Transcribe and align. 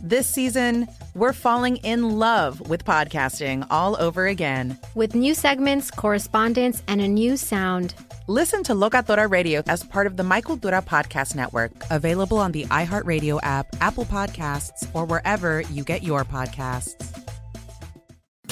This 0.00 0.28
season, 0.28 0.86
we're 1.14 1.32
falling 1.32 1.78
in 1.78 2.18
love 2.18 2.68
with 2.68 2.84
podcasting 2.84 3.66
all 3.68 4.00
over 4.00 4.26
again. 4.26 4.78
with 4.94 5.14
new 5.14 5.34
segments, 5.34 5.90
correspondence, 5.90 6.82
and 6.86 7.00
a 7.00 7.08
new 7.08 7.36
sound. 7.36 7.94
Listen 8.28 8.62
to 8.64 8.74
Locatora 8.74 9.28
Radio 9.28 9.62
as 9.66 9.82
part 9.82 10.06
of 10.06 10.16
the 10.16 10.22
My 10.22 10.40
Cultura 10.40 10.84
Podcast 10.84 11.34
Network. 11.34 11.72
Available 11.90 12.38
on 12.38 12.52
the 12.52 12.64
iHeartRadio 12.66 13.40
app, 13.42 13.66
Apple 13.80 14.04
Podcasts, 14.04 14.88
or 14.94 15.04
wherever 15.04 15.62
you 15.62 15.82
get 15.82 16.02
your 16.04 16.24
podcasts. 16.24 16.94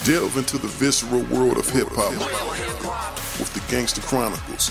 Delve 0.04 0.36
into 0.38 0.58
the 0.58 0.68
visceral 0.68 1.22
world 1.24 1.58
of 1.58 1.68
hip 1.70 1.88
hop 1.90 2.12
with 3.38 3.52
the 3.54 3.62
Gangster 3.70 4.00
Chronicles. 4.00 4.70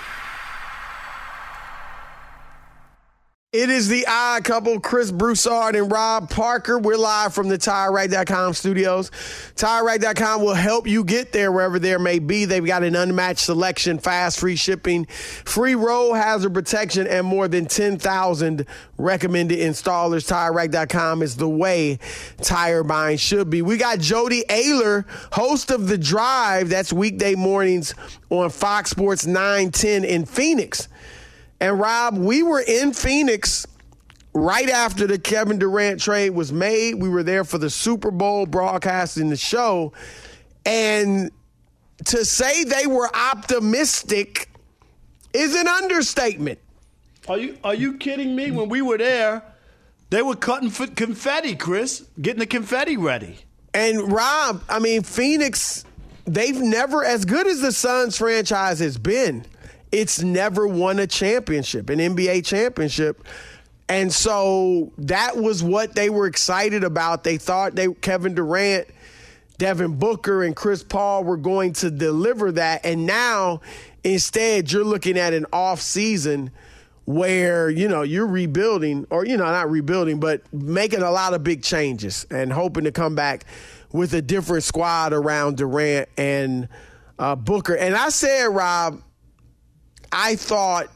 It 3.53 3.69
is 3.69 3.89
the 3.89 4.05
odd 4.07 4.45
couple, 4.45 4.79
Chris 4.79 5.11
Broussard 5.11 5.75
and 5.75 5.91
Rob 5.91 6.29
Parker. 6.29 6.79
We're 6.79 6.95
live 6.95 7.33
from 7.33 7.49
the 7.49 7.57
TireRack.com 7.57 8.53
studios. 8.53 9.11
TireRack.com 9.57 10.41
will 10.41 10.53
help 10.53 10.87
you 10.87 11.03
get 11.03 11.33
there 11.33 11.51
wherever 11.51 11.77
there 11.77 11.99
may 11.99 12.19
be. 12.19 12.45
They've 12.45 12.65
got 12.65 12.83
an 12.83 12.95
unmatched 12.95 13.41
selection, 13.41 13.99
fast, 13.99 14.39
free 14.39 14.55
shipping, 14.55 15.03
free 15.03 15.75
roll 15.75 16.13
hazard 16.13 16.53
protection, 16.53 17.07
and 17.07 17.27
more 17.27 17.49
than 17.49 17.65
10,000 17.65 18.65
recommended 18.97 19.59
installers. 19.59 20.31
TireRack.com 20.31 21.21
is 21.21 21.35
the 21.35 21.49
way 21.49 21.99
tire 22.37 22.85
buying 22.85 23.17
should 23.17 23.49
be. 23.49 23.61
We 23.61 23.75
got 23.75 23.99
Jody 23.99 24.45
Oehler, 24.47 25.03
host 25.33 25.71
of 25.71 25.89
The 25.89 25.97
Drive. 25.97 26.69
That's 26.69 26.93
weekday 26.93 27.35
mornings 27.35 27.95
on 28.29 28.49
Fox 28.49 28.91
Sports 28.91 29.25
910 29.25 30.05
in 30.05 30.25
Phoenix. 30.25 30.87
And 31.61 31.79
Rob, 31.79 32.17
we 32.17 32.41
were 32.41 32.59
in 32.59 32.91
Phoenix 32.91 33.67
right 34.33 34.67
after 34.67 35.05
the 35.05 35.19
Kevin 35.19 35.59
Durant 35.59 36.01
trade 36.01 36.31
was 36.31 36.51
made. 36.51 36.95
We 36.95 37.07
were 37.07 37.21
there 37.21 37.43
for 37.43 37.59
the 37.59 37.69
Super 37.69 38.09
Bowl 38.09 38.47
broadcasting 38.47 39.29
the 39.29 39.37
show. 39.37 39.93
And 40.65 41.31
to 42.05 42.25
say 42.25 42.63
they 42.63 42.87
were 42.87 43.15
optimistic 43.15 44.49
is 45.33 45.55
an 45.55 45.67
understatement. 45.67 46.57
Are 47.27 47.37
you 47.37 47.57
are 47.63 47.75
you 47.75 47.97
kidding 47.97 48.35
me? 48.35 48.49
When 48.49 48.67
we 48.67 48.81
were 48.81 48.97
there, 48.97 49.43
they 50.09 50.23
were 50.23 50.35
cutting 50.35 50.71
confetti, 50.71 51.55
Chris, 51.55 52.03
getting 52.19 52.39
the 52.39 52.47
confetti 52.47 52.97
ready. 52.97 53.37
And 53.75 54.11
Rob, 54.11 54.63
I 54.67 54.79
mean, 54.79 55.03
Phoenix, 55.03 55.85
they've 56.25 56.59
never, 56.59 57.05
as 57.05 57.23
good 57.23 57.45
as 57.45 57.61
the 57.61 57.71
Suns 57.71 58.17
franchise 58.17 58.79
has 58.79 58.97
been, 58.97 59.45
it's 59.91 60.21
never 60.21 60.67
won 60.67 60.99
a 60.99 61.07
championship, 61.07 61.89
an 61.89 61.99
NBA 61.99 62.45
championship. 62.45 63.25
And 63.89 64.11
so 64.11 64.91
that 64.99 65.35
was 65.35 65.61
what 65.61 65.95
they 65.95 66.09
were 66.09 66.25
excited 66.25 66.83
about. 66.83 67.23
They 67.23 67.37
thought 67.37 67.75
they 67.75 67.93
Kevin 67.93 68.35
Durant, 68.35 68.87
Devin 69.57 69.97
Booker, 69.97 70.43
and 70.43 70.55
Chris 70.55 70.81
Paul 70.83 71.25
were 71.25 71.37
going 71.37 71.73
to 71.73 71.91
deliver 71.91 72.53
that. 72.53 72.85
And 72.85 73.05
now, 73.05 73.59
instead, 74.03 74.71
you're 74.71 74.85
looking 74.85 75.17
at 75.17 75.33
an 75.33 75.45
off 75.51 75.81
season 75.81 76.51
where 77.05 77.69
you 77.69 77.87
know 77.87 78.03
you're 78.03 78.27
rebuilding 78.27 79.05
or 79.09 79.25
you 79.25 79.35
know 79.35 79.43
not 79.43 79.69
rebuilding 79.69 80.19
but 80.19 80.41
making 80.53 81.01
a 81.01 81.09
lot 81.09 81.33
of 81.33 81.43
big 81.43 81.63
changes 81.63 82.27
and 82.29 82.53
hoping 82.53 82.83
to 82.83 82.91
come 82.91 83.15
back 83.15 83.43
with 83.91 84.13
a 84.13 84.21
different 84.21 84.63
squad 84.63 85.11
around 85.11 85.57
Durant 85.57 86.07
and 86.15 86.69
uh, 87.17 87.35
Booker 87.35 87.75
and 87.75 87.95
I 87.95 88.09
said 88.09 88.45
Rob 88.45 89.01
I 90.11 90.35
thought 90.35 90.87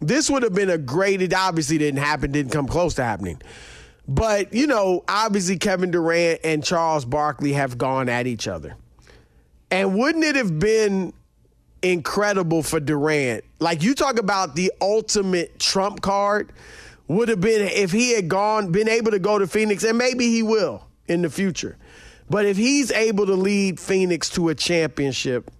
this 0.00 0.30
would 0.30 0.42
have 0.42 0.54
been 0.54 0.70
a 0.70 0.78
great 0.78 1.22
it 1.22 1.34
obviously 1.34 1.78
didn't 1.78 2.00
happen 2.00 2.32
didn't 2.32 2.52
come 2.52 2.66
close 2.66 2.94
to 2.94 3.04
happening 3.04 3.40
but 4.06 4.52
you 4.52 4.66
know 4.66 5.02
obviously 5.08 5.56
Kevin 5.56 5.90
Durant 5.90 6.40
and 6.44 6.62
Charles 6.62 7.04
Barkley 7.04 7.54
have 7.54 7.78
gone 7.78 8.08
at 8.08 8.26
each 8.26 8.46
other 8.46 8.76
and 9.70 9.96
wouldn't 9.98 10.24
it 10.24 10.36
have 10.36 10.58
been 10.58 11.12
incredible 11.82 12.62
for 12.62 12.80
Durant. 12.80 13.44
Like 13.58 13.82
you 13.82 13.94
talk 13.94 14.18
about 14.18 14.54
the 14.54 14.72
ultimate 14.80 15.58
trump 15.58 16.00
card 16.00 16.52
would 17.08 17.28
have 17.28 17.40
been 17.40 17.68
if 17.68 17.92
he 17.92 18.14
had 18.14 18.28
gone 18.28 18.72
been 18.72 18.88
able 18.88 19.12
to 19.12 19.18
go 19.18 19.38
to 19.38 19.46
Phoenix 19.46 19.84
and 19.84 19.96
maybe 19.96 20.30
he 20.30 20.42
will 20.42 20.86
in 21.06 21.22
the 21.22 21.30
future. 21.30 21.76
But 22.28 22.44
if 22.44 22.56
he's 22.56 22.90
able 22.90 23.26
to 23.26 23.34
lead 23.34 23.78
Phoenix 23.78 24.30
to 24.30 24.48
a 24.48 24.54
championship 24.54 25.50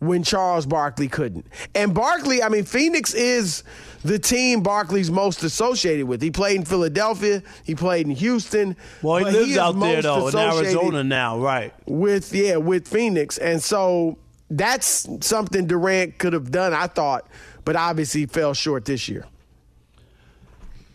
when 0.00 0.22
Charles 0.22 0.66
Barkley 0.66 1.08
couldn't. 1.08 1.46
And 1.74 1.94
Barkley, 1.94 2.42
I 2.42 2.48
mean 2.48 2.64
Phoenix 2.64 3.14
is 3.14 3.62
the 4.02 4.18
team 4.18 4.62
Barkley's 4.62 5.10
most 5.10 5.42
associated 5.44 6.06
with. 6.06 6.20
He 6.20 6.30
played 6.30 6.56
in 6.56 6.64
Philadelphia, 6.64 7.42
he 7.64 7.74
played 7.74 8.06
in 8.06 8.12
Houston. 8.12 8.76
Well, 9.02 9.18
he 9.18 9.24
lives 9.24 9.50
is 9.52 9.58
out 9.58 9.78
there 9.78 10.02
though 10.02 10.28
in 10.28 10.36
Arizona 10.36 11.04
now, 11.04 11.38
right? 11.38 11.72
with 11.86 12.32
yeah 12.34 12.56
with 12.56 12.88
Phoenix, 12.88 13.38
and 13.38 13.62
so 13.62 14.18
that's 14.50 15.08
something 15.24 15.66
Durant 15.66 16.18
could 16.18 16.32
have 16.32 16.50
done, 16.50 16.74
I 16.74 16.88
thought, 16.88 17.28
but 17.64 17.76
obviously 17.76 18.26
fell 18.26 18.52
short 18.52 18.84
this 18.84 19.08
year. 19.08 19.26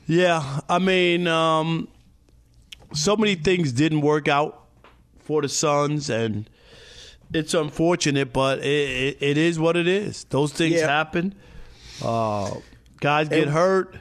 Yeah, 0.08 0.60
I 0.70 0.80
mean, 0.80 1.26
um, 1.28 1.88
so 2.94 3.16
many 3.16 3.36
things 3.36 3.72
didn't 3.72 4.02
work 4.02 4.28
out 4.28 4.68
for 5.20 5.42
the 5.42 5.50
Suns, 5.50 6.10
and 6.10 6.50
it's 7.36 7.54
unfortunate, 7.54 8.32
but 8.34 8.60
it, 8.60 8.66
it, 8.66 9.18
it 9.22 9.38
is 9.38 9.60
what 9.60 9.76
it 9.78 9.88
is. 9.88 10.24
Those 10.30 10.52
things 10.54 10.76
Yeah. 10.76 10.88
happen. 10.88 11.36
Uh, 12.04 12.52
guys 13.00 13.30
get 13.30 13.44
And- 13.44 13.52
hurt. 13.52 13.98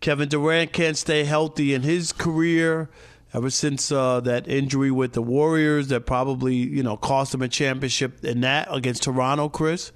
Kevin 0.00 0.28
Durant 0.28 0.72
can't 0.72 0.98
stay 0.98 1.24
healthy 1.24 1.72
in 1.72 1.82
his 1.82 2.12
career. 2.12 2.90
ever 3.32 3.50
since 3.50 3.90
uh, 3.90 4.20
that 4.20 4.46
injury 4.46 4.90
with 4.92 5.12
the 5.14 5.22
Warriors 5.22 5.88
that 5.88 6.06
probably 6.06 6.54
you 6.54 6.82
know 6.84 6.96
cost 6.96 7.34
him 7.34 7.42
a 7.42 7.48
championship 7.48 8.24
in 8.24 8.42
that 8.42 8.68
against 8.70 9.02
Toronto, 9.02 9.48
Chris. 9.48 9.90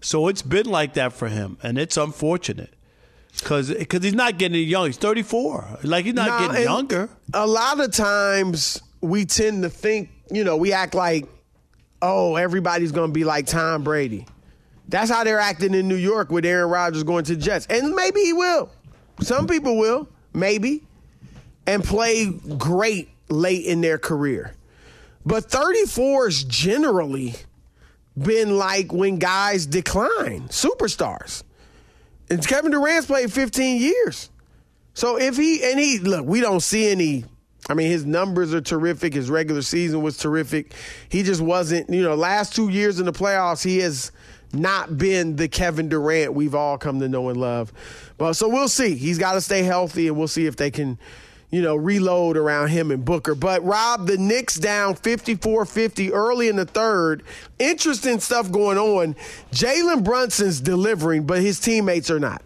So 0.00 0.28
it's 0.28 0.42
been 0.42 0.66
like 0.66 0.94
that 0.94 1.12
for 1.12 1.26
him, 1.28 1.56
and 1.62 1.76
it's 1.76 1.96
unfortunate 1.96 2.72
because 3.36 3.70
because 3.74 4.04
he's 4.04 4.14
not 4.14 4.38
getting 4.38 4.62
young. 4.68 4.86
He's 4.86 4.96
34. 4.96 5.78
Like 5.82 6.04
he's 6.04 6.14
not 6.14 6.28
Nah, 6.28 6.46
getting 6.48 6.62
younger. 6.64 7.08
A 7.34 7.46
lot 7.48 7.80
of 7.80 7.90
times 7.90 8.80
we 9.00 9.24
tend 9.24 9.62
to 9.64 9.70
think, 9.70 10.10
you 10.30 10.44
know, 10.44 10.56
we 10.56 10.72
act 10.72 10.94
like, 10.94 11.26
oh, 12.02 12.36
everybody's 12.36 12.92
to 13.10 13.12
be 13.12 13.24
like 13.24 13.46
Tom 13.46 13.82
Brady. 13.82 14.26
That's 14.88 15.10
how 15.10 15.24
they're 15.24 15.40
acting 15.40 15.74
in 15.74 15.86
New 15.86 15.96
York 15.96 16.30
with 16.30 16.46
Aaron 16.46 16.70
Rodgers 16.70 17.02
going 17.02 17.24
to 17.24 17.36
Jets. 17.36 17.66
And 17.66 17.94
maybe 17.94 18.20
he 18.20 18.32
will. 18.32 18.70
Some 19.20 19.46
people 19.46 19.76
will, 19.76 20.08
maybe, 20.32 20.82
and 21.66 21.84
play 21.84 22.26
great 22.56 23.10
late 23.28 23.66
in 23.66 23.80
their 23.80 23.98
career. 23.98 24.54
But 25.26 25.50
34 25.50 26.28
is 26.28 26.44
generally 26.44 27.34
been 28.16 28.56
like 28.56 28.92
when 28.92 29.18
guys 29.18 29.66
decline, 29.66 30.48
superstars. 30.48 31.42
And 32.30 32.46
Kevin 32.46 32.70
Durant's 32.70 33.06
played 33.06 33.32
15 33.32 33.80
years. 33.80 34.30
So 34.94 35.18
if 35.18 35.36
he 35.36 35.62
and 35.62 35.78
he 35.78 35.98
look, 35.98 36.26
we 36.26 36.40
don't 36.40 36.60
see 36.60 36.90
any. 36.90 37.24
I 37.68 37.74
mean, 37.74 37.90
his 37.90 38.06
numbers 38.06 38.54
are 38.54 38.60
terrific. 38.60 39.12
His 39.12 39.28
regular 39.28 39.62
season 39.62 40.00
was 40.02 40.16
terrific. 40.16 40.74
He 41.10 41.22
just 41.22 41.40
wasn't, 41.42 41.90
you 41.90 42.02
know, 42.02 42.14
last 42.14 42.54
two 42.54 42.70
years 42.70 42.98
in 42.98 43.06
the 43.06 43.12
playoffs, 43.12 43.62
he 43.62 43.78
has 43.78 44.10
not 44.52 44.96
been 44.96 45.36
the 45.36 45.48
Kevin 45.48 45.88
Durant 45.88 46.32
we've 46.32 46.54
all 46.54 46.78
come 46.78 47.00
to 47.00 47.08
know 47.08 47.28
and 47.28 47.38
love. 47.38 47.72
But 48.16 48.34
so 48.34 48.48
we'll 48.48 48.68
see. 48.68 48.94
He's 48.94 49.18
got 49.18 49.34
to 49.34 49.40
stay 49.40 49.62
healthy, 49.62 50.08
and 50.08 50.16
we'll 50.16 50.28
see 50.28 50.46
if 50.46 50.56
they 50.56 50.70
can, 50.70 50.98
you 51.50 51.60
know, 51.60 51.76
reload 51.76 52.38
around 52.38 52.68
him 52.68 52.90
and 52.90 53.04
Booker. 53.04 53.34
But 53.34 53.62
Rob, 53.62 54.06
the 54.06 54.16
Knicks 54.16 54.56
down 54.56 54.94
54-50 54.94 56.10
early 56.12 56.48
in 56.48 56.56
the 56.56 56.64
third. 56.64 57.22
Interesting 57.58 58.20
stuff 58.20 58.50
going 58.50 58.78
on. 58.78 59.14
Jalen 59.52 60.04
Brunson's 60.04 60.60
delivering, 60.60 61.26
but 61.26 61.42
his 61.42 61.60
teammates 61.60 62.10
are 62.10 62.20
not. 62.20 62.42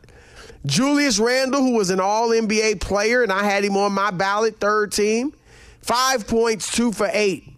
Julius 0.65 1.19
Randle, 1.19 1.61
who 1.61 1.75
was 1.75 1.91
an 1.91 2.01
all 2.01 2.31
NBA 2.31 2.81
player, 2.81 3.23
and 3.23 3.33
I 3.33 3.43
had 3.43 3.65
him 3.65 3.77
on 3.77 3.93
my 3.93 4.11
ballot, 4.11 4.59
third 4.61 4.93
team, 4.93 5.33
five 5.81 6.27
points, 6.27 6.71
two 6.71 6.93
for 6.93 7.09
eight. 7.13 7.49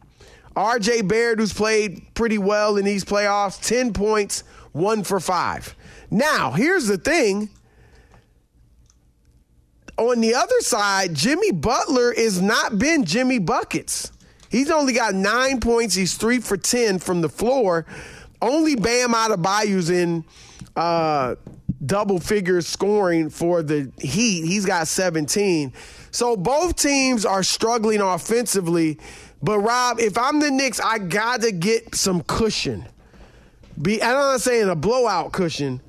RJ 0.56 1.08
Barrett, 1.08 1.38
who's 1.38 1.52
played 1.52 2.14
pretty 2.14 2.38
well 2.38 2.76
in 2.76 2.84
these 2.84 3.04
playoffs, 3.04 3.60
10 3.60 3.92
points, 3.92 4.44
one 4.72 5.02
for 5.02 5.20
five. 5.20 5.74
Now, 6.10 6.52
here's 6.52 6.86
the 6.86 6.96
thing. 6.96 7.50
On 9.96 10.20
the 10.20 10.34
other 10.34 10.60
side, 10.60 11.14
Jimmy 11.14 11.52
Butler 11.52 12.12
is 12.12 12.40
not 12.40 12.78
been 12.78 13.04
Jimmy 13.04 13.38
Buckets. 13.38 14.12
He's 14.48 14.70
only 14.70 14.92
got 14.92 15.14
nine 15.14 15.60
points. 15.60 15.94
He's 15.94 16.16
three 16.16 16.38
for 16.38 16.56
10 16.56 17.00
from 17.00 17.20
the 17.20 17.28
floor. 17.28 17.86
Only 18.40 18.76
Bam 18.76 19.12
Adebayo's 19.12 19.90
in 19.90 20.24
uh, 20.76 21.34
double 21.86 22.18
figures 22.18 22.66
scoring 22.66 23.30
for 23.30 23.62
the 23.62 23.90
Heat. 23.98 24.44
He's 24.44 24.64
got 24.64 24.88
17. 24.88 25.72
So 26.10 26.36
both 26.36 26.76
teams 26.76 27.24
are 27.24 27.42
struggling 27.42 28.00
offensively. 28.00 28.98
But 29.42 29.58
Rob, 29.58 30.00
if 30.00 30.16
I'm 30.16 30.40
the 30.40 30.50
Knicks, 30.50 30.80
I 30.80 30.98
got 30.98 31.42
to 31.42 31.52
get 31.52 31.94
some 31.94 32.22
cushion. 32.22 32.86
Be 33.80 34.02
I'm 34.02 34.14
not 34.14 34.40
saying 34.40 34.68
a 34.68 34.76
blowout 34.76 35.32
cushion, 35.32 35.80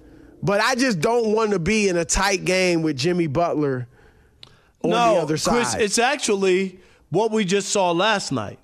but 0.42 0.60
I 0.60 0.76
just 0.76 1.00
don't 1.00 1.34
want 1.34 1.52
to 1.52 1.60
be 1.60 1.88
in 1.88 1.98
a 1.98 2.06
tight 2.06 2.44
game 2.44 2.82
with 2.82 2.98
Jimmy 2.98 3.28
Butler 3.28 3.88
on 4.84 4.90
no, 4.90 5.16
the 5.16 5.22
other 5.22 5.38
side. 5.38 5.52
Chris, 5.54 5.76
it's 5.76 6.00
actually 6.00 6.80
what 7.12 7.32
we 7.32 7.46
just 7.46 7.70
saw 7.70 7.92
last 7.92 8.32
night. 8.32 8.60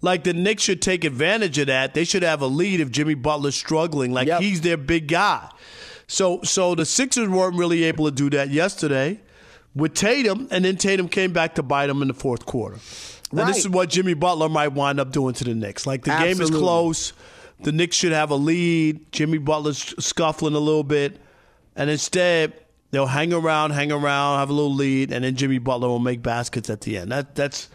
Like 0.00 0.24
the 0.24 0.34
Knicks 0.34 0.62
should 0.62 0.82
take 0.82 1.04
advantage 1.04 1.56
of 1.58 1.68
that. 1.68 1.94
They 1.94 2.04
should 2.04 2.22
have 2.24 2.42
a 2.42 2.46
lead 2.46 2.80
if 2.80 2.90
Jimmy 2.90 3.14
Butler's 3.14 3.54
struggling. 3.54 4.12
Like 4.12 4.26
Yep. 4.28 4.40
he's 4.42 4.60
their 4.60 4.76
big 4.76 5.08
guy. 5.08 5.48
So 6.06 6.40
so 6.42 6.74
the 6.74 6.84
Sixers 6.84 7.28
weren't 7.28 7.56
really 7.56 7.84
able 7.84 8.04
to 8.06 8.10
do 8.10 8.30
that 8.30 8.50
yesterday 8.50 9.20
with 9.74 9.94
Tatum, 9.94 10.48
and 10.50 10.64
then 10.64 10.76
Tatum 10.76 11.08
came 11.08 11.32
back 11.32 11.54
to 11.56 11.62
bite 11.62 11.88
them 11.88 12.02
in 12.02 12.08
the 12.08 12.14
fourth 12.14 12.46
quarter. 12.46 12.78
And 13.30 13.48
this 13.48 13.58
is 13.58 13.68
what 13.68 13.88
Jimmy 13.88 14.14
Butler 14.14 14.48
might 14.48 14.68
wind 14.68 15.00
up 15.00 15.10
doing 15.10 15.34
to 15.34 15.44
the 15.44 15.54
Knicks. 15.54 15.86
Like 15.86 16.04
the 16.04 16.16
game 16.16 16.40
is 16.40 16.50
close. 16.50 17.12
The 17.60 17.72
Knicks 17.72 17.96
should 17.96 18.12
have 18.12 18.30
a 18.30 18.36
lead. 18.36 19.10
Jimmy 19.10 19.38
Butler's 19.38 19.94
scuffling 19.98 20.54
a 20.54 20.58
little 20.58 20.84
bit. 20.84 21.18
And 21.76 21.90
instead, 21.90 22.52
they'll 22.90 23.06
hang 23.06 23.32
around, 23.32 23.72
hang 23.72 23.90
around, 23.90 24.38
have 24.38 24.50
a 24.50 24.52
little 24.52 24.74
lead, 24.74 25.12
and 25.12 25.24
then 25.24 25.34
Jimmy 25.34 25.58
Butler 25.58 25.88
will 25.88 25.98
make 25.98 26.22
baskets 26.22 26.70
at 26.70 26.82
the 26.82 26.98
end. 26.98 27.10
That 27.10 27.34
that's 27.34 27.68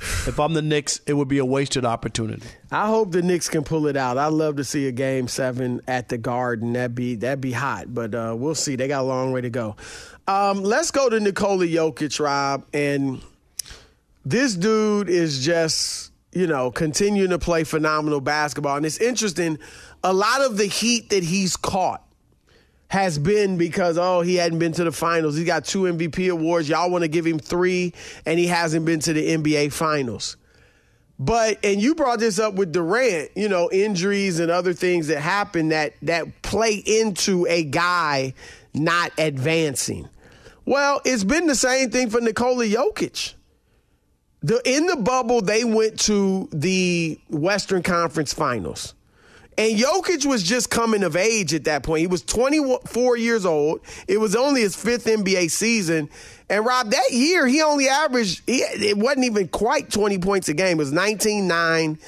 if 0.00 0.40
I'm 0.40 0.54
the 0.54 0.62
Knicks, 0.62 1.00
it 1.06 1.12
would 1.12 1.28
be 1.28 1.38
a 1.38 1.44
wasted 1.44 1.84
opportunity. 1.84 2.46
I 2.70 2.86
hope 2.86 3.12
the 3.12 3.22
Knicks 3.22 3.48
can 3.48 3.64
pull 3.64 3.86
it 3.86 3.96
out. 3.96 4.18
I'd 4.18 4.32
love 4.32 4.56
to 4.56 4.64
see 4.64 4.88
a 4.88 4.92
game 4.92 5.28
seven 5.28 5.80
at 5.86 6.08
the 6.08 6.18
Garden. 6.18 6.72
That'd 6.72 6.94
be 6.94 7.16
that'd 7.16 7.40
be 7.40 7.52
hot, 7.52 7.92
but 7.92 8.14
uh, 8.14 8.34
we'll 8.36 8.54
see. 8.54 8.76
They 8.76 8.88
got 8.88 9.02
a 9.02 9.04
long 9.04 9.32
way 9.32 9.42
to 9.42 9.50
go. 9.50 9.76
Um, 10.26 10.62
let's 10.62 10.90
go 10.90 11.08
to 11.08 11.20
Nikola 11.20 11.66
Jokic, 11.66 12.18
Rob, 12.20 12.64
and 12.72 13.20
this 14.24 14.54
dude 14.54 15.08
is 15.08 15.44
just 15.44 16.12
you 16.32 16.46
know 16.46 16.70
continuing 16.70 17.30
to 17.30 17.38
play 17.38 17.64
phenomenal 17.64 18.20
basketball, 18.20 18.76
and 18.76 18.86
it's 18.86 18.98
interesting. 18.98 19.58
A 20.02 20.14
lot 20.14 20.40
of 20.40 20.56
the 20.56 20.64
heat 20.64 21.10
that 21.10 21.22
he's 21.22 21.56
caught 21.56 22.02
has 22.90 23.20
been 23.20 23.56
because 23.56 23.96
oh 23.96 24.20
he 24.20 24.34
hadn't 24.34 24.58
been 24.58 24.72
to 24.72 24.84
the 24.84 24.92
finals. 24.92 25.36
He 25.36 25.44
got 25.44 25.64
two 25.64 25.82
MVP 25.82 26.30
awards. 26.30 26.68
Y'all 26.68 26.90
want 26.90 27.02
to 27.02 27.08
give 27.08 27.24
him 27.24 27.38
three, 27.38 27.94
and 28.26 28.38
he 28.38 28.48
hasn't 28.48 28.84
been 28.84 28.98
to 29.00 29.12
the 29.12 29.28
NBA 29.36 29.72
finals. 29.72 30.36
But 31.16 31.64
and 31.64 31.80
you 31.80 31.94
brought 31.94 32.18
this 32.18 32.40
up 32.40 32.54
with 32.54 32.72
Durant, 32.72 33.30
you 33.36 33.48
know, 33.48 33.70
injuries 33.70 34.40
and 34.40 34.50
other 34.50 34.72
things 34.72 35.06
that 35.06 35.20
happen 35.20 35.68
that 35.68 35.94
that 36.02 36.42
play 36.42 36.74
into 36.74 37.46
a 37.48 37.62
guy 37.62 38.34
not 38.74 39.12
advancing. 39.18 40.08
Well, 40.64 41.00
it's 41.04 41.24
been 41.24 41.46
the 41.46 41.54
same 41.54 41.90
thing 41.90 42.10
for 42.10 42.20
Nikola 42.20 42.64
Jokic. 42.64 43.34
The 44.42 44.60
in 44.64 44.86
the 44.86 44.96
bubble, 44.96 45.42
they 45.42 45.62
went 45.62 46.00
to 46.00 46.48
the 46.52 47.20
Western 47.28 47.84
Conference 47.84 48.34
Finals. 48.34 48.94
And 49.58 49.78
Jokic 49.78 50.24
was 50.24 50.42
just 50.42 50.70
coming 50.70 51.02
of 51.02 51.16
age 51.16 51.52
at 51.52 51.64
that 51.64 51.82
point. 51.82 52.00
He 52.00 52.06
was 52.06 52.22
24 52.22 53.16
years 53.18 53.44
old. 53.44 53.80
It 54.08 54.18
was 54.18 54.34
only 54.34 54.62
his 54.62 54.74
fifth 54.74 55.04
NBA 55.04 55.50
season. 55.50 56.08
And 56.48 56.64
Rob, 56.64 56.90
that 56.90 57.10
year 57.10 57.46
he 57.46 57.60
only 57.60 57.88
averaged, 57.88 58.42
he, 58.46 58.58
it 58.58 58.96
wasn't 58.96 59.26
even 59.26 59.48
quite 59.48 59.90
20 59.90 60.18
points 60.18 60.48
a 60.48 60.54
game. 60.54 60.78
It 60.78 60.82
was 60.82 60.92
19 60.92 61.46
9. 61.46 61.98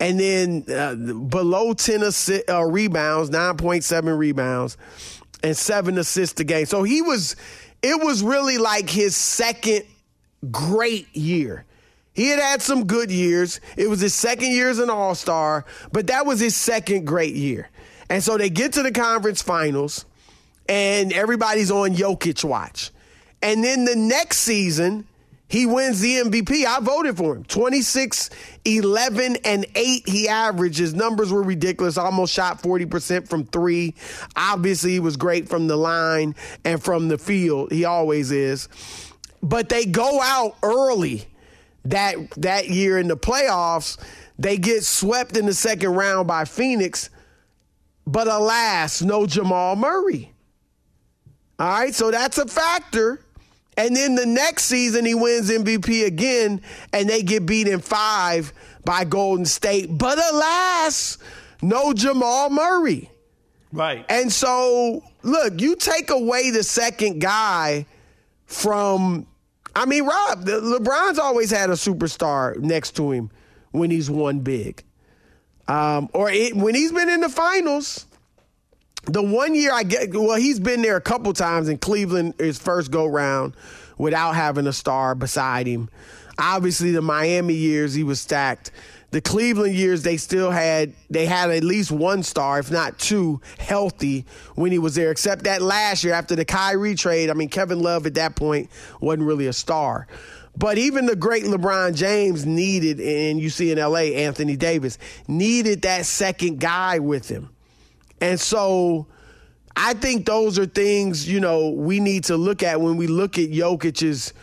And 0.00 0.20
then 0.20 0.64
uh, 0.70 0.94
below 0.94 1.74
10 1.74 2.00
assi- 2.00 2.48
uh, 2.48 2.64
rebounds, 2.64 3.30
9.7 3.30 4.16
rebounds, 4.16 4.76
and 5.42 5.56
seven 5.56 5.98
assists 5.98 6.40
a 6.40 6.44
game. 6.44 6.66
So 6.66 6.82
he 6.82 7.02
was, 7.02 7.36
it 7.82 8.02
was 8.02 8.22
really 8.22 8.58
like 8.58 8.88
his 8.88 9.14
second 9.14 9.84
great 10.50 11.14
year. 11.14 11.65
He 12.16 12.28
had 12.28 12.38
had 12.38 12.62
some 12.62 12.86
good 12.86 13.10
years. 13.10 13.60
It 13.76 13.90
was 13.90 14.00
his 14.00 14.14
second 14.14 14.50
year 14.50 14.70
as 14.70 14.78
an 14.78 14.88
All 14.88 15.14
Star, 15.14 15.66
but 15.92 16.06
that 16.06 16.24
was 16.24 16.40
his 16.40 16.56
second 16.56 17.06
great 17.06 17.34
year. 17.34 17.68
And 18.08 18.24
so 18.24 18.38
they 18.38 18.48
get 18.48 18.72
to 18.72 18.82
the 18.82 18.90
conference 18.90 19.42
finals, 19.42 20.06
and 20.66 21.12
everybody's 21.12 21.70
on 21.70 21.90
Jokic 21.90 22.42
watch. 22.42 22.90
And 23.42 23.62
then 23.62 23.84
the 23.84 23.94
next 23.94 24.38
season, 24.38 25.06
he 25.46 25.66
wins 25.66 26.00
the 26.00 26.22
MVP. 26.22 26.64
I 26.64 26.80
voted 26.80 27.18
for 27.18 27.36
him. 27.36 27.44
26, 27.44 28.30
11, 28.64 29.36
and 29.44 29.66
8 29.74 30.08
he 30.08 30.26
averaged. 30.26 30.78
His 30.78 30.94
numbers 30.94 31.30
were 31.30 31.42
ridiculous. 31.42 31.98
Almost 31.98 32.32
shot 32.32 32.62
40% 32.62 33.28
from 33.28 33.44
three. 33.44 33.94
Obviously, 34.36 34.92
he 34.92 35.00
was 35.00 35.18
great 35.18 35.50
from 35.50 35.66
the 35.66 35.76
line 35.76 36.34
and 36.64 36.82
from 36.82 37.08
the 37.08 37.18
field. 37.18 37.72
He 37.72 37.84
always 37.84 38.30
is. 38.30 38.70
But 39.42 39.68
they 39.68 39.84
go 39.84 40.22
out 40.22 40.56
early 40.62 41.28
that 41.90 42.16
that 42.36 42.68
year 42.68 42.98
in 42.98 43.08
the 43.08 43.16
playoffs. 43.16 43.98
They 44.38 44.58
get 44.58 44.84
swept 44.84 45.36
in 45.36 45.46
the 45.46 45.54
second 45.54 45.94
round 45.94 46.28
by 46.28 46.44
Phoenix. 46.44 47.10
But 48.06 48.28
alas, 48.28 49.02
no 49.02 49.26
Jamal 49.26 49.76
Murray. 49.76 50.32
All 51.58 51.68
right, 51.68 51.94
so 51.94 52.10
that's 52.10 52.38
a 52.38 52.46
factor. 52.46 53.20
And 53.78 53.94
then 53.94 54.14
the 54.14 54.26
next 54.26 54.64
season, 54.64 55.04
he 55.04 55.14
wins 55.14 55.50
MVP 55.50 56.06
again, 56.06 56.62
and 56.92 57.08
they 57.08 57.22
get 57.22 57.44
beat 57.44 57.68
in 57.68 57.80
five 57.80 58.52
by 58.84 59.04
Golden 59.04 59.44
State. 59.44 59.88
But 59.90 60.18
alas, 60.18 61.18
no 61.62 61.92
Jamal 61.92 62.48
Murray. 62.50 63.10
Right. 63.72 64.06
And 64.08 64.32
so, 64.32 65.02
look, 65.22 65.60
you 65.60 65.76
take 65.76 66.10
away 66.10 66.50
the 66.50 66.62
second 66.62 67.20
guy 67.20 67.84
from, 68.46 69.26
I 69.76 69.84
mean, 69.84 70.04
Rob, 70.06 70.44
the- 70.44 70.60
LeBron's 70.60 71.18
always 71.18 71.50
had 71.50 71.68
a 71.68 71.74
superstar 71.74 72.56
next 72.58 72.96
to 72.96 73.10
him 73.12 73.30
when 73.72 73.90
he's 73.90 74.10
won 74.10 74.40
big. 74.40 74.82
Um, 75.68 76.08
or 76.14 76.30
it, 76.30 76.56
when 76.56 76.74
he's 76.74 76.92
been 76.92 77.10
in 77.10 77.20
the 77.20 77.28
finals, 77.28 78.06
the 79.04 79.22
one 79.22 79.54
year 79.54 79.72
I 79.72 79.82
get, 79.82 80.14
well, 80.14 80.36
he's 80.36 80.58
been 80.58 80.80
there 80.80 80.96
a 80.96 81.00
couple 81.00 81.32
times 81.34 81.68
in 81.68 81.76
Cleveland, 81.76 82.34
his 82.38 82.58
first 82.58 82.90
go 82.90 83.04
round, 83.04 83.54
without 83.98 84.32
having 84.32 84.66
a 84.66 84.72
star 84.72 85.14
beside 85.14 85.66
him. 85.66 85.90
Obviously, 86.38 86.90
the 86.92 87.02
Miami 87.02 87.54
years 87.54 87.92
he 87.94 88.02
was 88.02 88.20
stacked. 88.20 88.70
The 89.16 89.22
Cleveland 89.22 89.74
years 89.74 90.02
they 90.02 90.18
still 90.18 90.50
had 90.50 90.92
they 91.08 91.24
had 91.24 91.50
at 91.50 91.64
least 91.64 91.90
one 91.90 92.22
star, 92.22 92.58
if 92.58 92.70
not 92.70 92.98
two, 92.98 93.40
healthy 93.56 94.26
when 94.56 94.72
he 94.72 94.78
was 94.78 94.94
there. 94.94 95.10
Except 95.10 95.44
that 95.44 95.62
last 95.62 96.04
year 96.04 96.12
after 96.12 96.36
the 96.36 96.44
Kyrie 96.44 96.94
trade, 96.94 97.30
I 97.30 97.32
mean 97.32 97.48
Kevin 97.48 97.80
Love 97.80 98.04
at 98.04 98.12
that 98.16 98.36
point 98.36 98.68
wasn't 99.00 99.22
really 99.26 99.46
a 99.46 99.54
star. 99.54 100.06
But 100.54 100.76
even 100.76 101.06
the 101.06 101.16
great 101.16 101.44
LeBron 101.44 101.96
James 101.96 102.44
needed, 102.44 103.00
and 103.00 103.40
you 103.40 103.48
see 103.48 103.72
in 103.72 103.78
LA, 103.78 104.00
Anthony 104.00 104.54
Davis 104.54 104.98
needed 105.26 105.80
that 105.80 106.04
second 106.04 106.60
guy 106.60 106.98
with 106.98 107.26
him. 107.26 107.48
And 108.20 108.38
so 108.38 109.06
I 109.74 109.94
think 109.94 110.26
those 110.26 110.58
are 110.58 110.66
things, 110.66 111.26
you 111.26 111.40
know, 111.40 111.70
we 111.70 112.00
need 112.00 112.24
to 112.24 112.36
look 112.36 112.62
at 112.62 112.82
when 112.82 112.98
we 112.98 113.06
look 113.06 113.38
at 113.38 113.48
Jokic's, 113.48 114.34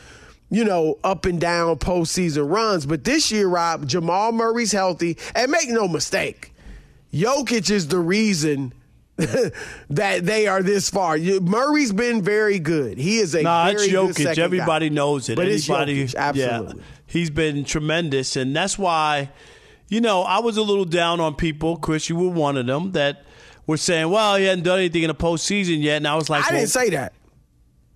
you 0.54 0.64
know, 0.64 1.00
up 1.04 1.26
and 1.26 1.42
down 1.42 1.78
postseason 1.78 2.50
runs. 2.50 2.86
But 2.86 3.04
this 3.04 3.32
year, 3.32 3.48
Rob, 3.48 3.88
Jamal 3.88 4.32
Murray's 4.32 4.72
healthy. 4.72 5.18
And 5.34 5.52
make 5.52 5.68
no 5.68 5.88
mistake, 5.88 6.54
Jokic 7.12 7.72
is 7.72 7.88
the 7.88 7.98
reason 7.98 8.72
that 9.18 10.26
they 10.26 10.46
are 10.48 10.62
this 10.62 10.92
far. 10.92 11.18
Murray's 11.18 11.92
been 11.92 12.22
very 12.22 12.60
good. 12.60 13.00
He 13.00 13.18
is 13.18 13.34
a 13.34 13.42
nah, 13.42 13.66
very 13.66 13.86
it's 13.86 13.92
Jokic. 13.92 14.38
Everybody 14.38 14.90
guy. 14.90 14.96
knows 14.96 15.28
it. 15.28 15.38
But 15.38 15.48
Anybody, 15.48 16.02
it's 16.02 16.14
Jokic, 16.14 16.20
absolutely. 16.20 16.78
Yeah, 16.78 16.84
he's 17.08 17.32
been 17.32 17.66
tremendous, 17.66 18.36
and 18.36 18.56
that's 18.56 18.78
why, 18.78 19.32
you 19.90 20.02
know, 20.02 20.22
I 20.22 20.38
was 20.38 20.58
a 20.58 20.62
little 20.62 20.86
down 20.86 21.20
on 21.20 21.34
people. 21.34 21.78
Chris, 21.78 22.10
you 22.10 22.16
were 22.16 22.30
one 22.30 22.58
of 22.58 22.68
them 22.68 22.92
that 22.92 23.26
were 23.66 23.78
saying, 23.78 24.12
"Well, 24.12 24.36
he 24.36 24.46
hadn't 24.46 24.66
done 24.66 24.78
anything 24.78 25.02
in 25.02 25.08
the 25.08 25.16
postseason 25.16 25.82
yet," 25.82 25.98
and 25.98 26.08
I 26.08 26.16
was 26.16 26.30
like, 26.30 26.44
I 26.44 26.52
well, 26.52 26.60
didn't 26.60 26.72
say 26.72 26.90
that. 26.92 27.14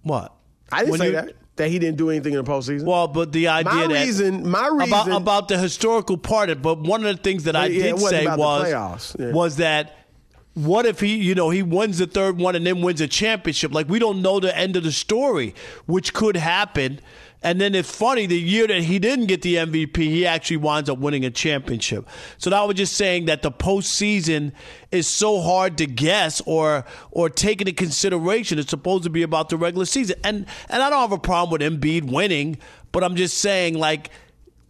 What? 0.02 0.34
I 0.72 0.86
didn't 0.86 0.98
say 0.98 1.12
that. 1.12 1.34
That 1.58 1.70
he 1.70 1.80
didn't 1.80 1.98
do 1.98 2.10
anything 2.10 2.34
in 2.34 2.44
the 2.44 2.50
postseason. 2.50 2.86
Well, 2.86 3.08
but 3.08 3.32
the 3.32 3.48
idea 3.48 3.74
my 3.74 3.88
that 3.88 4.06
reason, 4.06 4.48
my 4.50 4.68
reason 4.68 4.88
about 5.12 5.22
about 5.22 5.48
the 5.48 5.58
historical 5.58 6.18
part 6.18 6.50
of 6.50 6.60
it, 6.60 6.62
but 6.62 6.80
one 6.80 7.06
of 7.06 7.16
the 7.16 7.22
things 7.22 7.44
that 7.46 7.56
I 7.56 7.66
Yeah, 7.66 7.92
did 7.92 8.00
say 8.00 8.26
was 8.28 8.66
playoffs. 8.66 9.20
Yeah. 9.20 9.32
was 9.32 9.58
that 9.58 9.94
what 10.54 10.86
if 10.88 11.00
he 11.00 11.16
you 11.18 11.36
know 11.36 11.50
he 11.52 11.62
wins 11.64 12.00
the 12.00 12.08
third 12.08 12.38
one 12.40 12.56
and 12.56 12.66
then 12.66 12.82
wins 12.82 13.02
a 13.02 13.08
championship? 13.08 13.74
Like 13.74 13.90
we 13.90 14.00
don't 14.00 14.22
know 14.22 14.40
the 14.40 14.56
end 14.58 14.76
of 14.76 14.84
the 14.84 14.92
story, 14.92 15.54
which 15.86 16.14
could 16.14 16.36
happen. 16.36 17.00
And 17.44 17.62
then 17.62 17.76
it's 17.76 17.96
funny, 17.96 18.26
the 18.26 18.40
year 18.40 18.66
that 18.66 18.82
he 18.82 18.98
didn't 18.98 19.28
get 19.28 19.44
the 19.44 19.56
MVP, 19.56 19.98
he 19.98 20.26
actually 20.26 20.58
winds 20.58 20.90
up 20.90 20.98
winning 20.98 21.24
a 21.24 21.30
championship. 21.30 22.08
So 22.40 22.50
that 22.50 22.62
was 22.68 22.76
just 22.78 22.94
saying 22.94 23.26
that 23.26 23.44
the 23.44 23.52
postseason 23.52 24.54
is 24.92 25.08
so 25.08 25.42
hard 25.42 25.78
to 25.78 25.86
guess 25.86 26.42
or 26.46 26.84
or 27.12 27.30
take 27.30 27.62
into 27.62 27.74
consideration. 27.74 28.58
It's 28.58 28.72
supposed 28.72 29.04
to 29.04 29.12
be 29.12 29.22
about 29.22 29.50
the 29.50 29.58
regular 29.58 29.86
season. 29.86 30.18
And 30.24 30.48
and 30.70 30.82
I 30.82 30.90
don't 30.90 31.00
have 31.00 31.12
a 31.12 31.20
problem 31.20 31.52
with 31.52 31.62
Embiid 31.62 32.12
winning, 32.12 32.58
but 32.92 33.04
I'm 33.04 33.16
just 33.16 33.38
saying 33.38 33.78
like 33.78 34.10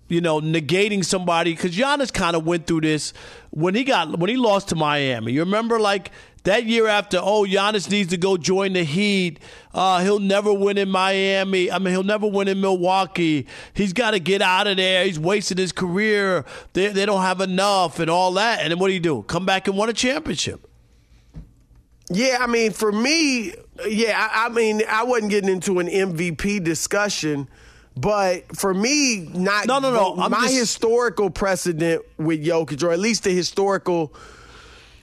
you 0.09 0.21
know, 0.21 0.39
negating 0.39 1.03
somebody 1.03 1.51
because 1.53 1.75
Giannis 1.75 2.13
kind 2.13 2.36
of 2.36 2.45
went 2.45 2.65
through 2.65 2.81
this 2.81 3.13
when 3.50 3.75
he 3.75 3.83
got 3.83 4.17
when 4.17 4.29
he 4.29 4.38
lost 4.38 4.69
to 4.69 4.75
Miami. 4.75 5.33
You 5.33 5.41
remember, 5.41 5.79
like 5.79 6.12
that 6.48 6.66
year 6.66 6.88
after, 6.88 7.20
oh, 7.22 7.44
Giannis 7.44 7.89
needs 7.92 8.10
to 8.12 8.18
go 8.18 8.38
join 8.38 8.72
the 8.72 8.84
Heat. 8.84 9.38
Uh, 9.74 10.01
he'll 10.01 10.20
never 10.20 10.54
win 10.54 10.77
in 10.77 10.89
Miami. 10.89 11.70
I 11.70 11.77
mean, 11.77 11.94
he'll 11.94 12.04
never 12.04 12.25
win 12.25 12.48
in 12.48 12.62
Milwaukee. 12.62 13.48
He's 13.74 13.92
got 13.92 14.12
to 14.12 14.20
get 14.20 14.42
out 14.42 14.66
of 14.66 14.77
there. 14.77 15.04
He's 15.04 15.20
wasting 15.20 15.58
his 15.58 15.74
career. 15.74 16.46
They 16.72 16.88
they 16.88 17.06
don't 17.06 17.22
have 17.22 17.42
enough 17.42 18.00
and 18.00 18.10
all 18.10 18.32
that. 18.34 18.62
And 18.62 18.72
then 18.72 18.80
what 18.80 18.88
do 18.88 18.94
you 18.94 19.01
do? 19.01 19.24
Come 19.24 19.46
back 19.46 19.68
and 19.68 19.77
win 19.77 19.89
a 19.89 19.94
championship. 19.94 20.66
Yeah, 22.10 22.38
I 22.39 22.48
mean, 22.48 22.72
for 22.72 22.94
me, 22.94 23.54
yeah, 23.86 24.30
I, 24.34 24.46
I 24.46 24.50
mean, 24.50 24.82
I 24.89 25.04
wasn't 25.04 25.30
getting 25.32 25.50
into 25.50 25.80
an 25.80 25.88
MVP 25.88 26.63
discussion, 26.63 27.50
but 27.98 28.56
for 28.56 28.74
me, 28.74 29.30
not 29.34 29.68
No, 29.68 29.80
no, 29.80 29.92
no, 29.92 30.16
my 30.16 30.44
just- 30.44 30.56
historical 30.56 31.30
precedent 31.30 32.04
with 32.18 32.42
Jokic, 32.46 32.82
or 32.84 32.92
at 32.92 33.00
least 33.00 33.25
the 33.25 33.32
historical 33.32 34.13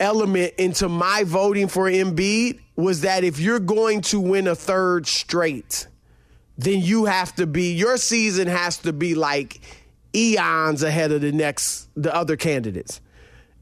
element 0.01 0.55
into 0.59 0.89
my 0.89 1.25
voting 1.25 1.69
for 1.69 1.91
Embiid, 1.91 2.61
was 2.77 3.03
that 3.03 3.25
if 3.25 3.39
you're 3.39 3.61
going 3.61 4.01
to 4.03 4.21
win 4.21 4.47
a 4.49 4.55
third 4.55 5.07
straight, 5.07 5.87
then 6.59 6.81
you 6.81 7.05
have 7.05 7.35
to 7.37 7.47
be 7.47 7.73
your 7.73 7.97
season 7.97 8.49
has 8.49 8.79
to 8.79 8.93
be 8.93 9.15
like 9.15 9.61
eons 10.15 10.83
ahead 10.83 11.13
of 11.13 11.21
the 11.21 11.33
next 11.33 11.89
the 11.97 12.15
other 12.15 12.37
candidates. 12.37 13.01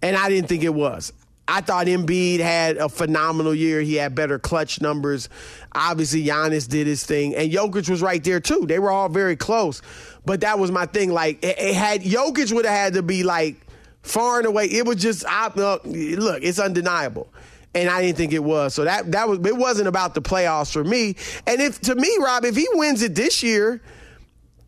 And 0.03 0.17
I 0.17 0.29
didn't 0.29 0.49
think 0.49 0.65
it 0.65 0.75
was. 0.75 1.13
I 1.49 1.61
thought 1.61 1.87
Embiid 1.87 2.39
had 2.39 2.77
a 2.77 2.89
phenomenal 2.89 3.55
year. 3.55 3.81
He 3.81 3.97
had 3.97 4.15
better 4.15 4.39
clutch 4.39 4.81
numbers. 4.81 5.29
Obviously, 5.73 6.25
Giannis 6.25 6.69
did 6.69 6.87
his 6.87 7.05
thing, 7.05 7.35
and 7.35 7.51
Jokic 7.51 7.89
was 7.91 8.01
right 8.01 8.23
there 8.23 8.41
too. 8.41 8.65
They 8.67 8.79
were 8.79 8.91
all 8.91 9.09
very 9.09 9.37
close. 9.37 9.83
But 10.25 10.43
that 10.43 10.59
was 10.59 10.71
my 10.71 10.87
thing. 10.87 11.11
Like, 11.11 11.45
it, 11.45 11.75
had 11.75 12.03
Jokic 12.03 12.53
would 12.53 12.65
have 12.65 12.75
had 12.75 12.95
to 12.95 13.03
be 13.03 13.25
like 13.25 13.57
far 14.03 14.39
and 14.39 14.47
away. 14.47 14.67
It 14.67 14.87
was 14.87 14.97
just 14.97 15.25
I, 15.27 15.51
look, 15.55 15.83
look, 15.85 16.43
it's 16.43 16.59
undeniable. 16.59 17.33
And 17.75 17.89
I 17.89 18.03
didn't 18.03 18.19
think 18.19 18.33
it 18.33 18.45
was. 18.45 18.75
So 18.75 18.85
that 18.85 19.13
that 19.13 19.29
was 19.29 19.39
it 19.39 19.57
wasn't 19.57 19.89
about 19.89 20.15
the 20.15 20.21
playoffs 20.23 20.73
for 20.73 20.85
me. 20.85 21.17
And 21.47 21.61
if 21.61 21.81
to 21.83 21.95
me, 21.95 22.15
Rob, 22.21 22.45
if 22.45 22.55
he 22.55 22.67
wins 22.73 23.03
it 23.03 23.15
this 23.15 23.43
year, 23.43 23.81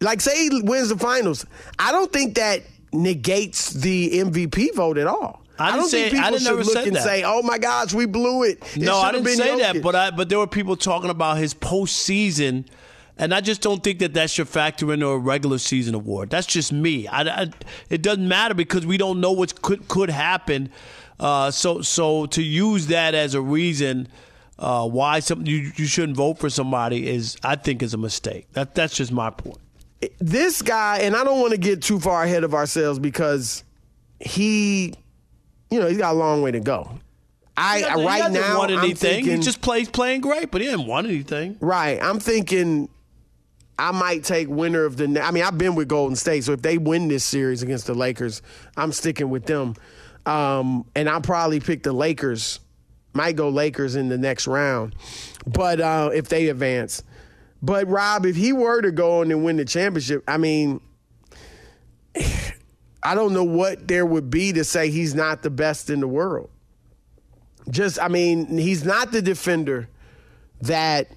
like 0.00 0.20
say 0.22 0.48
he 0.48 0.62
wins 0.62 0.88
the 0.88 0.96
finals, 0.98 1.44
I 1.78 1.92
don't 1.92 2.10
think 2.12 2.36
that 2.36 2.62
negates 2.94 3.70
the 3.70 4.20
MVP 4.20 4.74
vote 4.74 4.96
at 4.96 5.06
all. 5.06 5.42
I 5.58 5.66
didn't 5.66 5.80
don't 5.82 5.88
say- 5.90 6.02
think 6.10 6.14
people 6.14 6.26
I 6.34 6.38
should 6.38 6.44
never 6.44 6.64
look 6.64 6.86
and 6.86 6.96
that. 6.96 7.04
say, 7.04 7.22
"Oh 7.24 7.42
my 7.42 7.58
gosh, 7.58 7.92
we 7.92 8.06
blew 8.06 8.42
it." 8.44 8.58
It 8.74 8.82
no, 8.82 8.96
I 8.98 9.12
didn't 9.12 9.26
say 9.28 9.58
that, 9.58 9.82
but 9.82 9.94
I 9.94 10.10
but 10.10 10.28
there 10.30 10.38
were 10.38 10.46
people 10.46 10.74
talking 10.76 11.10
about 11.10 11.36
his 11.38 11.52
postseason, 11.54 12.64
and 13.18 13.32
I 13.34 13.40
just 13.40 13.60
don't 13.60 13.82
think 13.82 13.98
that 14.00 14.14
that 14.14 14.30
should 14.30 14.48
factor 14.48 14.92
into 14.92 15.06
a 15.08 15.18
regular 15.18 15.58
season 15.58 15.94
award. 15.94 16.30
That's 16.30 16.46
just 16.46 16.72
me. 16.72 17.06
I, 17.08 17.22
I- 17.42 17.50
it 17.90 18.02
doesn't 18.02 18.26
matter 18.28 18.54
because 18.54 18.84
we 18.86 18.96
don't 18.96 19.20
know 19.20 19.32
what 19.32 19.60
could 19.62 19.86
could 19.88 20.10
happen. 20.10 20.70
Uh, 21.20 21.50
so 21.50 21.80
so 21.82 22.26
to 22.26 22.42
use 22.42 22.88
that 22.88 23.14
as 23.14 23.34
a 23.34 23.40
reason 23.40 24.08
uh, 24.58 24.86
why 24.88 25.20
some 25.20 25.46
you, 25.46 25.70
you 25.76 25.86
shouldn't 25.86 26.16
vote 26.16 26.38
for 26.38 26.50
somebody 26.50 27.08
is 27.08 27.36
I 27.44 27.54
think 27.56 27.82
is 27.82 27.94
a 27.94 27.98
mistake. 27.98 28.46
That 28.52 28.74
that's 28.74 28.96
just 28.96 29.12
my 29.12 29.30
point. 29.30 29.58
this 30.18 30.60
guy, 30.62 30.98
and 30.98 31.14
I 31.14 31.22
don't 31.24 31.40
want 31.40 31.52
to 31.52 31.58
get 31.58 31.82
too 31.82 32.00
far 32.00 32.24
ahead 32.24 32.42
of 32.44 32.52
ourselves 32.52 32.98
because 32.98 33.62
he, 34.20 34.94
you 35.70 35.78
know, 35.80 35.86
he's 35.86 35.98
got 35.98 36.14
a 36.14 36.18
long 36.18 36.42
way 36.42 36.50
to 36.50 36.60
go. 36.60 36.98
I 37.56 37.78
He 37.78 37.84
he 37.84 38.06
right 38.06 38.16
hasn't 38.22 38.34
now, 38.34 38.62
I'm 38.62 38.70
anything. 38.70 38.94
thinking, 38.96 39.36
he 39.36 39.42
just 39.42 39.60
plays 39.60 39.88
playing 39.88 40.20
great, 40.20 40.50
but 40.50 40.60
he 40.60 40.66
didn't 40.66 40.86
want 40.86 41.06
anything. 41.06 41.56
Right. 41.60 42.02
I'm 42.02 42.18
thinking 42.18 42.88
I 43.78 43.90
might 43.90 44.24
take 44.24 44.48
winner 44.48 44.84
of 44.84 44.96
the. 44.96 45.20
I 45.22 45.30
mean, 45.30 45.42
I've 45.42 45.58
been 45.58 45.74
with 45.74 45.88
Golden 45.88 46.16
State, 46.16 46.44
so 46.44 46.52
if 46.52 46.62
they 46.62 46.78
win 46.78 47.08
this 47.08 47.24
series 47.24 47.62
against 47.62 47.86
the 47.86 47.94
Lakers, 47.94 48.42
I'm 48.76 48.92
sticking 48.92 49.30
with 49.30 49.46
them. 49.46 49.74
Um, 50.26 50.86
and 50.94 51.08
I'll 51.08 51.20
probably 51.20 51.60
pick 51.60 51.82
the 51.82 51.92
Lakers. 51.92 52.60
Might 53.12 53.36
go 53.36 53.48
Lakers 53.48 53.94
in 53.94 54.08
the 54.08 54.18
next 54.18 54.48
round, 54.48 54.96
but 55.46 55.80
uh, 55.80 56.10
if 56.12 56.28
they 56.28 56.48
advance. 56.48 57.02
But 57.62 57.88
Rob, 57.88 58.26
if 58.26 58.36
he 58.36 58.52
were 58.52 58.82
to 58.82 58.90
go 58.90 59.20
on 59.20 59.30
and 59.30 59.44
win 59.44 59.56
the 59.56 59.64
championship, 59.64 60.22
I 60.28 60.36
mean, 60.36 60.80
I 63.02 63.14
don't 63.14 63.32
know 63.32 63.44
what 63.44 63.86
there 63.86 64.04
would 64.04 64.30
be 64.30 64.52
to 64.52 64.64
say 64.64 64.90
he's 64.90 65.14
not 65.14 65.42
the 65.42 65.50
best 65.50 65.90
in 65.90 66.00
the 66.00 66.08
world. 66.08 66.50
Just, 67.70 67.98
I 68.00 68.08
mean, 68.08 68.58
he's 68.58 68.84
not 68.84 69.12
the 69.12 69.22
defender 69.22 69.88
that 70.62 71.08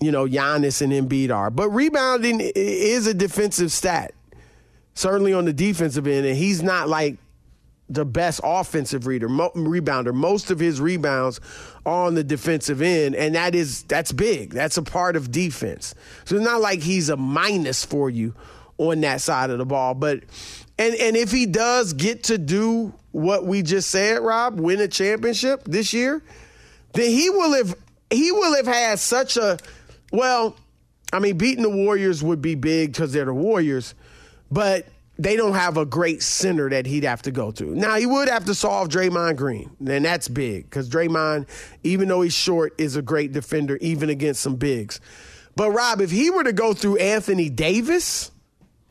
you 0.00 0.12
know 0.12 0.26
Giannis 0.26 0.82
and 0.82 0.92
Embiid 0.92 1.34
are, 1.34 1.50
but 1.50 1.70
rebounding 1.70 2.40
is 2.40 3.06
a 3.06 3.14
defensive 3.14 3.72
stat. 3.72 4.12
Certainly 4.94 5.34
on 5.34 5.44
the 5.44 5.52
defensive 5.52 6.06
end, 6.06 6.24
and 6.26 6.36
he's 6.36 6.62
not 6.62 6.88
like 6.88 7.18
the 7.88 8.04
best 8.04 8.40
offensive 8.42 9.06
reader, 9.06 9.28
mo- 9.28 9.52
rebounder. 9.54 10.12
Most 10.12 10.50
of 10.50 10.58
his 10.58 10.80
rebounds 10.80 11.40
are 11.84 12.06
on 12.06 12.14
the 12.14 12.24
defensive 12.24 12.82
end, 12.82 13.14
and 13.14 13.34
that 13.34 13.54
is 13.54 13.82
that's 13.84 14.12
big. 14.12 14.50
That's 14.50 14.76
a 14.76 14.82
part 14.82 15.16
of 15.16 15.30
defense. 15.30 15.94
So 16.24 16.36
it's 16.36 16.44
not 16.44 16.60
like 16.60 16.80
he's 16.80 17.08
a 17.08 17.16
minus 17.16 17.84
for 17.84 18.10
you 18.10 18.34
on 18.78 19.00
that 19.02 19.20
side 19.20 19.50
of 19.50 19.58
the 19.58 19.66
ball. 19.66 19.94
But 19.94 20.24
and 20.78 20.94
and 20.94 21.16
if 21.16 21.30
he 21.30 21.46
does 21.46 21.92
get 21.92 22.24
to 22.24 22.38
do 22.38 22.92
what 23.12 23.46
we 23.46 23.62
just 23.62 23.90
said, 23.90 24.20
Rob, 24.20 24.58
win 24.58 24.80
a 24.80 24.88
championship 24.88 25.64
this 25.64 25.92
year, 25.92 26.22
then 26.92 27.10
he 27.10 27.30
will 27.30 27.54
have 27.54 27.74
he 28.10 28.32
will 28.32 28.56
have 28.56 28.66
had 28.66 28.98
such 28.98 29.36
a 29.36 29.58
well. 30.16 30.56
I 31.12 31.20
mean, 31.20 31.38
beating 31.38 31.62
the 31.62 31.70
Warriors 31.70 32.22
would 32.22 32.42
be 32.42 32.54
big 32.54 32.92
because 32.92 33.12
they're 33.12 33.26
the 33.26 33.34
Warriors, 33.34 33.94
but 34.50 34.86
they 35.18 35.36
don't 35.36 35.54
have 35.54 35.76
a 35.76 35.86
great 35.86 36.22
center 36.22 36.68
that 36.68 36.86
he'd 36.86 37.04
have 37.04 37.22
to 37.22 37.30
go 37.30 37.50
to. 37.52 37.64
Now 37.74 37.96
he 37.96 38.06
would 38.06 38.28
have 38.28 38.44
to 38.46 38.54
solve 38.54 38.88
Draymond 38.88 39.36
Green, 39.36 39.70
and 39.86 40.04
that's 40.04 40.28
big 40.28 40.64
because 40.64 40.90
Draymond, 40.90 41.46
even 41.84 42.08
though 42.08 42.22
he's 42.22 42.34
short, 42.34 42.74
is 42.78 42.96
a 42.96 43.02
great 43.02 43.32
defender 43.32 43.78
even 43.80 44.10
against 44.10 44.42
some 44.42 44.56
bigs. 44.56 45.00
But 45.54 45.70
Rob, 45.70 46.02
if 46.02 46.10
he 46.10 46.30
were 46.30 46.44
to 46.44 46.52
go 46.52 46.74
through 46.74 46.98
Anthony 46.98 47.48
Davis, 47.48 48.30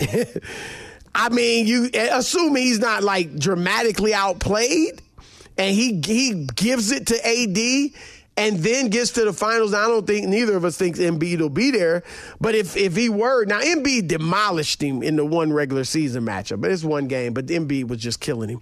I 1.16 1.30
mean, 1.30 1.68
you 1.68 1.90
assume 1.94 2.56
he's 2.56 2.80
not 2.80 3.04
like 3.04 3.38
dramatically 3.38 4.14
outplayed, 4.14 5.02
and 5.58 5.76
he 5.76 6.02
he 6.04 6.48
gives 6.56 6.92
it 6.92 7.08
to 7.08 7.16
AD, 7.16 7.92
and 8.38 8.58
then 8.60 8.90
gets 8.90 9.12
to 9.12 9.24
the 9.24 9.34
finals, 9.34 9.74
I 9.74 9.88
don't 9.88 10.06
think 10.06 10.28
neither 10.28 10.58
of 10.58 10.66
us 10.66 10.78
thinks 10.78 11.00
Embiid 11.00 11.40
will 11.40 11.50
be 11.50 11.72
there. 11.72 12.04
But 12.42 12.54
if 12.56 12.76
if 12.76 12.96
he 12.96 13.08
were, 13.08 13.46
now 13.46 13.62
Embiid 13.62 14.08
demolished 14.08 14.82
him 14.82 15.02
in 15.02 15.16
the 15.16 15.26
one 15.26 15.54
regular 15.54 15.86
season 15.86 16.26
matchup, 16.26 16.60
but 16.60 16.72
it's 16.72 16.84
one 16.84 17.08
game. 17.08 17.34
But 17.34 17.48
Embiid 17.48 17.88
was 17.88 18.00
just 18.00 18.20
killing 18.20 18.50
him. 18.50 18.60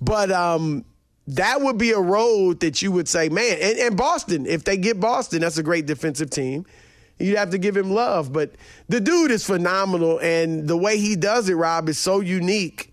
But 0.00 0.30
um, 0.30 0.84
that 1.28 1.60
would 1.60 1.76
be 1.76 1.90
a 1.90 1.98
road 1.98 2.60
that 2.60 2.82
you 2.82 2.92
would 2.92 3.08
say, 3.08 3.28
man, 3.28 3.58
and, 3.60 3.78
and 3.78 3.96
Boston, 3.96 4.46
if 4.46 4.62
they 4.62 4.76
get 4.76 5.00
Boston, 5.00 5.40
that's 5.40 5.58
a 5.58 5.62
great 5.62 5.86
defensive 5.86 6.30
team. 6.30 6.64
You'd 7.18 7.38
have 7.38 7.50
to 7.50 7.58
give 7.58 7.76
him 7.76 7.90
love, 7.90 8.32
but 8.32 8.52
the 8.88 9.00
dude 9.00 9.30
is 9.30 9.44
phenomenal, 9.44 10.20
and 10.20 10.68
the 10.68 10.76
way 10.76 10.98
he 10.98 11.16
does 11.16 11.48
it, 11.48 11.54
Rob, 11.54 11.88
is 11.88 11.98
so 11.98 12.20
unique. 12.20 12.92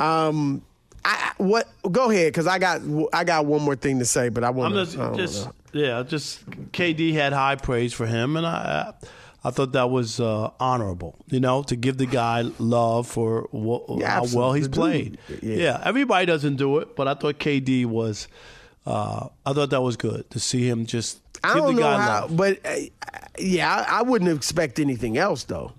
Um, 0.00 0.62
I 1.04 1.32
what? 1.38 1.68
Go 1.90 2.10
ahead, 2.10 2.32
because 2.32 2.46
I 2.46 2.58
got 2.58 2.82
I 3.12 3.24
got 3.24 3.46
one 3.46 3.62
more 3.62 3.76
thing 3.76 4.00
to 4.00 4.04
say, 4.04 4.28
but 4.28 4.42
I 4.42 4.50
want 4.50 4.74
to 4.74 4.84
just, 4.84 5.16
just 5.16 5.48
yeah, 5.72 6.02
just 6.02 6.44
KD 6.72 7.12
had 7.14 7.32
high 7.32 7.56
praise 7.56 7.92
for 7.92 8.06
him, 8.06 8.36
and 8.36 8.46
I 8.46 8.92
I 9.44 9.50
thought 9.50 9.72
that 9.72 9.90
was 9.90 10.20
uh, 10.20 10.50
honorable, 10.60 11.16
you 11.28 11.40
know, 11.40 11.62
to 11.64 11.74
give 11.76 11.98
the 11.98 12.06
guy 12.06 12.42
love 12.58 13.06
for 13.08 13.48
wh- 13.52 13.98
Yeah, 13.98 14.08
how 14.10 14.26
well 14.32 14.52
he's 14.52 14.68
played. 14.68 15.18
Yeah. 15.42 15.56
Yeah. 15.56 15.82
everybody 15.84 16.26
doesn't 16.26 16.56
do 16.56 16.78
it, 16.78 16.94
but 16.96 17.08
I 17.08 17.14
thought 17.14 17.38
KD 17.38 17.86
was. 17.86 18.28
Uh, 18.84 19.28
I 19.46 19.52
thought 19.52 19.70
that 19.70 19.80
was 19.82 19.96
good 19.96 20.28
to 20.30 20.40
see 20.40 20.68
him 20.68 20.86
just 20.86 21.20
I 21.44 21.54
don't 21.54 21.76
the 21.76 21.80
know 21.82 21.96
how, 21.96 22.20
love. 22.22 22.36
but 22.36 22.58
uh, 22.66 22.74
yeah, 23.38 23.84
I, 23.88 23.98
I 24.00 24.02
wouldn't 24.02 24.30
expect 24.36 24.78
anything 24.80 25.16
else 25.18 25.44
though. 25.44 25.72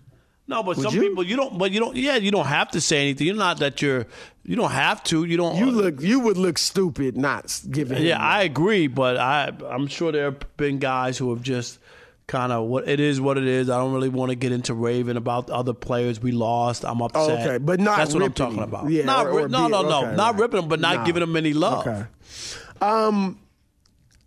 No, 0.47 0.61
but 0.63 0.75
Would 0.77 0.83
some 0.85 0.95
you? 0.95 1.01
people 1.01 1.23
you 1.25 1.35
don't. 1.37 1.57
But 1.57 1.71
you 1.71 1.79
don't. 1.79 1.95
Yeah, 1.95 2.15
you 2.17 2.31
don't 2.31 2.45
have 2.47 2.71
to 2.71 2.81
say 2.81 3.01
anything. 3.01 3.27
You're 3.27 3.35
not 3.37 3.59
that 3.59 3.81
you're. 3.81 4.07
You 4.45 4.55
don't 4.57 4.71
have 4.71 5.01
to. 5.05 5.23
You 5.23 5.37
don't. 5.37 5.55
You 5.55 5.71
look, 5.71 6.01
you 6.01 6.19
would 6.19 6.37
look 6.37 6.57
stupid 6.57 7.15
not 7.15 7.61
giving. 7.71 8.03
Yeah, 8.03 8.19
I 8.19 8.43
agree, 8.43 8.87
but 8.87 9.15
I 9.17 9.51
I'm 9.69 9.87
sure 9.87 10.11
there 10.11 10.25
have 10.25 10.57
been 10.57 10.79
guys 10.79 11.17
who 11.17 11.29
have 11.29 11.41
just 11.41 11.79
kind 12.27 12.51
of 12.51 12.67
what 12.67 12.87
it 12.87 12.99
is 12.99 13.21
what 13.21 13.37
it 13.37 13.45
is. 13.47 13.69
I 13.69 13.77
don't 13.77 13.93
really 13.93 14.09
want 14.09 14.31
to 14.31 14.35
get 14.35 14.51
into 14.51 14.73
raving 14.73 15.15
about 15.15 15.47
the 15.47 15.53
other 15.55 15.73
players 15.73 16.21
we 16.21 16.31
lost. 16.33 16.83
I'm 16.83 17.01
upset. 17.01 17.21
Oh, 17.21 17.33
okay, 17.41 17.57
but 17.57 17.79
not 17.79 17.97
that's 17.97 18.13
what 18.13 18.21
I'm 18.23 18.33
talking 18.33 18.59
about. 18.59 18.89
Yeah, 18.89 19.05
not 19.05 19.27
or- 19.27 19.41
or 19.41 19.47
no, 19.47 19.67
no, 19.67 19.81
no, 19.81 20.05
okay, 20.07 20.15
not 20.17 20.33
right. 20.33 20.41
ripping 20.41 20.59
them, 20.61 20.69
but 20.69 20.79
not 20.81 20.95
Nah. 20.97 21.03
giving 21.05 21.21
them 21.21 21.35
any 21.37 21.53
love. 21.53 21.87
Okay. 21.87 22.03
Um, 22.81 23.39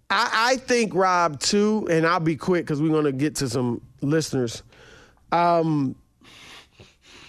I, 0.08 0.52
I 0.52 0.56
think 0.56 0.94
Rob 0.94 1.40
too, 1.40 1.88
and 1.90 2.06
I'll 2.06 2.20
be 2.20 2.37
quick 2.37 2.64
because 2.64 2.80
we're 2.80 2.88
gonna 2.92 3.12
get 3.12 3.35
to 3.37 3.49
some 3.50 3.82
listeners. 4.00 4.62
Um, 5.32 5.96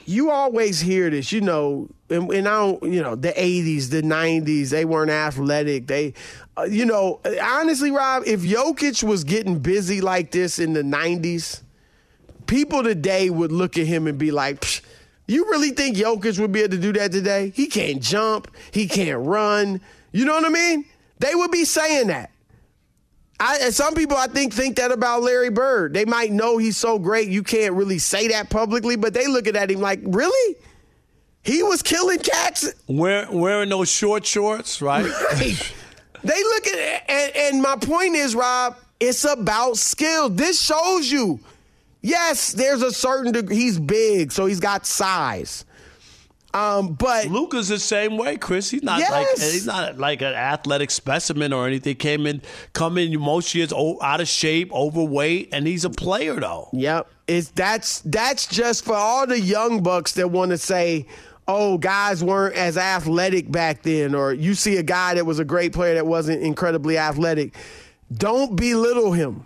you 0.07 0.31
always 0.31 0.79
hear 0.79 1.09
this, 1.09 1.33
you 1.33 1.41
know, 1.41 1.89
and, 2.09 2.31
and 2.31 2.47
I 2.47 2.59
don't, 2.59 2.83
you 2.83 3.03
know, 3.03 3.15
the 3.15 3.33
'80s, 3.33 3.89
the 3.89 4.01
'90s, 4.01 4.69
they 4.69 4.85
weren't 4.85 5.11
athletic. 5.11 5.87
They, 5.87 6.13
uh, 6.57 6.63
you 6.63 6.85
know, 6.85 7.19
honestly, 7.43 7.91
Rob, 7.91 8.23
if 8.25 8.39
Jokic 8.41 9.03
was 9.03 9.25
getting 9.25 9.59
busy 9.59 9.99
like 9.99 10.31
this 10.31 10.59
in 10.59 10.71
the 10.71 10.81
'90s, 10.81 11.61
people 12.45 12.83
today 12.83 13.29
would 13.29 13.51
look 13.51 13.77
at 13.77 13.85
him 13.85 14.07
and 14.07 14.17
be 14.17 14.31
like, 14.31 14.81
"You 15.27 15.43
really 15.51 15.71
think 15.71 15.97
Jokic 15.97 16.39
would 16.39 16.53
be 16.53 16.61
able 16.61 16.77
to 16.77 16.81
do 16.81 16.93
that 16.93 17.11
today? 17.11 17.51
He 17.53 17.67
can't 17.67 18.01
jump, 18.01 18.49
he 18.71 18.87
can't 18.87 19.25
run. 19.25 19.81
You 20.13 20.23
know 20.23 20.35
what 20.35 20.45
I 20.45 20.49
mean? 20.49 20.85
They 21.19 21.35
would 21.35 21.51
be 21.51 21.65
saying 21.65 22.07
that." 22.07 22.31
I, 23.39 23.59
and 23.61 23.73
some 23.73 23.93
people, 23.93 24.17
I 24.17 24.27
think, 24.27 24.53
think 24.53 24.77
that 24.77 24.91
about 24.91 25.21
Larry 25.21 25.49
Bird. 25.49 25.93
They 25.93 26.05
might 26.05 26.31
know 26.31 26.57
he's 26.57 26.77
so 26.77 26.97
great, 26.97 27.29
you 27.29 27.43
can't 27.43 27.73
really 27.73 27.99
say 27.99 28.29
that 28.29 28.49
publicly, 28.49 28.95
but 28.95 29.13
they 29.13 29.27
looking 29.27 29.55
at 29.55 29.69
him 29.69 29.79
like, 29.79 29.99
really? 30.03 30.55
He 31.43 31.63
was 31.63 31.81
killing 31.81 32.19
cats. 32.19 32.73
Wear, 32.87 33.27
wearing 33.31 33.69
those 33.69 33.89
short 33.89 34.25
shorts, 34.25 34.81
right? 34.81 35.05
They 36.23 36.43
look 36.43 36.67
at 36.67 37.09
and, 37.09 37.35
and 37.35 37.61
my 37.61 37.75
point 37.75 38.15
is, 38.15 38.35
Rob, 38.35 38.75
it's 38.99 39.23
about 39.23 39.77
skill. 39.77 40.29
This 40.29 40.61
shows 40.61 41.11
you. 41.11 41.39
Yes, 42.01 42.53
there's 42.53 42.81
a 42.81 42.91
certain 42.91 43.31
degree. 43.31 43.55
He's 43.55 43.79
big, 43.79 44.31
so 44.31 44.45
he's 44.45 44.59
got 44.59 44.85
size. 44.85 45.65
Um, 46.57 46.93
but 46.93 47.27
Luka's 47.27 47.67
the 47.67 47.79
same 47.79 48.17
way, 48.17 48.37
Chris. 48.37 48.71
He's 48.71 48.81
not 48.81 48.99
like 48.99 49.27
he's 49.37 49.67
not 49.67 49.97
like 49.97 50.21
an 50.21 50.33
athletic 50.33 50.89
specimen 50.89 51.53
or 51.53 51.67
anything. 51.67 51.95
Came 51.97 52.25
in, 52.25 52.41
come 52.73 52.97
in 52.97 53.17
most 53.19 53.53
years 53.53 53.71
out 53.73 54.21
of 54.21 54.27
shape, 54.27 54.73
overweight, 54.73 55.49
and 55.51 55.67
he's 55.67 55.85
a 55.85 55.89
player 55.89 56.39
though. 56.39 56.69
Yep. 56.73 57.09
It's 57.27 57.51
that's 57.51 58.01
that's 58.01 58.47
just 58.47 58.85
for 58.85 58.95
all 58.95 59.27
the 59.27 59.39
young 59.39 59.83
bucks 59.83 60.13
that 60.13 60.31
want 60.31 60.51
to 60.51 60.57
say, 60.57 61.05
"Oh, 61.47 61.77
guys 61.77 62.23
weren't 62.23 62.55
as 62.55 62.77
athletic 62.77 63.51
back 63.51 63.83
then," 63.83 64.15
or 64.15 64.33
you 64.33 64.55
see 64.55 64.77
a 64.77 64.83
guy 64.83 65.13
that 65.13 65.25
was 65.25 65.37
a 65.37 65.45
great 65.45 65.73
player 65.73 65.93
that 65.93 66.07
wasn't 66.07 66.41
incredibly 66.41 66.97
athletic. 66.97 67.53
Don't 68.11 68.55
belittle 68.55 69.11
him. 69.11 69.45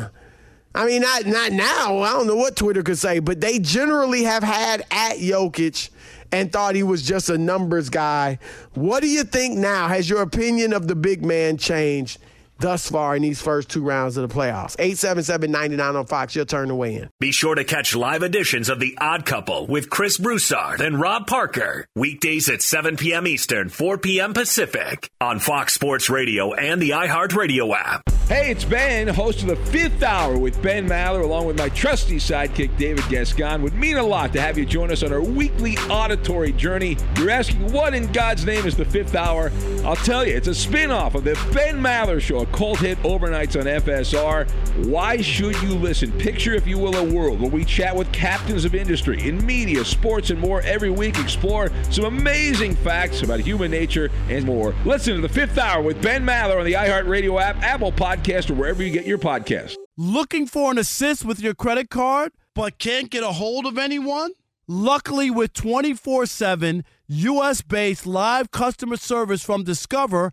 I 0.75 0.87
mean, 0.87 1.03
not 1.03 1.27
not 1.27 1.53
now. 1.53 1.99
I 1.99 2.11
don't 2.13 2.27
know 2.27 2.37
what 2.37 2.57
Twitter 2.57 2.83
could 2.83 2.99
say, 2.99 3.19
but 3.19 3.41
they 3.41 3.59
generally 3.59 4.25
have 4.25 4.43
had 4.43 4.83
at 4.91 5.19
Jokic 5.19 5.91
and 6.31 6.51
thought 6.51 6.75
he 6.75 6.83
was 6.83 7.03
just 7.03 7.29
a 7.29 7.37
numbers 7.37 7.91
guy. 7.91 8.39
What 8.75 9.01
do 9.01 9.09
you 9.09 9.23
think 9.23 9.59
now? 9.59 9.89
Has 9.89 10.09
your 10.09 10.23
opinion 10.23 10.73
of 10.73 10.89
the 10.89 10.95
big 10.95 11.25
man 11.25 11.59
changed 11.59 12.19
thus 12.63 12.89
far 12.89 13.15
in 13.15 13.23
these 13.23 13.43
first 13.43 13.69
two 13.69 13.83
rounds 13.83 14.17
of 14.17 14.27
the 14.27 14.35
playoffs? 14.35 14.77
877-99 14.77 15.95
on 15.95 16.07
Fox. 16.07 16.35
Your 16.35 16.47
turn 16.47 16.69
to 16.69 16.75
weigh 16.75 16.95
in. 16.95 17.11
Be 17.21 17.33
sure 17.33 17.55
to 17.55 17.65
catch 17.65 17.95
live 17.95 18.23
editions 18.23 18.71
of 18.71 18.81
The 18.81 18.97
Odd 18.99 19.27
Couple 19.27 19.67
with 19.67 19.91
Chris 19.91 20.17
Broussard 20.17 20.81
and 20.81 20.99
Rob 20.99 21.27
Parker. 21.27 21.87
Weekdays 21.95 22.49
at 22.49 22.63
7 22.63 22.97
p.m. 22.97 23.27
Eastern, 23.27 23.69
4 23.69 23.99
p.m. 23.99 24.33
Pacific 24.33 25.11
on 25.21 25.39
Fox 25.39 25.75
Sports 25.75 26.09
Radio 26.09 26.55
and 26.55 26.81
the 26.81 26.91
iHeartRadio 26.91 27.75
app. 27.77 28.03
Hey, 28.29 28.51
it's 28.51 28.65
Ben, 28.65 29.09
host 29.09 29.43
of 29.43 29.49
the 29.49 29.57
fifth 29.57 30.03
hour 30.03 30.39
with 30.39 30.63
Ben 30.63 30.89
Maller, 30.89 31.23
along 31.23 31.45
with 31.45 31.59
my 31.59 31.69
trusty 31.71 32.17
sidekick, 32.17 32.75
David 32.79 33.05
Gascon. 33.11 33.61
Would 33.63 33.75
mean 33.75 33.99
a 33.99 34.03
lot 34.03 34.33
to 34.33 34.41
have 34.41 34.57
you 34.57 34.65
join 34.65 34.91
us 34.91 35.03
on 35.03 35.13
our 35.13 35.21
weekly 35.21 35.77
auditory 35.91 36.53
journey. 36.53 36.97
You're 37.19 37.31
asking, 37.31 37.73
what 37.73 37.93
in 37.95 38.11
God's 38.13 38.47
name 38.47 38.65
is 38.65 38.77
the 38.77 38.87
fifth 38.87 39.15
hour? 39.17 39.53
I'll 39.85 39.97
tell 39.97 40.25
you, 40.27 40.35
it's 40.35 40.49
a 40.49 40.55
spin 40.55 40.91
off 40.91 41.15
of 41.15 41.25
the 41.25 41.35
Ben 41.53 41.79
Maller 41.81 42.21
Show, 42.21 42.39
a 42.39 42.47
cult 42.53 42.79
hit 42.79 42.99
overnights 43.03 43.59
on 43.59 43.67
FSR. 43.67 44.49
Why 44.87 45.21
should 45.21 45.61
you 45.63 45.75
listen? 45.75 46.13
Picture, 46.13 46.55
if 46.55 46.67
you 46.67 46.79
will, 46.79 46.97
a 46.97 47.05
world 47.13 47.41
where 47.41 47.51
we 47.51 47.65
chat 47.65 47.97
with 47.97 48.11
captains 48.13 48.65
of 48.65 48.75
industry 48.75 49.27
in 49.27 49.45
media, 49.45 49.85
sports, 49.85 50.31
and 50.31 50.39
more 50.39 50.61
every 50.63 50.91
week. 50.91 51.19
Explore 51.19 51.71
some 51.91 52.05
amazing 52.05 52.75
facts 52.77 53.23
about 53.23 53.41
human 53.41 53.71
nature 53.71 54.11
and 54.29 54.45
more. 54.45 54.75
Listen 54.85 55.17
to 55.17 55.21
the 55.21 55.29
fifth 55.29 55.59
hour 55.59 55.83
with 55.83 56.01
Ben 56.03 56.25
Maller 56.25 56.59
on 56.59 56.65
the 56.65 56.75
iHeartRadio 56.75 57.41
app, 57.41 57.57
Apple 57.63 57.93
Podcast, 57.93 58.51
or 58.51 58.55
wherever 58.55 58.83
you 58.83 58.91
get 58.91 59.07
your 59.07 59.19
podcasts. 59.19 59.77
Looking 59.97 60.47
for 60.47 60.71
an 60.71 60.79
assist 60.79 61.25
with 61.25 61.41
your 61.41 61.55
credit 61.55 61.91
card, 61.91 62.33
but 62.55 62.79
can't 62.79 63.11
get 63.11 63.23
a 63.23 63.33
hold 63.33 63.67
of 63.67 63.79
anyone? 63.79 64.33
Luckily, 64.69 65.31
with 65.31 65.53
24 65.53 66.27
7 66.27 66.85
US 67.09 67.61
based 67.61 68.07
live 68.07 68.51
customer 68.51 68.97
service 68.97 69.43
from 69.43 69.65
Discover, 69.65 70.33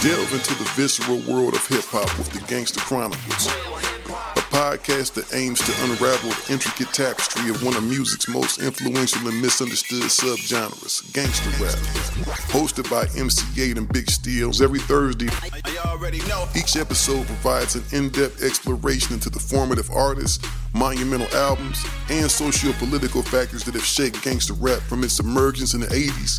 Delve 0.00 0.32
into 0.32 0.54
the 0.54 0.70
visceral 0.76 1.18
world 1.26 1.54
of 1.54 1.66
hip 1.66 1.84
hop 1.86 2.06
with 2.18 2.30
the 2.30 2.38
Gangster 2.46 2.78
Chronicles, 2.78 3.48
a 3.48 4.46
podcast 4.54 5.14
that 5.14 5.34
aims 5.34 5.58
to 5.58 5.72
unravel 5.82 6.30
the 6.30 6.52
intricate 6.52 6.94
tapestry 6.94 7.50
of 7.50 7.64
one 7.64 7.74
of 7.76 7.82
music's 7.82 8.28
most 8.28 8.62
influential 8.62 9.26
and 9.26 9.42
misunderstood 9.42 10.04
subgenres, 10.04 11.12
gangster 11.12 11.50
rap. 11.58 11.74
Hosted 12.54 12.88
by 12.88 13.06
MC 13.18 13.42
Eiht 13.60 13.76
and 13.76 13.92
Big 13.92 14.08
Steels 14.08 14.62
every 14.62 14.78
Thursday. 14.78 15.26
Each 16.54 16.76
episode 16.76 17.26
provides 17.26 17.74
an 17.74 17.82
in-depth 17.90 18.44
exploration 18.44 19.14
into 19.14 19.30
the 19.30 19.40
formative 19.40 19.90
artists, 19.90 20.38
monumental 20.74 21.26
albums, 21.36 21.84
and 22.08 22.30
socio-political 22.30 23.24
factors 23.24 23.64
that 23.64 23.74
have 23.74 23.84
shaped 23.84 24.22
gangster 24.22 24.54
rap 24.54 24.80
from 24.82 25.02
its 25.02 25.18
emergence 25.18 25.74
in 25.74 25.80
the 25.80 25.88
80s 25.88 26.38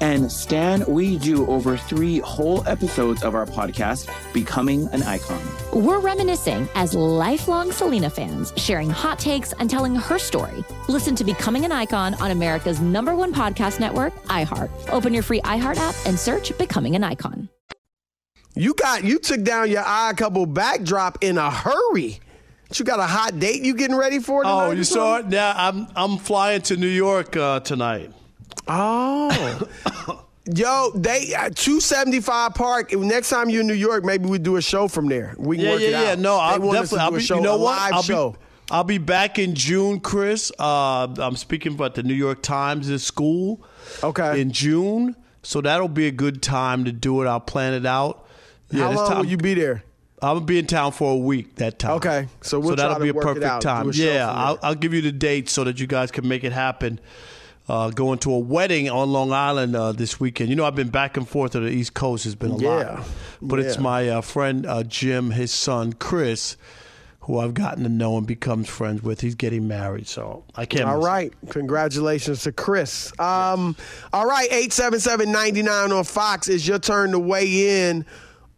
And 0.00 0.30
Stan, 0.30 0.84
we 0.86 1.16
do 1.16 1.46
over 1.46 1.76
three 1.76 2.18
whole 2.18 2.66
episodes 2.68 3.22
of 3.22 3.34
our 3.34 3.46
podcast, 3.46 4.10
Becoming 4.34 4.88
an 4.88 5.02
Icon. 5.02 5.40
We're 5.72 6.00
reminiscing 6.00 6.68
as 6.74 6.94
lifelong 6.94 7.72
Selena 7.72 8.10
fans, 8.10 8.52
sharing 8.56 8.90
hot 8.90 9.18
takes 9.18 9.52
and 9.54 9.70
telling 9.70 9.94
her 9.94 10.18
story. 10.18 10.64
Listen 10.88 11.14
to 11.16 11.24
Becoming 11.24 11.64
an 11.64 11.72
Icon 11.72 12.14
on 12.14 12.30
America's 12.30 12.80
number 12.80 13.14
one 13.14 13.32
podcast 13.32 13.80
network, 13.80 14.14
iHeart. 14.24 14.70
Open 14.90 15.14
your 15.14 15.22
free 15.22 15.40
iHeart 15.40 15.76
app 15.76 15.94
and 16.04 16.18
search 16.18 16.56
Becoming 16.58 16.94
an 16.94 17.02
Icon. 17.02 17.48
You 18.54 18.74
got 18.74 19.04
you 19.04 19.18
took 19.18 19.42
down 19.42 19.70
your 19.70 19.84
odd 19.84 20.16
couple 20.16 20.46
backdrop 20.46 21.18
in 21.22 21.36
a 21.36 21.50
hurry. 21.50 22.20
You 22.74 22.84
got 22.84 22.98
a 22.98 23.06
hot 23.06 23.38
date 23.38 23.62
you 23.62 23.74
getting 23.74 23.96
ready 23.96 24.18
for 24.18 24.42
tonight? 24.42 24.66
Oh, 24.66 24.70
you 24.72 24.82
saw 24.82 25.18
it? 25.18 25.26
Yeah, 25.28 25.52
I'm 25.56 25.86
I'm 25.94 26.16
flying 26.18 26.62
to 26.62 26.76
New 26.76 26.86
York 26.86 27.36
uh, 27.36 27.60
tonight. 27.60 28.12
Oh. 28.68 30.18
Yo, 30.54 30.92
they 30.94 31.34
uh, 31.34 31.50
275 31.50 32.54
Park. 32.54 32.92
Next 32.92 33.30
time 33.30 33.50
you're 33.50 33.62
in 33.62 33.66
New 33.66 33.74
York, 33.74 34.04
maybe 34.04 34.28
we 34.28 34.38
do 34.38 34.56
a 34.56 34.62
show 34.62 34.86
from 34.86 35.08
there. 35.08 35.34
We 35.38 35.56
can 35.56 35.64
yeah, 35.64 35.72
work 35.72 35.80
yeah, 35.80 35.86
it 35.86 35.90
yeah. 35.90 36.14
No, 36.14 36.36
I'll 36.36 36.60
want 36.60 36.78
us 36.78 36.90
to 36.90 36.96
definitely. 36.96 36.98
I'll 37.00 37.18
be, 37.18 37.20
show, 37.20 37.36
you 37.36 37.42
know 37.42 37.56
what? 37.56 37.92
I'll 37.92 38.02
show. 38.02 38.30
be 38.30 38.38
I'll 38.70 38.84
be 38.84 38.98
back 38.98 39.38
in 39.38 39.54
June, 39.54 39.98
Chris. 39.98 40.52
Uh, 40.58 41.08
I'm 41.18 41.36
speaking 41.36 41.74
about 41.74 41.94
the 41.94 42.04
New 42.04 42.14
York 42.14 42.42
Times 42.42 42.90
at 42.90 43.00
school. 43.00 43.64
Okay. 44.04 44.40
In 44.40 44.52
June, 44.52 45.16
so 45.42 45.60
that'll 45.60 45.88
be 45.88 46.06
a 46.06 46.12
good 46.12 46.42
time 46.42 46.84
to 46.84 46.92
do 46.92 47.22
it. 47.22 47.26
I'll 47.26 47.40
plan 47.40 47.74
it 47.74 47.86
out. 47.86 48.26
How 48.72 48.88
this 48.88 48.96
long 48.96 49.08
time- 49.08 49.18
will 49.18 49.26
you 49.26 49.36
be 49.36 49.54
there? 49.54 49.82
I'm 50.22 50.36
gonna 50.36 50.46
be 50.46 50.58
in 50.58 50.66
town 50.66 50.92
for 50.92 51.12
a 51.12 51.16
week 51.16 51.56
that 51.56 51.78
time. 51.78 51.92
Okay, 51.92 52.28
so 52.40 52.58
we'll 52.58 52.74
try 52.74 52.88
that'll 52.88 53.02
be 53.02 53.10
a 53.10 53.14
perfect 53.14 53.60
time. 53.62 53.90
a 53.90 53.92
Yeah, 53.92 54.30
I'll, 54.30 54.58
I'll 54.62 54.74
give 54.74 54.94
you 54.94 55.02
the 55.02 55.12
date 55.12 55.50
so 55.50 55.62
that 55.64 55.78
you 55.78 55.86
guys 55.86 56.10
can 56.10 56.26
make 56.26 56.42
it 56.42 56.52
happen. 56.52 57.00
Uh, 57.68 57.90
going 57.90 58.18
to 58.20 58.32
a 58.32 58.38
wedding 58.38 58.88
on 58.88 59.10
Long 59.10 59.32
Island 59.32 59.74
uh, 59.74 59.90
this 59.90 60.20
weekend. 60.20 60.50
You 60.50 60.56
know, 60.56 60.64
I've 60.64 60.76
been 60.76 60.88
back 60.90 61.16
and 61.16 61.28
forth 61.28 61.52
to 61.52 61.60
the 61.60 61.68
East 61.68 61.94
Coast. 61.94 62.24
It's 62.24 62.36
been 62.36 62.52
a 62.52 62.58
Yeah, 62.58 62.68
lot, 62.68 63.04
but 63.42 63.58
it's 63.58 63.76
my 63.78 64.08
uh, 64.08 64.20
friend 64.20 64.64
uh, 64.64 64.84
Jim, 64.84 65.30
his 65.32 65.50
son 65.50 65.92
Chris, 65.94 66.56
who 67.22 67.40
I've 67.40 67.54
gotten 67.54 67.82
to 67.82 67.88
know 67.88 68.18
and 68.18 68.24
becomes 68.24 68.68
friends 68.68 69.02
with. 69.02 69.20
He's 69.20 69.34
getting 69.34 69.66
married, 69.66 70.06
so 70.06 70.44
I 70.54 70.64
can't. 70.64 70.84
All 70.84 70.98
miss 70.98 71.04
it. 71.06 71.50
Congratulations 71.50 72.44
to 72.44 72.52
Chris. 72.52 73.10
Um, 73.18 73.74
All 74.12 74.26
right. 74.26 74.48
877-99 74.50 75.90
on 75.98 76.04
Fox. 76.04 76.48
It's 76.48 76.68
your 76.68 76.78
turn 76.78 77.10
to 77.10 77.18
weigh 77.18 77.88
in 77.90 78.06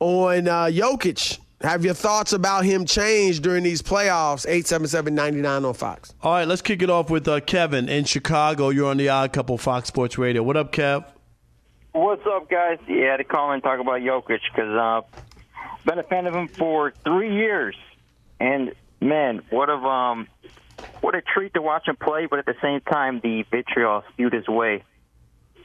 on 0.01 0.49
uh, 0.49 0.65
Jokic. 0.67 1.39
Have 1.63 1.85
your 1.85 1.95
thoughts 1.95 2.33
about 2.33 2.65
him 2.65 2.85
changed 2.85 3.43
during 3.43 3.65
these 3.65 3.83
playoffs? 3.83 4.47
877-99 4.47 5.67
on 5.67 5.75
Fox. 5.75 6.15
All 6.23 6.33
right, 6.33 6.47
let's 6.47 6.63
kick 6.63 6.83
it 6.83 6.91
off 6.91 7.11
with 7.11 7.27
uh, 7.27 7.41
Kevin 7.41 7.89
in 7.89 8.05
Chicago. 8.05 8.69
You're 8.69 8.89
on 8.89 8.97
the 8.97 9.09
Odd 9.09 9.33
Couple 9.33 9.59
Fox 9.59 9.89
Sports 9.89 10.19
Radio. 10.19 10.43
What 10.43 10.57
up, 10.57 10.71
Kev? 10.71 11.05
What's 11.93 12.25
up, 12.27 12.49
guys? 12.49 12.79
Yeah, 12.87 13.17
to 13.17 13.25
call 13.25 13.51
and 13.51 13.61
talk 13.61 13.81
about 13.81 14.01
Jokic 14.03 14.39
because 14.55 14.71
I've 14.71 15.03
uh, 15.03 15.21
been 15.85 15.99
a 15.99 16.05
fan 16.05 16.29
of 16.29 16.35
him 16.35 16.47
for 16.47 16.93
three 17.03 17.35
years, 17.35 17.75
and 18.39 18.73
man, 19.01 19.43
what 19.51 19.69
a 19.69 19.75
um, 19.75 20.29
what 21.01 21.17
a 21.17 21.23
treat 21.23 21.55
to 21.55 21.63
watch 21.63 21.89
him 21.89 21.97
play. 21.97 22.27
But 22.27 22.39
at 22.39 22.47
the 22.47 22.55
same 22.63 22.83
time, 22.83 23.19
the 23.21 23.45
vitriol 23.51 24.05
spewed 24.13 24.33
his 24.33 24.47
way 24.47 24.85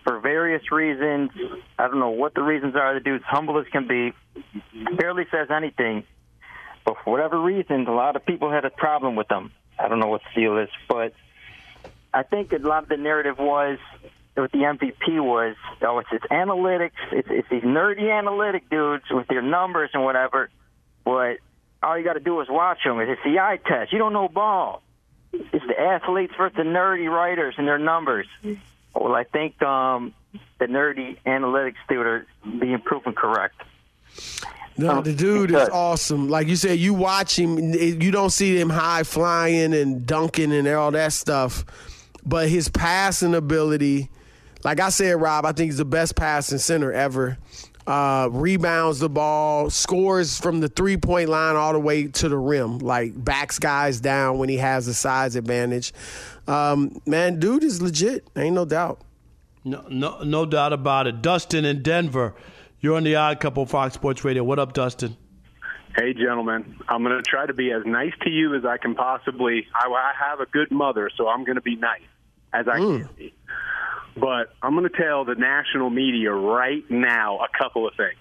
for 0.03 0.19
various 0.19 0.71
reasons. 0.71 1.31
I 1.77 1.87
don't 1.87 1.99
know 1.99 2.09
what 2.09 2.33
the 2.33 2.43
reasons 2.43 2.75
are. 2.75 2.93
The 2.93 2.99
dude's 2.99 3.23
humble 3.25 3.57
as 3.59 3.67
can 3.67 3.87
be, 3.87 4.13
barely 4.95 5.25
says 5.31 5.49
anything, 5.49 6.03
but 6.85 6.95
for 7.03 7.11
whatever 7.11 7.39
reason, 7.39 7.87
a 7.87 7.93
lot 7.93 8.15
of 8.15 8.25
people 8.25 8.51
had 8.51 8.65
a 8.65 8.69
problem 8.69 9.15
with 9.15 9.31
him. 9.31 9.51
I 9.79 9.87
don't 9.87 9.99
know 9.99 10.07
what 10.07 10.21
the 10.33 10.41
deal 10.41 10.57
is, 10.57 10.69
but 10.87 11.13
I 12.13 12.23
think 12.23 12.53
a 12.53 12.57
lot 12.57 12.83
of 12.83 12.89
the 12.89 12.97
narrative 12.97 13.39
was 13.39 13.79
what 14.35 14.51
the 14.51 14.59
MVP 14.59 15.23
was, 15.23 15.55
oh, 15.81 15.99
it's 15.99 16.09
it's 16.11 16.25
analytics, 16.25 16.91
it's, 17.11 17.27
it's 17.29 17.49
these 17.49 17.63
nerdy 17.63 18.11
analytic 18.11 18.69
dudes 18.69 19.05
with 19.11 19.27
their 19.27 19.41
numbers 19.41 19.91
and 19.93 20.03
whatever. 20.03 20.49
But 21.05 21.37
all 21.83 21.97
you 21.97 22.03
got 22.03 22.13
to 22.13 22.19
do 22.19 22.39
is 22.41 22.47
watch 22.49 22.79
them. 22.83 22.99
It's 22.99 23.21
the 23.23 23.39
eye 23.39 23.59
test. 23.63 23.91
You 23.91 23.99
don't 23.99 24.13
know 24.13 24.27
ball. 24.27 24.81
It's 25.33 25.65
the 25.67 25.79
athletes 25.79 26.33
versus 26.37 26.55
the 26.55 26.63
nerdy 26.63 27.09
writers 27.09 27.55
and 27.57 27.67
their 27.67 27.77
numbers. 27.77 28.27
Well, 28.95 29.15
I 29.15 29.23
think 29.23 29.61
um, 29.61 30.13
the 30.59 30.65
nerdy 30.65 31.17
analytics 31.25 31.75
dude 31.89 32.05
are 32.05 32.27
being 32.59 32.79
proven 32.79 33.13
correct. 33.13 33.61
No, 34.77 35.01
the 35.01 35.13
dude 35.13 35.51
is 35.51 35.69
awesome. 35.69 36.29
Like 36.29 36.47
you 36.47 36.55
said, 36.55 36.79
you 36.79 36.93
watch 36.93 37.37
him, 37.37 37.73
you 37.73 38.11
don't 38.11 38.31
see 38.31 38.59
him 38.59 38.69
high 38.69 39.03
flying 39.03 39.73
and 39.73 40.05
dunking 40.05 40.51
and 40.51 40.67
all 40.67 40.91
that 40.91 41.13
stuff. 41.13 41.63
But 42.25 42.49
his 42.49 42.69
passing 42.69 43.35
ability, 43.35 44.09
like 44.63 44.79
I 44.79 44.89
said, 44.89 45.21
Rob, 45.21 45.45
I 45.45 45.51
think 45.51 45.71
he's 45.71 45.77
the 45.77 45.85
best 45.85 46.15
passing 46.15 46.57
center 46.57 46.91
ever. 46.91 47.37
Uh, 47.85 48.29
rebounds 48.31 48.99
the 48.99 49.09
ball, 49.09 49.69
scores 49.69 50.39
from 50.39 50.61
the 50.61 50.69
three 50.69 50.95
point 50.95 51.27
line 51.29 51.57
all 51.57 51.73
the 51.73 51.79
way 51.79 52.07
to 52.07 52.29
the 52.29 52.37
rim, 52.37 52.79
like 52.79 53.11
backs 53.25 53.59
guys 53.59 53.99
down 53.99 54.37
when 54.37 54.47
he 54.47 54.55
has 54.57 54.85
the 54.85 54.93
size 54.93 55.35
advantage. 55.35 55.91
Um, 56.47 57.01
man, 57.05 57.39
dude 57.39 57.61
is 57.63 57.81
legit. 57.81 58.25
Ain't 58.37 58.55
no 58.55 58.63
doubt. 58.63 59.01
No, 59.65 59.83
no, 59.89 60.23
no 60.23 60.45
doubt 60.45 60.71
about 60.71 61.07
it. 61.07 61.21
Dustin 61.21 61.65
in 61.65 61.81
Denver. 61.83 62.33
You're 62.79 62.95
on 62.95 63.03
the 63.03 63.15
Odd 63.17 63.39
Couple 63.41 63.65
Fox 63.65 63.93
Sports 63.95 64.23
Radio. 64.23 64.43
What 64.45 64.59
up, 64.59 64.71
Dustin? 64.73 65.17
Hey, 65.95 66.13
gentlemen, 66.13 66.75
I'm 66.87 67.03
going 67.03 67.15
to 67.15 67.21
try 67.21 67.45
to 67.45 67.53
be 67.53 67.71
as 67.71 67.83
nice 67.85 68.13
to 68.23 68.29
you 68.29 68.55
as 68.55 68.65
I 68.65 68.77
can 68.77 68.95
possibly. 68.95 69.67
I, 69.75 69.87
I 69.89 70.11
have 70.29 70.39
a 70.39 70.45
good 70.45 70.71
mother, 70.71 71.09
so 71.17 71.27
I'm 71.27 71.43
going 71.43 71.55
to 71.55 71.61
be 71.61 71.75
nice 71.75 72.01
as 72.53 72.67
I 72.67 72.79
Mm. 72.79 73.05
can 73.05 73.09
be. 73.15 73.33
But 74.15 74.53
I'm 74.61 74.75
going 74.75 74.89
to 74.89 74.95
tell 74.95 75.25
the 75.25 75.35
national 75.35 75.89
media 75.89 76.31
right 76.31 76.83
now 76.89 77.39
a 77.39 77.47
couple 77.57 77.87
of 77.87 77.95
things. 77.95 78.17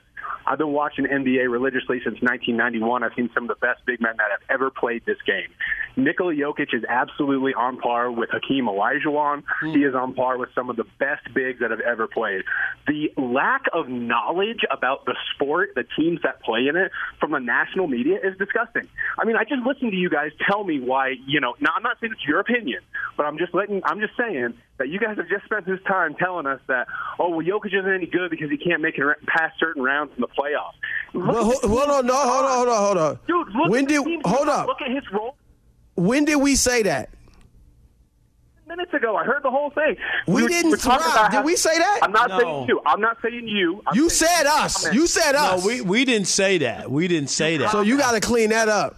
I've 0.47 0.59
been 0.59 0.73
watching 0.73 1.05
NBA 1.05 1.51
religiously 1.51 1.99
since 2.05 2.21
1991. 2.21 3.03
I've 3.03 3.13
seen 3.15 3.31
some 3.35 3.45
of 3.45 3.49
the 3.49 3.67
best 3.67 3.85
big 3.87 4.01
men 4.01 4.15
that 4.17 4.31
have 4.31 4.41
ever 4.51 4.71
played 4.71 5.05
this 5.07 5.19
game. 5.27 5.49
Nikola 5.97 6.35
Jokic 6.35 6.75
is 6.75 6.85
absolutely 6.89 7.55
on 7.55 7.79
par 7.79 8.11
with 8.11 8.31
Hakeem 8.31 8.65
Olajuwon. 8.67 9.45
He 9.73 9.85
is 9.85 9.95
on 9.95 10.15
par 10.15 10.39
with 10.39 10.49
some 10.55 10.71
of 10.71 10.77
the 10.77 10.85
best 10.99 11.23
bigs 11.35 11.61
that 11.61 11.71
have 11.71 11.81
ever 11.81 12.07
played. 12.07 12.43
The 12.87 13.13
lack 13.17 13.67
of 13.73 13.89
knowledge 13.89 14.61
about 14.71 15.05
the 15.05 15.15
sport, 15.35 15.71
the 15.75 15.85
teams 15.97 16.21
that 16.23 16.43
play 16.43 16.67
in 16.69 16.77
it, 16.77 16.91
from 17.21 17.31
the 17.31 17.39
national 17.39 17.87
media 17.87 18.17
is 18.23 18.37
disgusting. 18.39 18.89
I 19.19 19.25
mean, 19.25 19.37
I 19.37 19.45
just 19.45 19.63
listened 19.67 19.93
to 19.93 19.97
you 19.97 20.11
guys 20.11 20.33
tell 20.49 20.65
me 20.65 20.81
why. 20.81 21.15
You 21.27 21.41
know, 21.41 21.55
now 21.61 21.71
I'm 21.77 21.83
not 21.83 21.99
saying 22.01 22.13
it's 22.15 22.27
your 22.27 22.41
opinion, 22.41 22.81
but 23.17 23.27
I'm 23.27 23.39
just 23.39 23.55
letting. 23.55 23.83
I'm 23.85 24.01
just 24.01 24.17
saying 24.17 24.55
that 24.79 24.89
you 24.89 24.99
guys 24.99 25.17
have 25.17 25.29
just 25.29 25.45
spent 25.45 25.67
this 25.67 25.79
time 25.87 26.15
telling 26.15 26.47
us 26.47 26.61
that 26.69 26.89
oh 27.19 27.29
well, 27.31 27.47
Jokic 27.47 27.73
isn't 27.79 27.93
any 27.93 28.07
good 28.07 28.31
because 28.31 28.51
he 28.51 28.57
can't 28.57 28.81
make 28.83 28.97
it 28.99 29.05
past 29.27 29.59
certain 29.61 29.83
rounds 29.83 30.13
in 30.17 30.21
the 30.21 30.29
playoffs. 30.29 30.75
Well, 31.15 31.45
hold, 31.45 31.63
hold 31.63 31.91
on, 31.91 32.07
no, 32.07 32.15
hold 32.17 32.45
on, 32.47 32.57
hold 32.57 32.69
on, 32.69 32.79
hold 32.85 32.99
on. 32.99 33.19
Dude, 33.27 33.55
look 33.55 33.71
when 33.71 33.85
at 33.85 33.89
did 33.89 34.23
hold 34.25 34.49
up? 34.49 34.67
Look 34.67 34.81
at 34.81 34.91
his 34.91 35.05
role 35.13 35.37
When 35.95 36.25
did 36.25 36.37
we 36.37 36.57
say 36.57 36.83
that? 36.85 37.11
minutes 38.67 38.95
ago. 38.95 39.17
I 39.17 39.25
heard 39.25 39.43
the 39.43 39.51
whole 39.51 39.69
thing. 39.71 39.97
We 40.27 40.43
were- 40.45 40.49
didn't 40.49 40.71
we're 40.71 40.77
talking 40.79 41.07
about 41.13 41.31
Did 41.31 41.37
how- 41.39 41.43
we 41.43 41.57
say 41.57 41.77
that? 41.77 41.99
I'm 42.03 42.13
not 42.13 42.31
No. 42.31 42.39
saying 42.41 42.69
you. 42.69 42.81
I'm 42.87 43.01
not 43.03 43.19
saying 43.21 43.47
you. 43.47 43.83
I'm 43.87 43.95
You 43.95 44.09
saying 44.09 44.33
said 44.39 44.47
us. 44.47 44.95
You 44.95 45.07
said 45.07 45.35
us. 45.35 45.61
No, 45.63 45.67
we 45.69 45.81
we 45.83 46.05
didn't 46.07 46.29
say 46.29 46.57
that. 46.59 46.91
We 46.91 47.07
didn't 47.07 47.29
say 47.29 47.59
that. 47.59 47.71
So 47.71 47.83
you 47.83 47.99
got 47.99 48.13
to 48.13 48.21
clean 48.21 48.49
that 48.49 48.69
up. 48.71 48.97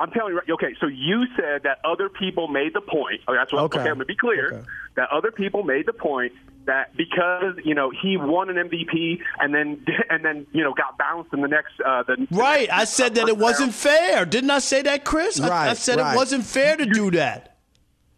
I'm 0.00 0.10
telling 0.10 0.32
you, 0.32 0.38
right- 0.38 0.50
okay. 0.50 0.74
So 0.80 0.86
you 0.86 1.24
said 1.36 1.62
that 1.64 1.78
other 1.84 2.08
people 2.08 2.48
made 2.48 2.74
the 2.74 2.80
point. 2.80 3.20
Oh, 3.26 3.34
that's 3.34 3.52
what. 3.52 3.62
Okay. 3.64 3.80
Okay, 3.80 3.88
I'm 3.88 3.96
gonna 3.96 4.04
be 4.04 4.16
clear. 4.16 4.64
That 4.96 5.10
other 5.10 5.30
people 5.30 5.62
made 5.62 5.86
the 5.86 5.92
point 5.92 6.32
that 6.66 6.96
because 6.96 7.54
you 7.64 7.74
know 7.74 7.90
he 7.90 8.16
won 8.16 8.50
an 8.50 8.68
MVP 8.68 9.20
and 9.40 9.54
then 9.54 9.84
and 10.10 10.24
then 10.24 10.46
you 10.52 10.62
know 10.62 10.72
got 10.72 10.96
bounced 10.96 11.32
in 11.32 11.40
the 11.40 11.48
next. 11.48 11.80
Uh, 11.84 12.04
the 12.04 12.26
Right. 12.30 12.68
I 12.72 12.84
said 12.84 13.16
that 13.16 13.28
it 13.28 13.36
wasn't 13.36 13.74
fair. 13.74 14.24
Didn't 14.24 14.50
I 14.50 14.60
say 14.60 14.82
that, 14.82 15.04
Chris? 15.04 15.40
I, 15.40 15.70
I 15.70 15.74
said 15.74 15.98
right. 15.98 16.12
it 16.12 16.16
wasn't 16.16 16.44
fair 16.44 16.76
to 16.76 16.86
do 16.86 17.10
that. 17.12 17.57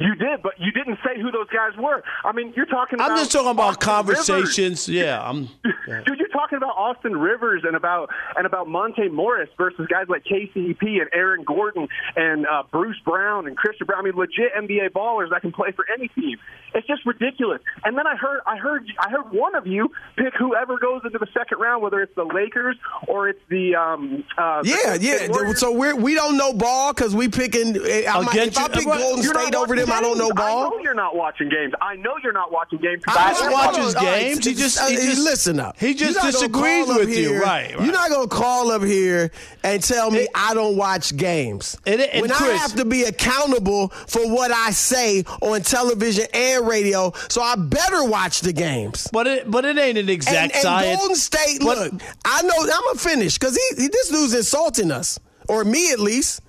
You 0.01 0.15
did, 0.15 0.43
but 0.43 0.55
you 0.59 0.73
didn't 0.73 0.99
say 1.05 1.21
who 1.21 1.31
those 1.31 1.49
guys 1.49 1.77
were. 1.79 2.03
I 2.25 2.33
mean, 2.33 2.55
you're 2.57 2.65
talking. 2.65 2.99
about 2.99 3.11
I'm 3.11 3.19
just 3.19 3.33
talking 3.33 3.51
about 3.51 3.77
Austin 3.77 4.07
Rivers. 4.07 4.27
conversations. 4.27 4.89
Yeah, 4.89 5.21
I'm. 5.29 5.49
Dude, 5.65 6.19
you're 6.19 6.29
talking 6.29 6.57
about 6.57 6.75
Austin 6.77 7.17
Rivers 7.17 7.63
and 7.67 7.77
about 7.77 8.09
and 8.37 8.47
about 8.47 8.67
Monte 8.67 9.09
Morris 9.11 9.51
versus 9.59 9.87
guys 9.89 10.07
like 10.09 10.25
KCP 10.25 10.81
and 11.01 11.11
Aaron 11.13 11.45
Gordon 11.45 11.87
and 12.17 12.47
uh, 12.47 12.63
Bruce 12.73 12.97
Brown 13.05 13.47
and 13.47 13.57
Christian 13.57 13.87
Braun. 13.87 14.01
I 14.01 14.05
mean, 14.05 14.17
legit 14.17 14.55
NBA 14.57 14.91
ballers 14.93 15.31
that 15.31 15.43
can 15.43 15.53
play 15.53 15.73
for 15.73 15.85
any 15.93 16.09
team. 16.09 16.39
It's 16.75 16.87
just 16.87 17.05
ridiculous. 17.05 17.61
And 17.85 17.97
then 17.99 18.07
I 18.07 18.17
heard, 18.17 18.41
I 18.47 18.57
heard, 18.57 18.87
I 18.99 19.11
heard 19.11 19.31
one 19.33 19.55
of 19.55 19.67
you 19.67 19.91
pick 20.17 20.35
whoever 20.39 20.79
goes 20.79 21.03
into 21.05 21.19
the 21.19 21.27
second 21.37 21.59
round, 21.59 21.83
whether 21.83 22.01
it's 22.01 22.15
the 22.15 22.25
Lakers 22.25 22.77
or 23.09 23.29
it's 23.29 23.41
the 23.49 23.75
um. 23.75 24.25
Uh, 24.39 24.63
Yeah, 24.65 24.97
the- 24.97 25.05
yeah. 25.05 25.27
the 25.27 25.33
Warriors. 25.33 25.61
So 25.61 25.73
we're 25.73 25.97
we 25.97 26.15
don't 26.15 26.37
know 26.37 26.53
ball 26.53 26.93
because 26.93 27.15
we 27.15 27.29
picking. 27.29 27.77
eh, 27.77 28.05
I 28.09 28.21
might, 28.21 28.35
if 28.37 28.59
I 28.59 28.69
pick 28.69 28.85
Golden 28.85 29.23
State 29.25 29.55
over 29.55 29.75
watching 29.75 29.77
them, 29.87 29.93
I 29.93 30.01
don't 30.01 30.19
know 30.19 30.29
games. 30.31 30.41
I 30.41 30.53
know 30.71 30.79
you're 30.83 30.95
not 30.95 31.17
watching 31.17 31.49
games. 31.49 31.73
I 31.81 31.97
know 31.97 32.15
you're 32.23 32.33
not 32.33 32.53
watching 32.53 32.79
games. 32.79 33.03
I 33.09 33.31
just 33.31 33.41
Hold 33.43 33.53
watches 33.53 33.95
on, 33.97 34.07
all 34.07 34.13
right, 34.13 34.21
games. 34.21 34.47
He 34.47 34.55
just- 34.55 34.79
he 34.89 34.97
uh, 34.97 35.01
just- 35.01 35.25
listen 35.25 35.61
up. 35.61 35.77
he 35.79 35.95
just 35.95 36.01
You're 36.03 36.13
not 36.15 36.21
gonna 36.23 36.33
disagrees 36.33 36.85
call 36.87 36.95
up 36.95 37.01
with 37.01 37.09
you. 37.17 37.29
here- 37.31 37.41
Right, 37.43 37.75
right. 37.77 37.85
You're 37.85 37.93
not 37.93 38.11
gonna 38.11 38.29
call 38.29 38.71
up 38.71 38.83
here 38.83 39.31
and 39.65 39.83
tell 39.83 40.11
me 40.11 40.27
I 40.35 40.55
don't 40.55 40.77
watch 40.77 41.17
games. 41.17 41.77
And- 41.87 42.01
and 42.01 42.23
when 42.23 42.33
I 42.33 42.37
have 42.59 42.75
to 42.77 42.85
be 42.85 43.05
accountable 43.05 43.89
for 44.07 44.29
what 44.33 44.51
I 44.53 44.71
say 44.71 45.25
on 45.41 45.61
television 45.63 46.27
and 46.33 46.67
radio, 46.71 47.13
so 47.29 47.43
I 47.43 47.57
better 47.57 48.05
watch 48.05 48.41
the 48.41 48.53
games. 48.53 49.09
But 49.13 49.27
it 49.27 49.51
but 49.51 49.65
it 49.65 49.77
ain't 49.77 49.99
an 49.99 50.09
exact 50.09 50.37
and, 50.37 50.53
and 50.53 50.63
science. 50.63 50.99
Golden 50.99 51.17
State, 51.17 51.59
But- 51.61 51.93
look, 51.93 52.03
I 52.25 52.43
know 52.43 52.55
I'm 52.61 52.69
gonna 52.69 52.99
finish 52.99 53.39
because 53.39 53.57
he, 53.57 53.83
he 53.83 53.89
this 53.89 54.09
dude's 54.09 54.35
insulting 54.35 54.91
us, 54.91 55.19
or 55.49 55.65
me 55.65 55.93
at 55.93 55.99
least. 55.99 56.41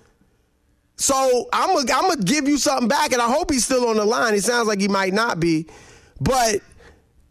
So 0.96 1.50
I'm 1.52 1.74
gonna 1.76 1.92
I'm 1.94 2.08
gonna 2.10 2.22
give 2.24 2.48
you 2.48 2.58
something 2.58 2.88
back, 2.88 3.12
and 3.12 3.22
I 3.22 3.30
hope 3.32 3.52
he's 3.52 3.66
still 3.66 3.88
on 3.90 3.98
the 3.98 4.06
line. 4.06 4.36
It 4.36 4.44
sounds 4.44 4.68
like 4.68 4.80
he 4.80 4.88
might 4.88 5.14
not 5.14 5.40
be, 5.40 5.66
but 6.20 6.60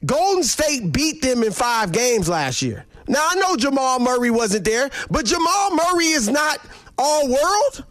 Golden 0.05 0.43
State 0.43 0.93
beat 0.93 1.23
them 1.23 1.43
in 1.45 1.53
five 1.53 1.93
games 1.93 2.29
last 2.29 2.63
year. 2.63 2.85
Now 3.07 3.21
I 3.29 3.35
know 3.37 3.57
Jamal 3.57 4.01
Murray 4.01 4.31
wasn't 4.31 4.65
there, 4.65 4.91
but 5.11 5.25
Jamal 5.25 5.71
Murray 5.77 6.07
is 6.07 6.29
not 6.29 6.59
all 6.99 7.29
world. 7.29 7.85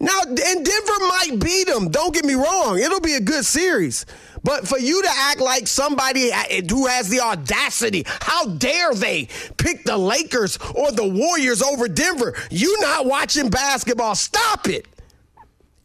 Now, 0.00 0.20
and 0.22 0.36
Denver 0.36 0.98
might 1.00 1.38
beat 1.40 1.66
them. 1.66 1.90
Don't 1.90 2.12
get 2.12 2.24
me 2.24 2.34
wrong; 2.34 2.78
it'll 2.78 3.00
be 3.00 3.14
a 3.14 3.20
good 3.20 3.44
series. 3.44 4.06
But 4.42 4.68
for 4.68 4.78
you 4.78 5.02
to 5.02 5.08
act 5.10 5.40
like 5.40 5.66
somebody 5.66 6.30
eh, 6.30 6.60
who 6.68 6.86
has 6.86 7.08
the 7.08 7.20
audacity, 7.20 8.04
how 8.06 8.46
dare 8.46 8.92
they 8.92 9.28
pick 9.56 9.84
the 9.84 9.96
Lakers 9.96 10.58
or 10.74 10.92
the 10.92 11.08
Warriors 11.08 11.62
over 11.62 11.88
Denver? 11.88 12.34
You 12.50 12.78
not 12.80 13.06
watching 13.06 13.48
basketball? 13.48 14.14
Stop 14.14 14.68
it. 14.68 14.86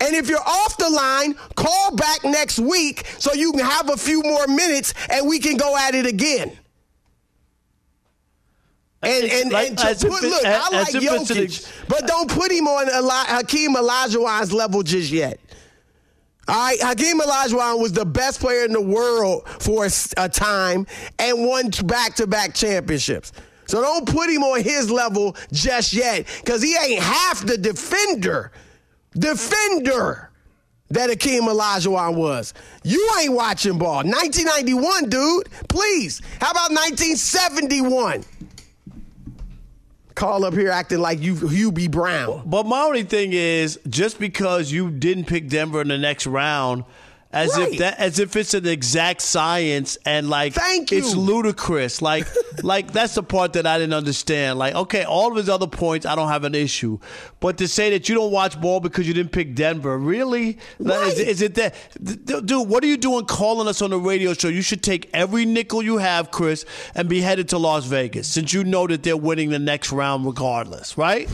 And 0.02 0.16
if 0.16 0.30
you're 0.30 0.40
off 0.40 0.78
the 0.78 0.90
line, 0.90 1.36
call 1.56 1.96
back 1.96 2.24
next 2.24 2.60
week 2.60 3.06
so 3.18 3.34
you 3.34 3.52
can 3.52 3.66
have 3.66 3.90
a 3.90 3.98
few 3.98 4.22
more 4.24 4.48
minutes 4.48 4.94
and 5.10 5.28
we 5.28 5.40
can 5.40 5.58
go 5.58 5.78
at 5.78 5.96
it 5.96 6.06
again. 6.06 6.58
And 9.02 9.24
and, 9.32 9.52
like- 9.52 9.70
and 9.70 10.00
put, 10.00 10.24
look, 10.24 10.46
as- 10.46 10.62
I 10.72 10.76
like 10.78 10.90
as 10.90 10.96
if 10.96 11.04
it's 11.04 11.30
an 11.32 11.38
Jokic, 11.38 11.88
but 11.88 12.06
don't 12.08 12.30
put 12.30 12.52
him 12.52 12.68
on 12.68 12.88
Eli- 12.90 13.26
Hakeem 13.28 13.76
Olajuwon's 13.76 14.52
level 14.54 14.84
just 14.84 15.12
yet. 15.12 15.40
All 16.48 16.56
right, 16.56 16.80
Hakeem 16.82 17.20
Olajuwon 17.20 17.80
was 17.80 17.94
the 17.94 18.06
best 18.06 18.40
player 18.40 18.66
in 18.66 18.74
the 18.74 18.82
world 18.82 19.48
for 19.60 19.88
a 20.18 20.28
time 20.28 20.88
and 21.20 21.46
won 21.46 21.70
back-to-back 21.86 22.56
championships. 22.56 23.32
So 23.68 23.82
don't 23.82 24.08
put 24.08 24.32
him 24.32 24.42
on 24.44 24.64
his 24.64 24.90
level 24.90 25.36
just 25.52 25.94
yet, 25.94 26.26
because 26.44 26.64
he 26.64 26.76
ain't 26.76 27.04
half 27.04 27.46
the 27.46 27.56
defender, 27.56 28.52
defender 29.14 30.32
that 30.90 31.12
Hakeem 31.12 31.44
Olajuwon 31.44 32.16
was. 32.16 32.56
You 32.84 33.08
ain't 33.22 33.34
watching 33.34 33.78
ball. 33.78 33.98
1991, 33.98 35.10
dude. 35.10 35.50
Please. 35.70 36.20
How 36.42 36.50
about 36.50 36.72
1971? 36.72 38.24
Call 40.20 40.44
up 40.44 40.54
here 40.54 40.70
acting 40.70 41.00
like 41.00 41.22
you 41.22 41.34
Hubie 41.34 41.90
Brown. 41.90 42.42
But 42.46 42.66
my 42.66 42.82
only 42.82 43.04
thing 43.04 43.32
is, 43.32 43.80
just 43.88 44.20
because 44.20 44.70
you 44.70 44.92
didn't 44.92 45.28
pick 45.28 45.48
Denver 45.48 45.80
in 45.80 45.88
the 45.88 45.98
next 45.98 46.28
round, 46.28 46.84
as 47.32 47.56
Right. 47.56 47.74
if 47.74 47.78
that, 47.80 48.00
as 48.00 48.18
if 48.18 48.36
it's 48.36 48.56
an 48.56 48.68
exact 48.68 49.22
science, 49.22 49.98
and 50.06 50.30
like, 50.30 50.54
Thank 50.54 50.92
you. 50.92 50.98
it's 50.98 51.16
ludicrous. 51.16 52.02
Like, 52.02 52.28
like 52.64 52.92
that's 52.92 53.14
the 53.16 53.22
part 53.24 53.54
that 53.54 53.68
I 53.68 53.78
didn't 53.78 53.94
understand. 53.94 54.58
Like, 54.58 54.74
okay, 54.74 55.04
all 55.04 55.30
of 55.32 55.38
his 55.38 55.48
other 55.48 55.68
points, 55.68 56.08
I 56.08 56.16
don't 56.16 56.30
have 56.30 56.44
an 56.44 56.56
issue, 56.56 56.98
but 57.40 57.58
to 57.60 57.68
say 57.68 57.92
that 57.92 58.10
you 58.10 58.16
don't 58.16 58.32
watch 58.32 58.60
ball 58.60 58.80
because 58.80 59.08
you 59.08 59.14
didn't 59.14 59.32
pick 59.32 59.54
Denver, 59.54 59.98
really, 59.98 60.58
Like, 60.80 61.14
is, 61.14 61.20
is 61.20 61.42
it 61.44 61.54
that, 61.56 61.76
dude? 62.04 62.68
What 62.68 62.84
are 62.84 62.88
you 62.88 62.98
doing 62.98 63.26
calling 63.26 63.68
us 63.68 63.82
on 63.84 63.92
the 63.92 64.00
radio 64.00 64.34
show? 64.34 64.48
You 64.48 64.64
should 64.64 64.82
take 64.82 65.10
every 65.14 65.46
nickel 65.46 65.84
you 65.84 65.98
have, 65.98 66.32
Chris, 66.32 66.66
and 66.96 67.08
be 67.08 67.22
headed 67.22 67.50
to 67.50 67.60
Las 67.60 67.86
Vegas, 67.86 68.28
since 68.28 68.54
you 68.54 68.64
know 68.64 68.88
that 68.88 69.04
they're 69.04 69.16
winning 69.16 69.50
the 69.52 69.60
next 69.60 69.92
round 69.92 70.26
regardless, 70.26 70.98
right? 70.98 71.30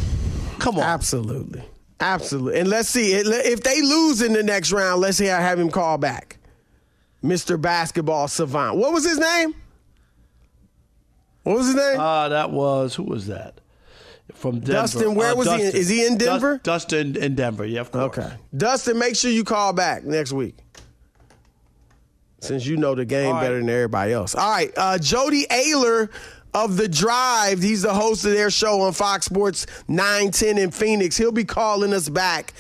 Come 0.59 0.75
on. 0.77 0.83
Absolutely. 0.83 1.63
Absolutely. 1.99 2.59
And 2.59 2.69
let's 2.69 2.89
see. 2.89 3.13
If 3.13 3.63
they 3.63 3.81
lose 3.81 4.21
in 4.21 4.33
the 4.33 4.43
next 4.43 4.71
round, 4.71 5.01
let's 5.01 5.17
see. 5.17 5.29
I 5.29 5.39
have 5.41 5.59
him 5.59 5.69
call 5.69 5.97
back. 5.97 6.37
Mr. 7.23 7.59
Basketball 7.59 8.27
Savant. 8.27 8.77
What 8.77 8.93
was 8.93 9.03
his 9.05 9.17
name? 9.17 9.55
What 11.43 11.57
was 11.57 11.67
his 11.67 11.75
name? 11.75 11.97
Ah, 11.99 12.27
that 12.29 12.51
was 12.51 12.95
who 12.95 13.03
was 13.03 13.27
that? 13.27 13.61
From 14.33 14.59
Denver. 14.59 14.71
Dustin, 14.73 15.15
where 15.15 15.31
Uh, 15.31 15.35
was 15.35 15.47
he 15.47 15.53
in- 15.63 15.75
is 15.75 15.87
he 15.87 16.05
in 16.05 16.17
Denver? 16.17 16.59
Dustin 16.63 17.15
in 17.15 17.35
Denver. 17.35 17.65
Yeah, 17.65 17.81
of 17.81 17.91
course. 17.91 18.17
Okay. 18.17 18.33
Dustin, 18.55 18.97
make 18.99 19.15
sure 19.15 19.31
you 19.31 19.43
call 19.43 19.71
back 19.71 20.03
next 20.03 20.31
week. 20.33 20.55
Since 22.41 22.65
you 22.65 22.77
know 22.77 22.93
the 22.95 23.05
game 23.05 23.31
right. 23.33 23.41
better 23.41 23.59
than 23.59 23.69
everybody 23.69 24.11
else. 24.13 24.35
All 24.35 24.49
right. 24.51 24.71
Uh, 24.75 24.97
Jody 24.97 25.45
Oehler 25.49 26.09
of 26.55 26.77
The 26.77 26.87
Drive, 26.87 27.61
he's 27.61 27.81
the 27.81 27.93
host 27.93 28.23
of 28.25 28.31
their 28.31 28.49
show 28.49 28.81
on 28.81 28.93
Fox 28.93 29.25
Sports 29.25 29.65
910 29.89 30.57
in 30.57 30.71
Phoenix. 30.71 31.17
He'll 31.17 31.33
be 31.33 31.43
calling 31.43 31.93
us 31.93 32.07
back, 32.07 32.53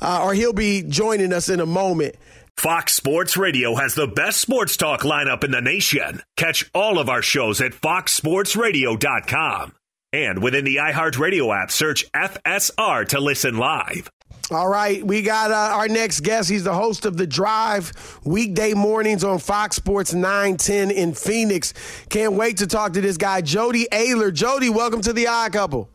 uh, 0.00 0.22
or 0.24 0.32
he'll 0.32 0.54
be 0.54 0.82
joining 0.82 1.34
us 1.34 1.50
in 1.50 1.60
a 1.60 1.66
moment. 1.66 2.14
Fox 2.56 2.94
Sports 2.94 3.36
Radio 3.36 3.74
has 3.74 3.94
the 3.94 4.06
best 4.06 4.40
sports 4.40 4.76
talk 4.76 5.02
lineup 5.02 5.44
in 5.44 5.50
the 5.50 5.60
nation. 5.60 6.22
Catch 6.36 6.70
all 6.74 6.98
of 6.98 7.08
our 7.08 7.22
shows 7.22 7.60
at 7.60 7.72
foxsportsradio.com. 7.72 9.72
And 10.14 10.42
within 10.42 10.64
the 10.64 10.76
iHeartRadio 10.76 11.62
app, 11.62 11.70
search 11.70 12.10
FSR 12.12 13.08
to 13.08 13.20
listen 13.20 13.56
live. 13.56 14.10
All 14.50 14.68
right, 14.68 15.04
we 15.06 15.22
got 15.22 15.50
uh, 15.50 15.76
our 15.76 15.88
next 15.88 16.20
guest. 16.20 16.50
He's 16.50 16.64
the 16.64 16.74
host 16.74 17.06
of 17.06 17.16
The 17.16 17.26
Drive 17.26 17.92
weekday 18.24 18.74
mornings 18.74 19.24
on 19.24 19.38
Fox 19.38 19.76
Sports 19.76 20.12
910 20.12 20.90
in 20.90 21.14
Phoenix. 21.14 21.72
Can't 22.08 22.34
wait 22.34 22.58
to 22.58 22.66
talk 22.66 22.92
to 22.94 23.00
this 23.00 23.16
guy, 23.16 23.40
Jody 23.40 23.86
Oehler. 23.92 24.32
Jody, 24.32 24.68
welcome 24.68 25.00
to 25.02 25.12
the 25.12 25.26
Odd 25.26 25.52
Couple. 25.52 25.88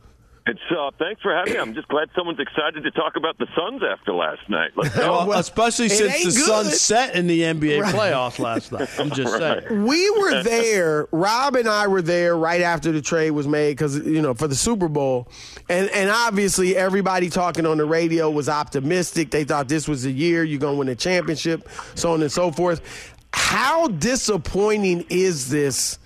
It's 0.48 0.60
uh, 0.70 0.90
thanks 0.98 1.20
for 1.20 1.34
having 1.34 1.52
me. 1.52 1.58
I'm 1.58 1.74
just 1.74 1.88
glad 1.88 2.08
someone's 2.16 2.40
excited 2.40 2.82
to 2.82 2.90
talk 2.90 3.16
about 3.16 3.36
the 3.38 3.46
Suns 3.54 3.82
after 3.82 4.12
last 4.14 4.48
night. 4.48 4.70
Well, 4.76 5.32
especially 5.32 5.88
since 5.90 6.24
the 6.24 6.30
Suns 6.30 6.80
set 6.80 7.14
in 7.14 7.26
the 7.26 7.42
NBA 7.42 7.82
Right. 7.82 7.94
playoffs 7.94 8.38
last 8.38 8.72
night. 8.72 8.88
I'm 8.98 9.10
just 9.10 9.32
saying. 9.38 9.84
We 9.86 10.10
were 10.10 10.42
there. 10.42 11.06
Rob 11.12 11.54
and 11.56 11.68
I 11.68 11.86
were 11.86 12.00
there 12.02 12.34
right 12.36 12.62
after 12.62 12.90
the 12.92 13.02
trade 13.02 13.32
was 13.32 13.46
made 13.46 13.72
because 13.72 13.98
you 13.98 14.22
know 14.22 14.32
for 14.34 14.48
the 14.48 14.54
Super 14.56 14.88
Bowl, 14.88 15.28
and 15.68 15.88
and 15.90 16.08
obviously 16.10 16.76
everybody 16.76 17.28
talking 17.28 17.66
on 17.66 17.76
the 17.76 17.84
radio 17.84 18.30
was 18.30 18.48
optimistic. 18.48 19.30
They 19.30 19.44
thought 19.44 19.68
this 19.68 19.86
was 19.86 20.04
the 20.04 20.10
year 20.12 20.44
you're 20.44 20.60
gonna 20.60 20.76
win 20.78 20.88
a 20.88 20.94
championship, 20.96 21.68
so 21.94 22.12
on 22.14 22.22
and 22.22 22.32
so 22.32 22.50
forth. 22.50 23.14
How 23.34 23.88
disappointing 23.88 25.04
is 25.10 25.50
this 25.50 25.98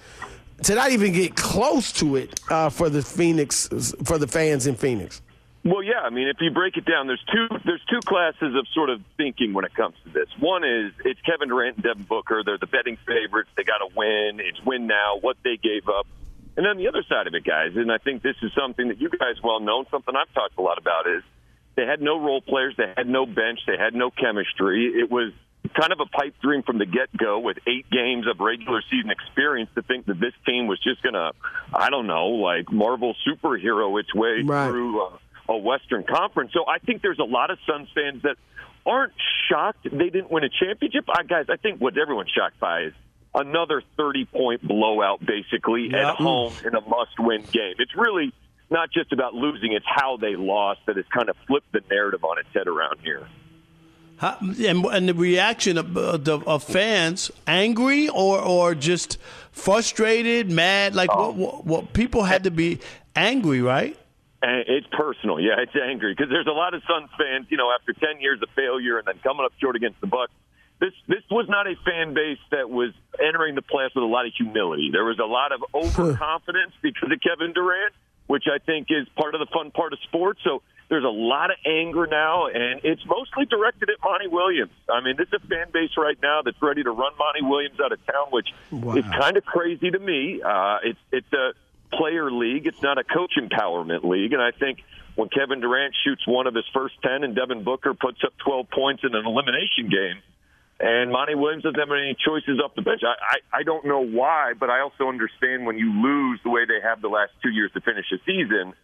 to 0.65 0.75
not 0.75 0.91
even 0.93 1.13
get 1.13 1.37
close 1.37 1.93
to 1.93 2.17
it 2.17 2.41
uh, 2.51 2.71
for 2.71 2.89
the 2.89 3.03
Phoenix 3.03 3.69
for 4.05 4.19
the 4.19 4.27
fans 4.27 4.67
in 4.67 4.75
Phoenix? 4.75 5.23
Well, 5.65 5.83
yeah. 5.83 6.01
I 6.03 6.11
mean, 6.11 6.27
if 6.27 6.39
you 6.41 6.51
break 6.51 6.77
it 6.77 6.85
down, 6.85 7.07
there's 7.07 7.25
two 7.33 7.47
there's 7.65 7.85
two 7.89 8.01
classes 8.05 8.55
of 8.57 8.67
sort 8.75 8.91
of 8.91 9.01
thinking 9.17 9.53
when 9.53 9.65
it 9.65 9.75
comes 9.75 9.95
to 10.05 10.11
this. 10.11 10.29
One 10.41 10.65
is 10.65 10.93
it's 11.05 11.21
Kevin 11.23 11.49
Durant 11.49 11.77
and 11.77 11.85
Devin 11.85 12.03
Booker. 12.05 12.43
They're 12.45 12.59
the 12.59 12.67
betting 12.67 12.99
favorites. 13.07 13.51
They 13.57 13.63
got 13.63 13.79
to 13.79 13.89
win. 13.95 14.41
It's 14.41 14.65
win 14.65 14.87
now. 14.87 15.19
What 15.21 15.37
they 15.45 15.57
gave 15.57 15.89
up. 15.89 16.07
And 16.57 16.67
then 16.67 16.77
the 16.77 16.89
other 16.89 17.03
side 17.09 17.27
of 17.27 17.35
it, 17.35 17.45
guys, 17.45 17.77
and 17.77 17.91
I 17.91 17.99
think 17.99 18.23
this 18.23 18.37
is 18.43 18.53
something 18.59 18.89
that 18.89 19.01
you 19.01 19.09
guys 19.09 19.41
well 19.43 19.61
know, 19.61 19.85
something 19.91 20.15
I've 20.15 20.33
talked 20.35 20.59
a 20.59 20.63
lot 20.63 20.79
about 20.79 21.07
is 21.07 21.23
they 21.77 21.87
had 21.87 22.03
no 22.03 22.21
role 22.21 22.43
players, 22.43 22.75
they 22.77 22.93
had 22.95 23.09
no 23.09 23.25
bench, 23.25 23.61
they 23.67 23.79
had 23.79 23.95
no 23.95 24.11
chemistry. 24.11 24.93
It 24.95 25.11
was 25.11 25.33
kind 25.79 25.93
of 25.93 26.01
a 26.01 26.07
pipe 26.07 26.35
dream 26.43 26.63
from 26.63 26.79
the 26.79 26.87
get 26.87 27.17
go 27.17 27.39
with 27.39 27.57
eight 27.67 27.87
games 27.91 28.27
of 28.27 28.41
regular 28.41 28.83
season 28.91 29.11
experience 29.11 29.71
to 29.75 29.83
think 29.83 30.07
that 30.07 30.19
this 30.21 30.35
team 30.47 30.67
was 30.67 30.79
just 30.83 31.03
going 31.03 31.15
to, 31.15 31.33
I 31.73 31.89
don't 31.91 32.07
know, 32.07 32.27
like 32.29 32.71
Marvel 32.71 33.15
superhero 33.27 33.99
its 34.01 34.13
way 34.15 34.43
through 34.71 35.01
a, 35.03 35.19
a 35.51 35.57
Western 35.57 36.05
Conference. 36.05 36.53
So 36.53 36.65
I 36.69 36.79
think 36.79 37.01
there's 37.03 37.19
a 37.21 37.25
lot 37.25 37.51
of 37.51 37.59
Suns 37.67 37.89
fans 37.95 38.23
that 38.23 38.37
aren't 38.85 39.13
shocked 39.49 39.85
they 39.85 40.11
didn't 40.11 40.31
win 40.31 40.45
a 40.45 40.49
championship. 40.49 41.05
I, 41.09 41.23
guys, 41.23 41.47
I 41.49 41.57
think 41.57 41.81
what 41.81 41.97
everyone's 41.97 42.31
shocked 42.31 42.59
by 42.59 42.83
is 42.87 42.93
another 43.35 43.83
30 43.97 44.25
point 44.27 44.67
blowout 44.67 45.25
basically 45.25 45.91
Yeah. 45.93 46.11
at 46.11 46.17
home 46.17 46.53
in 46.65 46.75
a 46.75 46.81
must 46.81 47.19
win 47.19 47.43
game. 47.53 47.75
It's 47.79 47.97
really 47.97 48.33
not 48.71 48.91
just 48.93 49.13
about 49.13 49.35
losing, 49.35 49.73
it's 49.75 49.87
how 49.89 50.17
they 50.17 50.35
lost 50.35 50.81
that 50.87 50.97
has 50.97 51.05
kind 51.15 51.29
of 51.29 51.37
flipped 51.47 51.71
the 51.73 51.81
narrative 51.91 52.25
on 52.25 52.39
its 52.39 52.49
head 52.55 52.67
around 52.67 52.99
here. 53.03 53.27
How, 54.17 54.37
and, 54.41 54.85
and 54.85 55.09
the 55.09 55.15
reaction 55.15 55.79
of, 55.79 55.97
uh, 55.97 56.17
the, 56.17 56.39
of 56.41 56.63
fans, 56.63 57.31
angry 57.47 58.09
or 58.09 58.41
or 58.41 58.75
just 58.75 59.19
frustrated, 59.51 60.51
mad? 60.51 60.95
Like 60.95 61.15
what, 61.15 61.35
what, 61.35 61.67
what? 61.67 61.93
People 61.93 62.23
had 62.23 62.45
to 62.45 62.51
be 62.51 62.81
angry, 63.17 63.63
right? 63.63 63.97
It's 64.45 64.87
personal, 64.91 65.39
yeah. 65.39 65.55
It's 65.59 65.75
angry 65.77 66.15
because 66.15 66.29
there's 66.29 66.49
a 66.49 66.53
lot 66.53 66.75
of 66.75 66.83
Suns 66.89 67.11
fans, 67.17 67.47
you 67.49 67.57
know, 67.57 67.71
after 67.73 67.93
10 67.93 68.21
years 68.21 68.43
of 68.43 68.49
failure 68.57 68.99
and 68.99 69.07
then 69.07 69.19
coming 69.23 69.45
up 69.45 69.53
short 69.61 69.77
against 69.77 70.01
the 70.01 70.09
Bucks. 70.09 70.33
This 70.81 70.93
this 71.07 71.23
was 71.31 71.47
not 71.49 71.69
a 71.69 71.77
fan 71.85 72.13
base 72.13 72.43
that 72.51 72.69
was 72.69 72.91
entering 73.25 73.55
the 73.55 73.63
playoffs 73.63 73.95
with 73.95 74.03
a 74.03 74.07
lot 74.07 74.27
of 74.27 74.33
humility. 74.37 74.91
There 74.91 75.05
was 75.05 75.21
a 75.21 75.25
lot 75.25 75.53
of 75.53 75.63
overconfidence 75.73 76.73
because 76.83 77.13
of 77.13 77.21
Kevin 77.21 77.53
Durant, 77.53 77.95
which 78.27 78.45
I 78.53 78.59
think 78.59 78.89
is 78.91 79.07
part 79.15 79.37
of 79.37 79.41
the 79.41 79.47
fun 79.47 79.71
part 79.71 79.93
of 79.93 80.01
sports. 80.09 80.41
So 80.43 80.63
there's 80.93 81.05
a 81.05 81.09
lot 81.09 81.51
of 81.51 81.57
anger 81.65 82.07
now, 82.07 82.49
and 82.49 82.83
it's 82.85 83.01
mostly 83.07 83.47
directed 83.47 83.89
at 83.89 83.97
Monty 84.05 84.29
Williams. 84.29 84.73
I 84.93 85.01
mean, 85.01 85.17
this 85.17 85.27
is 85.29 85.41
a 85.43 85.49
fan 85.49 85.69
base 85.73 85.97
right 85.97 86.19
now 86.23 86.43
that's 86.45 86.61
ready 86.61 86.83
to 86.83 86.91
run 86.91 87.13
Monty 87.19 87.41
Williams 87.41 87.81
out 87.83 87.93
of 87.93 88.07
town, 88.07 88.27
which 88.31 88.49
is 88.71 89.05
kind 89.19 89.39
of 89.39 89.45
crazy 89.47 89.91
to 89.91 89.99
me. 89.99 90.43
Uh, 90.43 90.85
it's 90.85 90.99
it's 91.11 91.33
a 91.33 91.55
player 91.97 92.31
league. 92.31 92.67
It's 92.67 92.83
not 92.83 92.99
a 92.99 93.05
coach 93.05 93.39
empowerment 93.39 94.05
league. 94.05 94.35
And 94.35 94.43
I 94.43 94.51
think 94.51 94.85
when 95.15 95.31
Kevin 95.31 95.61
Durant 95.61 95.95
shoots 96.05 96.27
one 96.27 96.47
of 96.47 96.55
his 96.55 96.67
first 96.75 97.01
10 97.03 97.25
and 97.25 97.35
Devin 97.35 97.65
Booker 97.65 97.95
puts 97.95 98.19
up 98.23 98.35
12 98.45 98.69
points 98.69 99.03
in 99.03 99.15
an 99.15 99.25
elimination 99.25 99.89
game, 99.89 100.21
and 100.79 101.11
Monty 101.11 101.37
Williams 101.37 101.63
doesn't 101.63 101.81
have 101.81 101.91
any 101.91 102.15
choices 102.21 102.61
off 102.63 102.75
the 102.75 102.83
bench. 102.83 103.01
I, 103.03 103.17
I, 103.17 103.61
I 103.61 103.63
don't 103.63 103.87
know 103.87 104.05
why, 104.05 104.53
but 104.61 104.69
I 104.69 104.81
also 104.81 105.09
understand 105.09 105.65
when 105.65 105.79
you 105.79 105.91
lose 105.91 106.41
the 106.45 106.51
way 106.51 106.67
they 106.67 106.87
have 106.87 107.01
the 107.01 107.09
last 107.09 107.33
two 107.43 107.49
years 107.51 107.73
to 107.73 107.81
finish 107.81 108.05
a 108.13 108.19
season, 108.27 108.75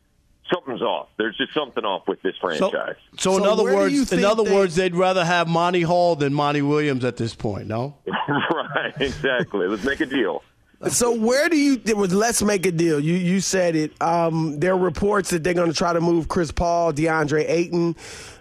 something's 0.52 0.82
off. 0.82 1.08
There's 1.16 1.36
just 1.36 1.54
something 1.54 1.84
off 1.84 2.06
with 2.06 2.22
this 2.22 2.36
franchise. 2.40 2.96
So, 3.18 3.36
in 3.36 3.44
other 3.44 3.64
words, 3.64 4.12
in 4.12 4.24
other 4.24 4.44
words, 4.44 4.74
they'd 4.74 4.94
rather 4.94 5.24
have 5.24 5.48
Monty 5.48 5.82
Hall 5.82 6.16
than 6.16 6.34
Monty 6.34 6.62
Williams 6.62 7.04
at 7.04 7.16
this 7.16 7.34
point. 7.34 7.66
No, 7.66 7.96
right, 8.06 8.94
exactly. 9.00 9.66
Let's 9.66 9.84
make 9.84 10.00
a 10.00 10.06
deal. 10.06 10.42
So 10.86 11.12
where 11.12 11.48
do 11.48 11.56
you? 11.56 11.80
It 11.84 11.96
was 11.96 12.14
let's 12.14 12.40
make 12.40 12.64
a 12.64 12.70
deal. 12.70 13.00
You 13.00 13.14
you 13.14 13.40
said 13.40 13.74
it. 13.74 14.00
Um, 14.00 14.60
there 14.60 14.74
are 14.74 14.78
reports 14.78 15.30
that 15.30 15.42
they're 15.42 15.54
going 15.54 15.70
to 15.70 15.76
try 15.76 15.92
to 15.92 16.00
move 16.00 16.28
Chris 16.28 16.52
Paul, 16.52 16.92
DeAndre 16.92 17.44
Ayton. 17.48 17.96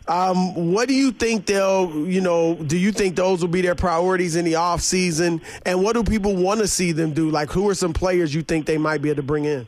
Um, 0.08 0.72
what 0.72 0.88
do 0.88 0.94
you 0.94 1.12
think 1.12 1.48
they'll? 1.48 1.92
You 2.08 2.22
know, 2.22 2.54
do 2.54 2.78
you 2.78 2.92
think 2.92 3.16
those 3.16 3.42
will 3.42 3.48
be 3.48 3.62
their 3.62 3.74
priorities 3.74 4.36
in 4.36 4.46
the 4.46 4.54
off 4.54 4.82
season? 4.82 5.42
And 5.66 5.84
what 5.84 5.94
do 5.94 6.04
people 6.04 6.36
want 6.36 6.60
to 6.60 6.68
see 6.68 6.92
them 6.92 7.12
do? 7.12 7.32
Like, 7.32 7.50
who 7.50 7.68
are 7.70 7.76
some 7.76 7.94
players 7.94 8.36
you 8.36 8.44
think 8.44 8.68
they 8.68 8.78
might 8.78 9.02
be 9.02 9.10
able 9.10 9.18
to 9.18 9.24
bring 9.24 9.46
in? 9.46 9.66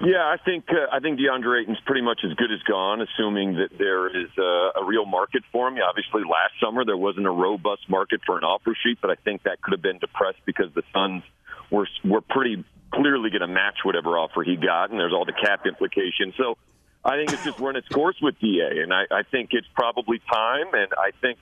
Yeah, 0.00 0.26
I 0.26 0.36
think 0.44 0.66
uh, 0.70 0.90
I 0.90 0.98
think 0.98 1.20
DeAndre 1.20 1.62
Ayton's 1.62 1.78
pretty 1.86 2.02
much 2.02 2.20
as 2.24 2.34
good 2.34 2.50
as 2.52 2.60
gone, 2.62 3.00
assuming 3.00 3.54
that 3.54 3.78
there 3.78 4.08
is 4.08 4.28
a, 4.36 4.80
a 4.80 4.84
real 4.84 5.06
market 5.06 5.44
for 5.52 5.68
him. 5.68 5.76
Yeah, 5.76 5.84
obviously, 5.88 6.22
last 6.22 6.54
summer 6.60 6.84
there 6.84 6.96
wasn't 6.96 7.26
a 7.26 7.30
robust 7.30 7.88
market 7.88 8.20
for 8.26 8.36
an 8.36 8.44
offer 8.44 8.76
sheet, 8.82 8.98
but 9.00 9.10
I 9.10 9.14
think 9.14 9.44
that 9.44 9.62
could 9.62 9.72
have 9.72 9.82
been 9.82 9.98
depressed 9.98 10.40
because 10.44 10.66
the 10.74 10.82
Suns 10.92 11.22
were 11.70 11.86
were 12.04 12.20
pretty 12.20 12.64
clearly 12.92 13.30
going 13.30 13.42
to 13.42 13.46
match 13.48 13.78
whatever 13.84 14.18
offer 14.18 14.42
he 14.42 14.56
got, 14.56 14.90
and 14.90 14.98
there's 14.98 15.12
all 15.12 15.24
the 15.24 15.32
cap 15.32 15.64
implications. 15.64 16.34
So 16.36 16.58
I 17.04 17.16
think 17.16 17.32
it's 17.32 17.44
just 17.44 17.58
run 17.60 17.76
its 17.76 17.88
course 17.88 18.16
with 18.20 18.34
Da, 18.40 18.82
and 18.82 18.92
I, 18.92 19.04
I 19.10 19.22
think 19.22 19.50
it's 19.52 19.66
probably 19.74 20.20
time. 20.30 20.74
And 20.74 20.92
I 20.98 21.10
think 21.20 21.38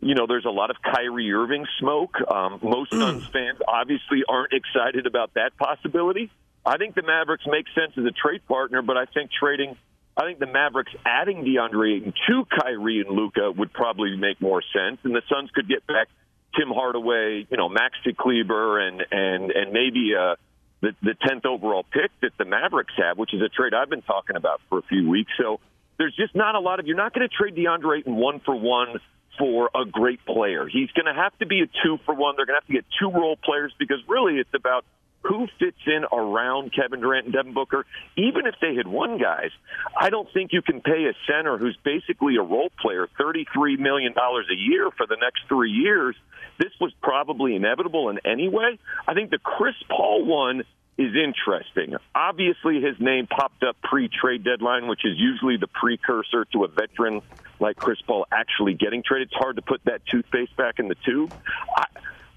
you 0.00 0.14
know 0.14 0.26
there's 0.26 0.44
a 0.44 0.50
lot 0.50 0.70
of 0.70 0.76
Kyrie 0.82 1.32
Irving 1.32 1.66
smoke. 1.80 2.16
Um, 2.30 2.58
most 2.62 2.90
Suns 2.90 3.26
fans 3.32 3.58
obviously 3.66 4.24
aren't 4.28 4.52
excited 4.52 5.06
about 5.06 5.34
that 5.34 5.56
possibility. 5.56 6.30
I 6.66 6.78
think 6.78 6.94
the 6.94 7.02
Mavericks 7.02 7.44
make 7.46 7.66
sense 7.74 7.92
as 7.98 8.04
a 8.04 8.10
trade 8.10 8.46
partner, 8.46 8.82
but 8.82 8.96
I 8.96 9.04
think 9.06 9.30
trading. 9.30 9.76
I 10.16 10.22
think 10.22 10.38
the 10.38 10.46
Mavericks 10.46 10.92
adding 11.04 11.44
DeAndre 11.44 11.96
Ayton 11.96 12.14
to 12.28 12.44
Kyrie 12.44 13.00
and 13.00 13.10
Luka 13.10 13.50
would 13.50 13.72
probably 13.72 14.16
make 14.16 14.40
more 14.40 14.62
sense, 14.72 14.98
and 15.02 15.14
the 15.14 15.22
Suns 15.28 15.50
could 15.50 15.68
get 15.68 15.86
back 15.86 16.08
Tim 16.56 16.68
Hardaway, 16.68 17.46
you 17.50 17.56
know, 17.56 17.68
Maxi 17.68 18.16
Kleber, 18.16 18.78
and 18.78 19.04
and 19.10 19.50
and 19.50 19.72
maybe 19.72 20.12
uh, 20.18 20.36
the 20.80 20.94
the 21.02 21.14
tenth 21.26 21.44
overall 21.44 21.84
pick 21.90 22.10
that 22.22 22.32
the 22.38 22.44
Mavericks 22.44 22.94
have, 22.96 23.18
which 23.18 23.34
is 23.34 23.42
a 23.42 23.48
trade 23.48 23.74
I've 23.74 23.90
been 23.90 24.02
talking 24.02 24.36
about 24.36 24.60
for 24.68 24.78
a 24.78 24.82
few 24.82 25.08
weeks. 25.08 25.32
So 25.38 25.60
there's 25.98 26.14
just 26.14 26.34
not 26.34 26.54
a 26.54 26.60
lot 26.60 26.80
of. 26.80 26.86
You're 26.86 26.96
not 26.96 27.12
going 27.12 27.28
to 27.28 27.34
trade 27.34 27.56
DeAndre 27.56 28.00
Ayton 28.00 28.16
one 28.16 28.40
for 28.40 28.54
one 28.54 29.00
for 29.38 29.70
a 29.74 29.84
great 29.84 30.24
player. 30.24 30.68
He's 30.68 30.90
going 30.92 31.06
to 31.06 31.14
have 31.14 31.36
to 31.38 31.46
be 31.46 31.60
a 31.62 31.66
two 31.66 31.98
for 32.04 32.14
one. 32.14 32.36
They're 32.36 32.46
going 32.46 32.56
to 32.56 32.62
have 32.62 32.68
to 32.68 32.72
get 32.72 32.84
two 33.00 33.10
role 33.10 33.36
players 33.36 33.72
because 33.78 33.98
really 34.06 34.34
it's 34.38 34.54
about 34.54 34.84
who 35.24 35.46
fits 35.58 35.78
in 35.86 36.04
around 36.12 36.72
Kevin 36.74 37.00
Durant 37.00 37.26
and 37.26 37.34
Devin 37.34 37.54
Booker. 37.54 37.86
Even 38.16 38.46
if 38.46 38.54
they 38.60 38.74
had 38.74 38.86
won 38.86 39.18
guys, 39.18 39.50
I 39.98 40.10
don't 40.10 40.28
think 40.32 40.52
you 40.52 40.62
can 40.62 40.80
pay 40.80 41.06
a 41.06 41.14
center 41.26 41.56
who's 41.56 41.76
basically 41.84 42.36
a 42.36 42.42
role 42.42 42.70
player 42.80 43.08
$33 43.18 43.78
million 43.78 44.14
a 44.16 44.54
year 44.54 44.90
for 44.96 45.06
the 45.06 45.16
next 45.20 45.42
three 45.48 45.70
years. 45.70 46.14
This 46.58 46.72
was 46.80 46.92
probably 47.02 47.56
inevitable 47.56 48.10
in 48.10 48.18
any 48.24 48.48
way. 48.48 48.78
I 49.08 49.14
think 49.14 49.30
the 49.30 49.38
Chris 49.38 49.74
Paul 49.88 50.24
one 50.24 50.64
is 50.96 51.12
interesting. 51.16 51.96
Obviously, 52.14 52.80
his 52.80 52.94
name 53.00 53.26
popped 53.26 53.64
up 53.64 53.76
pre 53.82 54.08
trade 54.08 54.44
deadline, 54.44 54.86
which 54.86 55.04
is 55.04 55.16
usually 55.16 55.56
the 55.56 55.66
precursor 55.66 56.44
to 56.52 56.64
a 56.64 56.68
veteran 56.68 57.22
like 57.58 57.76
Chris 57.76 57.98
Paul 58.06 58.26
actually 58.30 58.74
getting 58.74 59.02
traded. 59.04 59.28
It's 59.28 59.36
hard 59.36 59.56
to 59.56 59.62
put 59.62 59.80
that 59.86 60.02
toothpaste 60.06 60.56
back 60.56 60.78
in 60.78 60.88
the 60.88 60.96
tube. 61.04 61.32
I, 61.76 61.86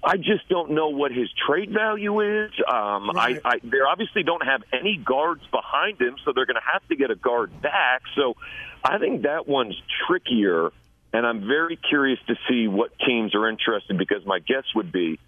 I 0.02 0.16
just 0.16 0.48
don't 0.48 0.70
know 0.72 0.88
what 0.88 1.10
his 1.10 1.28
trade 1.46 1.70
value 1.70 2.20
is. 2.20 2.52
Um, 2.66 3.10
I, 3.16 3.40
I 3.44 3.58
they 3.62 3.80
obviously 3.80 4.22
don't 4.22 4.44
have 4.44 4.62
any 4.72 4.96
guards 4.96 5.42
behind 5.50 6.00
him, 6.00 6.16
so 6.24 6.32
they're 6.32 6.46
going 6.46 6.56
to 6.56 6.72
have 6.72 6.86
to 6.88 6.96
get 6.96 7.10
a 7.10 7.16
guard 7.16 7.60
back. 7.60 8.02
So 8.14 8.36
I 8.84 8.98
think 8.98 9.22
that 9.22 9.48
one's 9.48 9.80
trickier, 10.06 10.70
and 11.12 11.26
I'm 11.26 11.46
very 11.46 11.76
curious 11.76 12.20
to 12.28 12.36
see 12.48 12.68
what 12.68 12.96
teams 13.00 13.34
are 13.34 13.48
interested 13.48 13.98
because 13.98 14.24
my 14.24 14.38
guess 14.38 14.64
would 14.76 14.92
be 14.92 15.18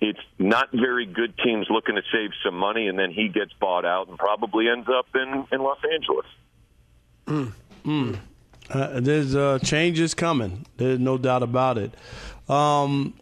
it's 0.00 0.20
not 0.38 0.70
very 0.72 1.06
good 1.06 1.36
teams 1.44 1.66
looking 1.68 1.96
to 1.96 2.02
save 2.12 2.30
some 2.44 2.54
money, 2.54 2.88
and 2.88 2.98
then 2.98 3.10
he 3.10 3.28
gets 3.28 3.52
bought 3.54 3.84
out 3.84 4.08
and 4.08 4.16
probably 4.16 4.68
ends 4.68 4.88
up 4.88 5.06
in, 5.14 5.46
in 5.52 5.60
Los 5.60 5.78
Angeles. 5.92 6.26
Mm. 7.84 8.18
Uh, 8.70 9.00
there's 9.00 9.34
uh, 9.34 9.58
changes 9.62 10.14
coming. 10.14 10.64
There's 10.76 10.98
no 10.98 11.18
doubt 11.18 11.42
about 11.42 11.76
it. 11.76 11.92
Um, 12.48 13.14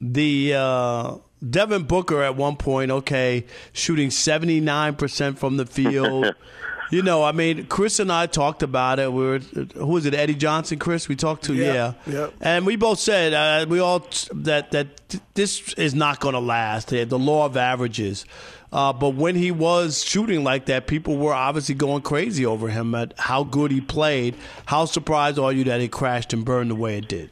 the 0.00 0.54
uh, 0.54 1.16
Devin 1.48 1.84
Booker 1.84 2.22
at 2.22 2.36
one 2.36 2.56
point, 2.56 2.90
okay, 2.90 3.46
shooting 3.72 4.08
79% 4.08 5.38
from 5.38 5.56
the 5.56 5.66
field. 5.66 6.34
You 6.90 7.02
know, 7.02 7.24
I 7.24 7.32
mean, 7.32 7.66
Chris 7.66 7.98
and 7.98 8.12
I 8.12 8.26
talked 8.26 8.62
about 8.62 8.98
it. 8.98 9.12
We 9.12 9.24
were, 9.24 9.38
who 9.38 9.86
was 9.86 10.06
it, 10.06 10.14
Eddie 10.14 10.34
Johnson, 10.34 10.78
Chris? 10.78 11.08
We 11.08 11.16
talked 11.16 11.44
to, 11.44 11.54
yeah. 11.54 11.94
yeah. 12.06 12.30
And 12.40 12.64
we 12.64 12.76
both 12.76 13.00
said, 13.00 13.32
uh, 13.32 13.66
we 13.68 13.80
all, 13.80 14.06
that, 14.32 14.70
that 14.70 15.18
this 15.34 15.72
is 15.74 15.94
not 15.94 16.20
going 16.20 16.34
to 16.34 16.38
last. 16.38 16.90
The 16.90 17.04
law 17.06 17.46
of 17.46 17.56
averages. 17.56 18.24
Uh, 18.72 18.92
but 18.92 19.10
when 19.10 19.34
he 19.34 19.50
was 19.50 20.04
shooting 20.04 20.44
like 20.44 20.66
that, 20.66 20.86
people 20.86 21.16
were 21.16 21.32
obviously 21.32 21.74
going 21.74 22.02
crazy 22.02 22.44
over 22.44 22.68
him 22.68 22.94
at 22.94 23.14
how 23.18 23.42
good 23.44 23.70
he 23.70 23.80
played. 23.80 24.36
How 24.66 24.84
surprised 24.84 25.38
are 25.38 25.52
you 25.52 25.64
that 25.64 25.80
it 25.80 25.92
crashed 25.92 26.32
and 26.32 26.44
burned 26.44 26.70
the 26.70 26.74
way 26.74 26.98
it 26.98 27.08
did? 27.08 27.30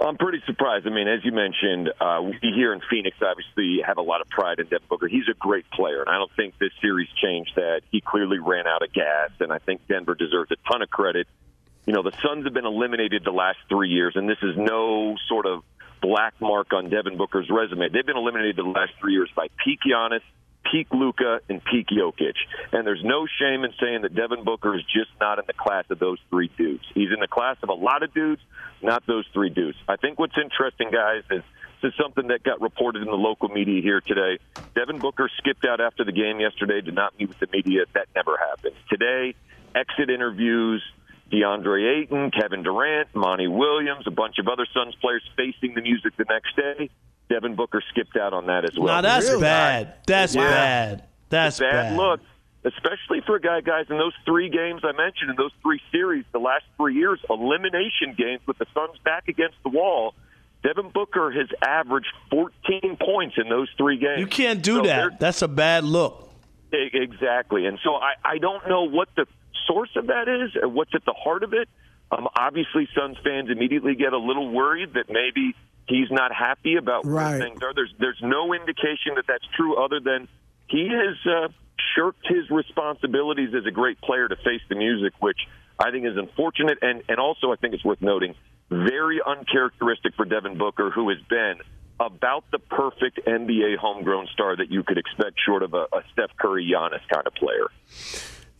I'm 0.00 0.16
pretty 0.16 0.42
surprised. 0.46 0.86
I 0.86 0.90
mean, 0.90 1.08
as 1.08 1.24
you 1.24 1.32
mentioned, 1.32 1.90
uh, 2.00 2.20
we 2.22 2.38
here 2.40 2.72
in 2.72 2.80
Phoenix 2.90 3.16
obviously 3.22 3.80
have 3.86 3.98
a 3.98 4.02
lot 4.02 4.20
of 4.20 4.28
pride 4.28 4.58
in 4.58 4.66
Devin 4.66 4.86
Booker. 4.88 5.08
He's 5.08 5.28
a 5.30 5.34
great 5.34 5.68
player, 5.70 6.00
and 6.00 6.10
I 6.10 6.18
don't 6.18 6.30
think 6.36 6.58
this 6.58 6.72
series 6.80 7.08
changed 7.22 7.52
that. 7.56 7.82
He 7.90 8.00
clearly 8.00 8.38
ran 8.38 8.66
out 8.66 8.82
of 8.82 8.92
gas, 8.92 9.30
and 9.40 9.52
I 9.52 9.58
think 9.58 9.86
Denver 9.88 10.14
deserves 10.14 10.50
a 10.50 10.56
ton 10.70 10.82
of 10.82 10.90
credit. 10.90 11.26
You 11.86 11.92
know, 11.92 12.02
the 12.02 12.12
Suns 12.22 12.44
have 12.44 12.52
been 12.52 12.66
eliminated 12.66 13.22
the 13.24 13.32
last 13.32 13.58
three 13.68 13.90
years, 13.90 14.14
and 14.16 14.28
this 14.28 14.38
is 14.42 14.56
no 14.56 15.16
sort 15.28 15.46
of 15.46 15.62
black 16.02 16.34
mark 16.40 16.72
on 16.72 16.90
Devin 16.90 17.16
Booker's 17.16 17.48
resume. 17.48 17.88
They've 17.88 18.04
been 18.04 18.16
eliminated 18.16 18.56
the 18.56 18.62
last 18.62 18.92
three 19.00 19.12
years 19.12 19.30
by 19.34 19.48
peak 19.64 19.80
Giannis, 19.88 20.22
peak 20.70 20.88
Luka, 20.92 21.40
and 21.48 21.62
peak 21.64 21.88
Jokic. 21.88 22.34
And 22.72 22.86
there's 22.86 23.02
no 23.04 23.26
shame 23.26 23.64
in 23.64 23.72
saying 23.80 24.02
that 24.02 24.14
Devin 24.14 24.44
Booker 24.44 24.76
is 24.76 24.82
just 24.84 25.10
not 25.20 25.38
in 25.38 25.44
the 25.46 25.52
class 25.52 25.84
of 25.90 25.98
those 25.98 26.18
three 26.30 26.50
dudes. 26.56 26.84
He's 26.94 27.10
in 27.12 27.20
the 27.20 27.28
class 27.28 27.56
of 27.62 27.68
a 27.68 27.74
lot 27.74 28.02
of 28.02 28.12
dudes, 28.12 28.42
not 28.82 29.06
those 29.06 29.26
three 29.32 29.50
dudes. 29.50 29.78
I 29.88 29.96
think 29.96 30.18
what's 30.18 30.36
interesting, 30.36 30.90
guys, 30.90 31.22
is 31.30 31.42
this 31.82 31.92
is 31.92 31.98
something 32.02 32.28
that 32.28 32.42
got 32.42 32.60
reported 32.60 33.02
in 33.02 33.08
the 33.08 33.16
local 33.16 33.48
media 33.48 33.82
here 33.82 34.00
today. 34.00 34.38
Devin 34.74 34.98
Booker 34.98 35.28
skipped 35.38 35.64
out 35.64 35.80
after 35.80 36.04
the 36.04 36.12
game 36.12 36.40
yesterday, 36.40 36.80
did 36.80 36.94
not 36.94 37.18
meet 37.18 37.28
with 37.28 37.38
the 37.38 37.48
media. 37.52 37.84
That 37.94 38.08
never 38.14 38.36
happens. 38.36 38.74
Today, 38.88 39.34
exit 39.74 40.10
interviews, 40.10 40.82
DeAndre 41.30 42.02
Ayton, 42.02 42.30
Kevin 42.30 42.62
Durant, 42.62 43.14
Monty 43.14 43.48
Williams, 43.48 44.06
a 44.06 44.10
bunch 44.10 44.38
of 44.38 44.48
other 44.48 44.66
Suns 44.72 44.94
players 45.00 45.22
facing 45.36 45.74
the 45.74 45.82
music 45.82 46.16
the 46.16 46.24
next 46.28 46.56
day. 46.56 46.90
Devin 47.28 47.56
Booker 47.56 47.82
skipped 47.90 48.16
out 48.16 48.32
on 48.32 48.46
that 48.46 48.64
as 48.64 48.78
well. 48.78 48.86
Now 48.86 49.00
that's 49.00 49.28
really? 49.28 49.40
bad. 49.40 49.94
That's 50.06 50.34
yeah. 50.34 50.48
bad. 50.48 51.04
That's 51.28 51.58
bad, 51.58 51.70
bad. 51.70 51.96
Look, 51.96 52.20
especially 52.64 53.20
for 53.26 53.36
a 53.36 53.40
guy, 53.40 53.60
guys, 53.60 53.86
in 53.90 53.98
those 53.98 54.14
three 54.24 54.48
games 54.48 54.82
I 54.84 54.92
mentioned, 54.92 55.30
in 55.30 55.36
those 55.36 55.52
three 55.62 55.80
series, 55.92 56.24
the 56.32 56.38
last 56.38 56.64
three 56.76 56.94
years, 56.94 57.20
elimination 57.28 58.14
games 58.16 58.40
with 58.46 58.58
the 58.58 58.66
Suns 58.74 58.98
back 59.04 59.28
against 59.28 59.56
the 59.62 59.70
wall. 59.70 60.14
Devin 60.62 60.90
Booker 60.90 61.30
has 61.30 61.48
averaged 61.62 62.12
14 62.30 62.96
points 63.00 63.36
in 63.38 63.48
those 63.48 63.68
three 63.76 63.98
games. 63.98 64.18
You 64.18 64.26
can't 64.26 64.62
do 64.62 64.76
so 64.76 64.82
that. 64.82 65.20
That's 65.20 65.42
a 65.42 65.48
bad 65.48 65.84
look. 65.84 66.28
Exactly. 66.72 67.66
And 67.66 67.78
so 67.84 67.94
I, 67.94 68.14
I 68.24 68.38
don't 68.38 68.68
know 68.68 68.88
what 68.88 69.08
the 69.16 69.26
source 69.66 69.90
of 69.94 70.08
that 70.08 70.28
is 70.28 70.56
or 70.60 70.68
what's 70.68 70.94
at 70.94 71.04
the 71.04 71.12
heart 71.12 71.44
of 71.44 71.52
it. 71.52 71.68
Um, 72.10 72.28
obviously, 72.36 72.88
Suns 72.96 73.16
fans 73.22 73.50
immediately 73.50 73.94
get 73.94 74.12
a 74.12 74.18
little 74.18 74.50
worried 74.50 74.94
that 74.94 75.08
maybe 75.08 75.54
he's 75.88 76.10
not 76.10 76.32
happy 76.32 76.76
about 76.76 77.06
right. 77.06 77.30
where 77.30 77.40
things 77.40 77.62
are. 77.62 77.74
There's 77.74 77.94
there's 77.98 78.20
no 78.22 78.52
indication 78.52 79.14
that 79.16 79.24
that's 79.26 79.46
true, 79.56 79.82
other 79.82 80.00
than 80.00 80.28
he 80.68 80.88
has 80.88 81.16
uh, 81.26 81.48
shirked 81.94 82.26
his 82.26 82.50
responsibilities 82.50 83.50
as 83.56 83.66
a 83.66 83.70
great 83.70 84.00
player 84.00 84.28
to 84.28 84.36
face 84.36 84.62
the 84.68 84.74
music, 84.76 85.12
which 85.20 85.38
I 85.78 85.90
think 85.90 86.06
is 86.06 86.16
unfortunate, 86.16 86.78
and 86.82 87.02
and 87.08 87.18
also 87.18 87.52
I 87.52 87.56
think 87.56 87.74
it's 87.74 87.84
worth 87.84 88.02
noting 88.02 88.34
very 88.70 89.20
uncharacteristic 89.24 90.14
for 90.16 90.24
Devin 90.24 90.58
Booker, 90.58 90.90
who 90.90 91.08
has 91.10 91.18
been 91.28 91.56
about 91.98 92.44
the 92.50 92.58
perfect 92.58 93.20
NBA 93.26 93.78
homegrown 93.78 94.26
star 94.32 94.56
that 94.56 94.70
you 94.70 94.82
could 94.82 94.98
expect, 94.98 95.40
short 95.44 95.62
of 95.62 95.72
a, 95.72 95.86
a 95.92 96.02
Steph 96.12 96.30
Curry, 96.36 96.70
Giannis 96.70 97.00
kind 97.08 97.26
of 97.26 97.34
player. 97.34 97.68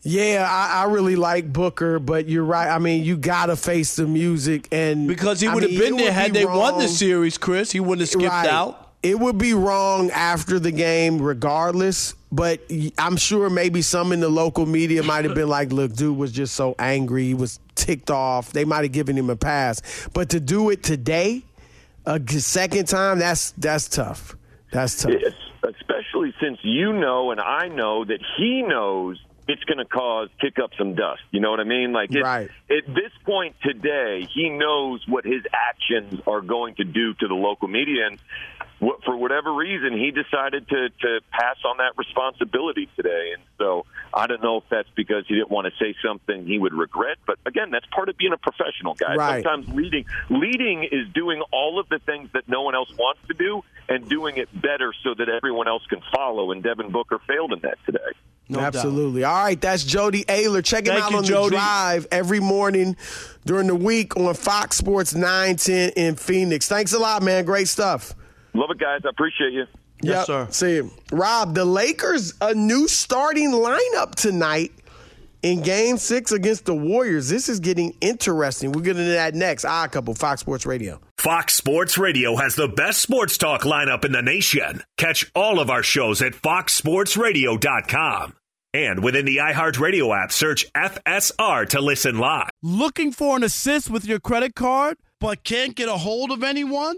Yeah, 0.07 0.47
I, 0.49 0.83
I, 0.83 0.85
really 0.85 1.17
like 1.17 1.51
Booker, 1.51 1.99
but 1.99 2.29
you're 2.29 2.45
right. 2.45 2.69
I 2.69 2.79
mean, 2.79 3.03
you 3.03 3.17
gotta 3.17 3.57
face 3.57 3.97
the 3.97 4.07
music, 4.07 4.69
and 4.71 5.05
because 5.05 5.41
he 5.41 5.49
would 5.49 5.63
have 5.63 5.71
been 5.77 5.97
there 5.97 6.13
had 6.13 6.31
be 6.31 6.39
they 6.39 6.45
wrong. 6.45 6.59
won 6.59 6.79
the 6.79 6.87
series, 6.87 7.37
Chris, 7.37 7.73
he 7.73 7.81
wouldn't 7.81 7.99
have 7.99 8.09
skipped 8.09 8.31
right. 8.31 8.47
out. 8.47 8.93
It 9.03 9.19
would 9.19 9.37
be 9.37 9.53
wrong 9.53 10.09
after 10.11 10.59
the 10.59 10.71
game, 10.71 11.21
regardless. 11.21 12.15
But 12.31 12.61
I'm 12.97 13.17
sure 13.17 13.49
maybe 13.49 13.81
some 13.81 14.13
in 14.13 14.21
the 14.21 14.29
local 14.29 14.65
media 14.65 15.03
might 15.03 15.25
have 15.25 15.35
been 15.35 15.49
like, 15.49 15.73
"Look, 15.73 15.91
dude 15.91 16.17
was 16.17 16.31
just 16.31 16.55
so 16.55 16.73
angry, 16.79 17.25
he 17.25 17.33
was 17.33 17.59
ticked 17.75 18.09
off." 18.09 18.53
They 18.53 18.63
might 18.63 18.83
have 18.83 18.93
given 18.93 19.17
him 19.17 19.29
a 19.29 19.35
pass, 19.35 19.81
but 20.13 20.29
to 20.29 20.39
do 20.39 20.69
it 20.69 20.83
today, 20.83 21.43
a 22.05 22.21
second 22.29 22.87
time, 22.87 23.19
that's 23.19 23.51
that's 23.57 23.89
tough. 23.89 24.37
That's 24.71 25.03
tough. 25.03 25.11
Yes, 25.19 25.33
especially 25.63 26.33
since 26.39 26.59
you 26.61 26.93
know 26.93 27.31
and 27.31 27.41
I 27.41 27.67
know 27.67 28.05
that 28.05 28.21
he 28.37 28.61
knows 28.61 29.19
it's 29.47 29.63
going 29.63 29.77
to 29.77 29.85
cause 29.85 30.29
kick 30.39 30.59
up 30.61 30.71
some 30.77 30.95
dust. 30.95 31.21
You 31.31 31.39
know 31.39 31.51
what 31.51 31.59
I 31.59 31.63
mean? 31.63 31.93
Like 31.93 32.11
it, 32.13 32.21
right. 32.21 32.49
at 32.69 32.85
this 32.87 33.11
point 33.25 33.55
today, 33.63 34.27
he 34.33 34.49
knows 34.49 35.03
what 35.07 35.25
his 35.25 35.43
actions 35.53 36.21
are 36.27 36.41
going 36.41 36.75
to 36.75 36.83
do 36.83 37.13
to 37.13 37.27
the 37.27 37.33
local 37.33 37.67
media, 37.67 38.07
and 38.07 38.19
for 38.79 39.17
whatever 39.17 39.53
reason, 39.53 39.93
he 39.93 40.11
decided 40.11 40.67
to 40.69 40.89
to 40.89 41.19
pass 41.31 41.57
on 41.65 41.77
that 41.77 41.97
responsibility 41.97 42.87
today. 42.95 43.31
And 43.33 43.43
so 43.57 43.85
I 44.13 44.27
don't 44.27 44.43
know 44.43 44.57
if 44.57 44.63
that's 44.69 44.89
because 44.95 45.25
he 45.27 45.35
didn't 45.35 45.49
want 45.49 45.65
to 45.67 45.83
say 45.83 45.95
something 46.05 46.45
he 46.45 46.59
would 46.59 46.73
regret, 46.73 47.17
but 47.25 47.39
again, 47.45 47.71
that's 47.71 47.85
part 47.87 48.09
of 48.09 48.17
being 48.17 48.33
a 48.33 48.37
professional 48.37 48.93
guy. 48.93 49.15
Right. 49.15 49.43
Sometimes 49.43 49.73
leading 49.75 50.05
leading 50.29 50.83
is 50.83 51.07
doing 51.13 51.41
all 51.51 51.79
of 51.79 51.89
the 51.89 51.99
things 51.99 52.29
that 52.33 52.47
no 52.47 52.61
one 52.61 52.75
else 52.75 52.91
wants 52.97 53.21
to 53.27 53.33
do 53.33 53.63
and 53.89 54.07
doing 54.07 54.37
it 54.37 54.49
better 54.53 54.93
so 55.03 55.13
that 55.15 55.29
everyone 55.29 55.67
else 55.67 55.85
can 55.87 56.01
follow. 56.13 56.51
And 56.51 56.61
Devin 56.61 56.91
Booker 56.91 57.19
failed 57.27 57.53
in 57.53 57.59
that 57.61 57.77
today. 57.85 57.99
No 58.49 58.59
Absolutely. 58.59 59.21
Doubt. 59.21 59.33
All 59.33 59.43
right, 59.43 59.59
that's 59.59 59.83
Jody 59.83 60.23
Oehler. 60.25 60.63
Check 60.63 60.87
him 60.87 60.93
Thank 60.93 61.05
out 61.05 61.11
you, 61.11 61.17
on 61.17 61.23
Jody. 61.25 61.49
the 61.49 61.55
drive 61.57 62.07
every 62.11 62.39
morning 62.39 62.95
during 63.45 63.67
the 63.67 63.75
week 63.75 64.15
on 64.15 64.33
Fox 64.35 64.77
Sports 64.77 65.13
910 65.13 65.89
in 65.97 66.15
Phoenix. 66.15 66.67
Thanks 66.67 66.93
a 66.93 66.99
lot, 66.99 67.23
man. 67.23 67.43
Great 67.43 67.67
stuff. 67.67 68.13
Love 68.57 68.71
it, 68.71 68.79
guys. 68.79 69.01
I 69.05 69.09
appreciate 69.09 69.53
you. 69.53 69.65
Yes, 70.01 70.27
sir. 70.27 70.47
See 70.51 70.75
you. 70.75 70.91
Rob, 71.11 71.55
the 71.55 71.65
Lakers, 71.65 72.33
a 72.41 72.53
new 72.53 72.87
starting 72.87 73.51
lineup 73.51 74.15
tonight 74.15 74.71
in 75.43 75.61
game 75.61 75.97
six 75.97 76.31
against 76.31 76.65
the 76.65 76.75
Warriors. 76.75 77.29
This 77.29 77.49
is 77.49 77.59
getting 77.59 77.95
interesting. 78.01 78.71
We'll 78.71 78.83
get 78.83 78.97
into 78.97 79.11
that 79.11 79.35
next. 79.35 79.65
Ah, 79.65 79.87
couple 79.87 80.13
Fox 80.13 80.41
Sports 80.41 80.65
Radio. 80.65 80.99
Fox 81.17 81.55
Sports 81.55 81.97
Radio 81.97 82.35
has 82.35 82.55
the 82.55 82.67
best 82.67 83.01
sports 83.01 83.37
talk 83.37 83.61
lineup 83.61 84.05
in 84.05 84.11
the 84.11 84.21
nation. 84.21 84.83
Catch 84.97 85.31
all 85.35 85.59
of 85.59 85.69
our 85.69 85.83
shows 85.83 86.21
at 86.21 86.33
foxsportsradio.com. 86.33 88.33
And 88.73 89.03
within 89.03 89.25
the 89.25 89.37
iHeartRadio 89.37 90.23
app, 90.23 90.31
search 90.31 90.71
FSR 90.73 91.67
to 91.69 91.81
listen 91.81 92.19
live. 92.19 92.49
Looking 92.61 93.11
for 93.11 93.37
an 93.37 93.43
assist 93.43 93.89
with 93.89 94.05
your 94.05 94.19
credit 94.19 94.55
card, 94.55 94.97
but 95.19 95.43
can't 95.43 95.75
get 95.75 95.89
a 95.89 95.97
hold 95.97 96.31
of 96.31 96.43
anyone? 96.43 96.97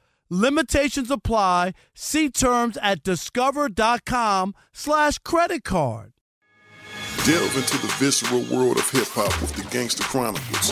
Limitations 0.33 1.11
apply. 1.11 1.73
See 1.93 2.29
terms 2.29 2.77
at 2.81 3.03
discover.com 3.03 4.55
slash 4.71 5.17
credit 5.17 5.65
card. 5.65 6.13
Delve 7.25 7.57
into 7.57 7.77
the 7.79 7.93
visceral 7.99 8.41
world 8.49 8.77
of 8.77 8.89
hip 8.89 9.09
hop 9.09 9.41
with 9.41 9.53
the 9.53 9.63
Gangster 9.69 10.03
Chronicles 10.03 10.71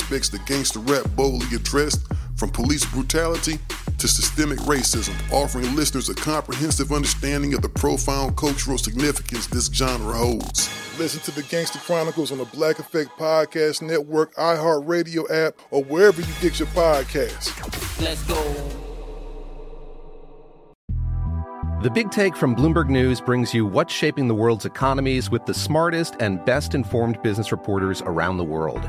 that 0.00 0.40
gangster 0.46 0.78
rap 0.78 1.04
boldly 1.14 1.54
addressed, 1.54 2.06
from 2.36 2.50
police 2.50 2.84
brutality 2.86 3.58
to 3.98 4.08
systemic 4.08 4.58
racism, 4.60 5.14
offering 5.30 5.76
listeners 5.76 6.08
a 6.08 6.14
comprehensive 6.14 6.90
understanding 6.90 7.54
of 7.54 7.62
the 7.62 7.68
profound 7.68 8.36
cultural 8.36 8.78
significance 8.78 9.46
this 9.46 9.66
genre 9.66 10.14
holds. 10.14 10.68
Listen 10.98 11.20
to 11.20 11.30
the 11.30 11.42
Gangster 11.44 11.78
Chronicles 11.78 12.32
on 12.32 12.38
the 12.38 12.44
Black 12.46 12.78
Effect 12.78 13.10
Podcast 13.18 13.82
Network, 13.82 14.34
iHeartRadio 14.34 15.30
app, 15.30 15.54
or 15.70 15.84
wherever 15.84 16.20
you 16.20 16.32
get 16.40 16.58
your 16.58 16.68
podcasts. 16.68 17.52
Let's 18.00 18.22
go. 18.24 18.42
The 21.82 21.90
Big 21.90 22.10
Take 22.10 22.36
from 22.36 22.54
Bloomberg 22.54 22.88
News 22.88 23.20
brings 23.20 23.52
you 23.52 23.66
what's 23.66 23.92
shaping 23.92 24.28
the 24.28 24.34
world's 24.34 24.64
economies 24.64 25.30
with 25.30 25.44
the 25.46 25.54
smartest 25.54 26.14
and 26.20 26.44
best 26.44 26.74
informed 26.74 27.20
business 27.22 27.50
reporters 27.50 28.02
around 28.02 28.36
the 28.36 28.44
world. 28.44 28.88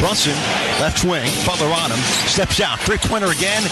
Brunson, 0.00 0.34
left 0.80 1.04
wing, 1.04 1.30
Butler 1.46 1.72
on 1.72 1.90
him, 1.90 1.98
steps 2.28 2.60
out, 2.60 2.78
three 2.80 2.98
pointer 2.98 3.30
again. 3.32 3.62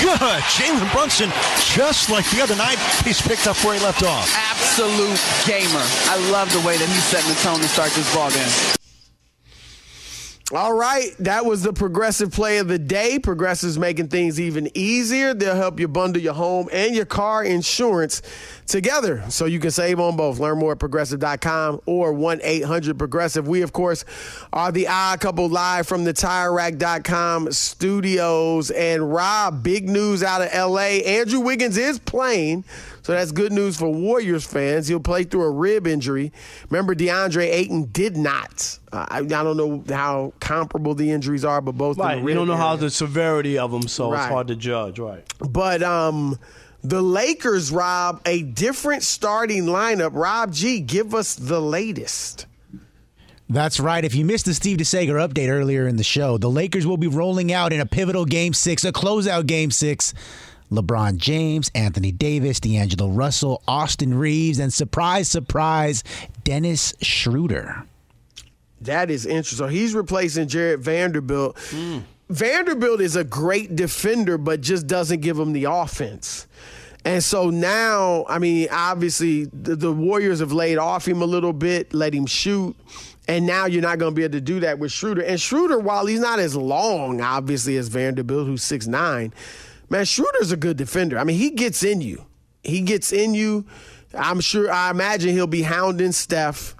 Good. 0.00 0.18
Jalen 0.56 0.90
Brunson, 0.92 1.30
just 1.60 2.10
like 2.10 2.28
the 2.30 2.40
other 2.40 2.56
night, 2.56 2.78
he's 3.04 3.20
picked 3.20 3.46
up 3.46 3.56
where 3.64 3.74
he 3.74 3.80
left 3.80 4.02
off. 4.02 4.32
Absolute 4.34 5.20
gamer. 5.44 5.84
I 6.08 6.16
love 6.32 6.52
the 6.52 6.60
way 6.66 6.76
that 6.76 6.88
he's 6.88 7.04
setting 7.04 7.28
the 7.28 7.40
tone 7.40 7.60
to 7.60 7.68
start 7.68 7.90
this 7.92 8.12
ball 8.14 8.30
game. 8.30 8.85
All 10.54 10.74
right, 10.74 11.10
that 11.18 11.44
was 11.44 11.62
the 11.62 11.72
progressive 11.72 12.30
play 12.30 12.58
of 12.58 12.68
the 12.68 12.78
day. 12.78 13.18
Progressive's 13.18 13.80
making 13.80 14.10
things 14.10 14.38
even 14.38 14.70
easier. 14.74 15.34
They'll 15.34 15.56
help 15.56 15.80
you 15.80 15.88
bundle 15.88 16.22
your 16.22 16.34
home 16.34 16.68
and 16.72 16.94
your 16.94 17.04
car 17.04 17.42
insurance 17.42 18.22
together 18.64 19.24
so 19.28 19.46
you 19.46 19.58
can 19.58 19.72
save 19.72 19.98
on 19.98 20.16
both. 20.16 20.38
Learn 20.38 20.58
more 20.58 20.70
at 20.70 20.78
progressive.com 20.78 21.80
or 21.86 22.12
1 22.12 22.40
800 22.44 22.96
Progressive. 22.96 23.48
We, 23.48 23.62
of 23.62 23.72
course, 23.72 24.04
are 24.52 24.70
the 24.70 24.86
odd 24.86 25.18
couple 25.18 25.48
live 25.48 25.88
from 25.88 26.04
the 26.04 26.12
tirerack.com 26.12 27.50
studios. 27.50 28.70
And 28.70 29.12
Rob, 29.12 29.64
big 29.64 29.88
news 29.88 30.22
out 30.22 30.42
of 30.42 30.54
LA. 30.54 31.02
Andrew 31.04 31.40
Wiggins 31.40 31.76
is 31.76 31.98
playing. 31.98 32.64
So 33.06 33.12
that's 33.12 33.30
good 33.30 33.52
news 33.52 33.76
for 33.76 33.88
Warriors 33.88 34.44
fans. 34.44 34.88
He'll 34.88 34.98
play 34.98 35.22
through 35.22 35.44
a 35.44 35.50
rib 35.52 35.86
injury. 35.86 36.32
Remember, 36.70 36.92
DeAndre 36.92 37.44
Ayton 37.44 37.84
did 37.92 38.16
not. 38.16 38.80
Uh, 38.90 39.06
I, 39.08 39.18
I, 39.18 39.22
don't 39.22 39.56
know 39.56 39.84
how 39.94 40.32
comparable 40.40 40.92
the 40.92 41.12
injuries 41.12 41.44
are, 41.44 41.60
but 41.60 41.78
both. 41.78 41.98
Right. 41.98 42.20
We 42.20 42.34
don't 42.34 42.48
know 42.48 42.54
area. 42.54 42.64
how 42.64 42.74
the 42.74 42.90
severity 42.90 43.58
of 43.58 43.70
them, 43.70 43.86
so 43.86 44.10
Right. 44.10 44.24
it's 44.24 44.32
hard 44.32 44.48
to 44.48 44.56
judge. 44.56 44.98
Right. 44.98 45.22
But 45.38 45.84
um, 45.84 46.36
the 46.82 47.00
Lakers, 47.00 47.70
Rob, 47.70 48.22
a 48.26 48.42
different 48.42 49.04
starting 49.04 49.66
lineup. 49.66 50.10
Rob 50.12 50.52
G, 50.52 50.80
give 50.80 51.14
us 51.14 51.36
the 51.36 51.60
latest. 51.60 52.46
That's 53.48 53.78
right. 53.78 54.04
If 54.04 54.16
you 54.16 54.24
missed 54.24 54.46
the 54.46 54.54
Steve 54.54 54.78
DeSager 54.78 55.24
update 55.24 55.48
earlier 55.48 55.86
in 55.86 55.94
the 55.96 56.02
show, 56.02 56.38
the 56.38 56.50
Lakers 56.50 56.88
will 56.88 56.96
be 56.96 57.06
rolling 57.06 57.52
out 57.52 57.72
in 57.72 57.78
a 57.78 57.86
pivotal 57.86 58.24
game 58.24 58.52
six, 58.52 58.82
a 58.84 58.90
closeout 58.90 59.46
game 59.46 59.70
six. 59.70 60.12
LeBron 60.70 61.16
James, 61.16 61.70
Anthony 61.74 62.12
Davis, 62.12 62.60
D'Angelo 62.60 63.08
Russell, 63.08 63.62
Austin 63.68 64.14
Reaves, 64.14 64.58
and 64.58 64.72
surprise, 64.72 65.28
surprise, 65.28 66.02
Dennis 66.44 66.94
Schroeder. 67.02 67.84
That 68.80 69.10
is 69.10 69.26
interesting. 69.26 69.58
So 69.58 69.66
he's 69.68 69.94
replacing 69.94 70.48
Jarred 70.48 70.80
Vanderbilt. 70.80 71.58
Hmm. 71.70 72.00
Vanderbilt 72.28 73.00
is 73.00 73.16
a 73.16 73.24
great 73.24 73.76
defender, 73.76 74.36
but 74.36 74.60
just 74.60 74.86
doesn't 74.86 75.20
give 75.20 75.38
him 75.38 75.52
the 75.52 75.64
offense. 75.64 76.46
And 77.04 77.22
so 77.22 77.50
now, 77.50 78.26
I 78.28 78.40
mean, 78.40 78.66
obviously 78.72 79.44
the, 79.44 79.76
the 79.76 79.92
Warriors 79.92 80.40
have 80.40 80.50
laid 80.50 80.76
off 80.76 81.06
him 81.06 81.22
a 81.22 81.24
little 81.24 81.52
bit, 81.52 81.94
let 81.94 82.12
him 82.12 82.26
shoot. 82.26 82.74
And 83.28 83.46
now 83.46 83.66
you're 83.66 83.82
not 83.82 83.98
going 83.98 84.12
to 84.12 84.16
be 84.16 84.24
able 84.24 84.32
to 84.32 84.40
do 84.40 84.60
that 84.60 84.80
with 84.80 84.90
Schroeder. 84.90 85.22
And 85.22 85.40
Schroeder, 85.40 85.78
while 85.78 86.06
he's 86.06 86.20
not 86.20 86.40
as 86.40 86.56
long, 86.56 87.20
obviously, 87.20 87.76
as 87.76 87.88
Vanderbilt, 87.88 88.46
who's 88.46 88.62
six 88.62 88.88
nine, 88.88 89.32
man, 89.88 90.04
Schroeder's 90.04 90.52
a 90.52 90.56
good 90.56 90.76
defender. 90.76 91.18
I 91.18 91.24
mean, 91.24 91.38
he 91.38 91.50
gets 91.50 91.82
in 91.82 92.00
you. 92.00 92.24
He 92.62 92.80
gets 92.82 93.12
in 93.12 93.34
you. 93.34 93.64
I'm 94.14 94.40
sure, 94.40 94.70
I 94.70 94.90
imagine 94.90 95.30
he'll 95.30 95.46
be 95.46 95.62
hounding 95.62 96.12
Steph. 96.12 96.74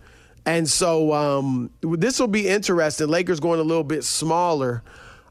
And 0.45 0.69
so 0.69 1.13
um, 1.13 1.71
this 1.83 2.21
will 2.21 2.29
be 2.29 2.49
interesting. 2.49 3.09
Lakers 3.09 3.41
going 3.41 3.59
a 3.61 3.65
little 3.65 3.85
bit 3.85 4.05
smaller. 4.05 4.83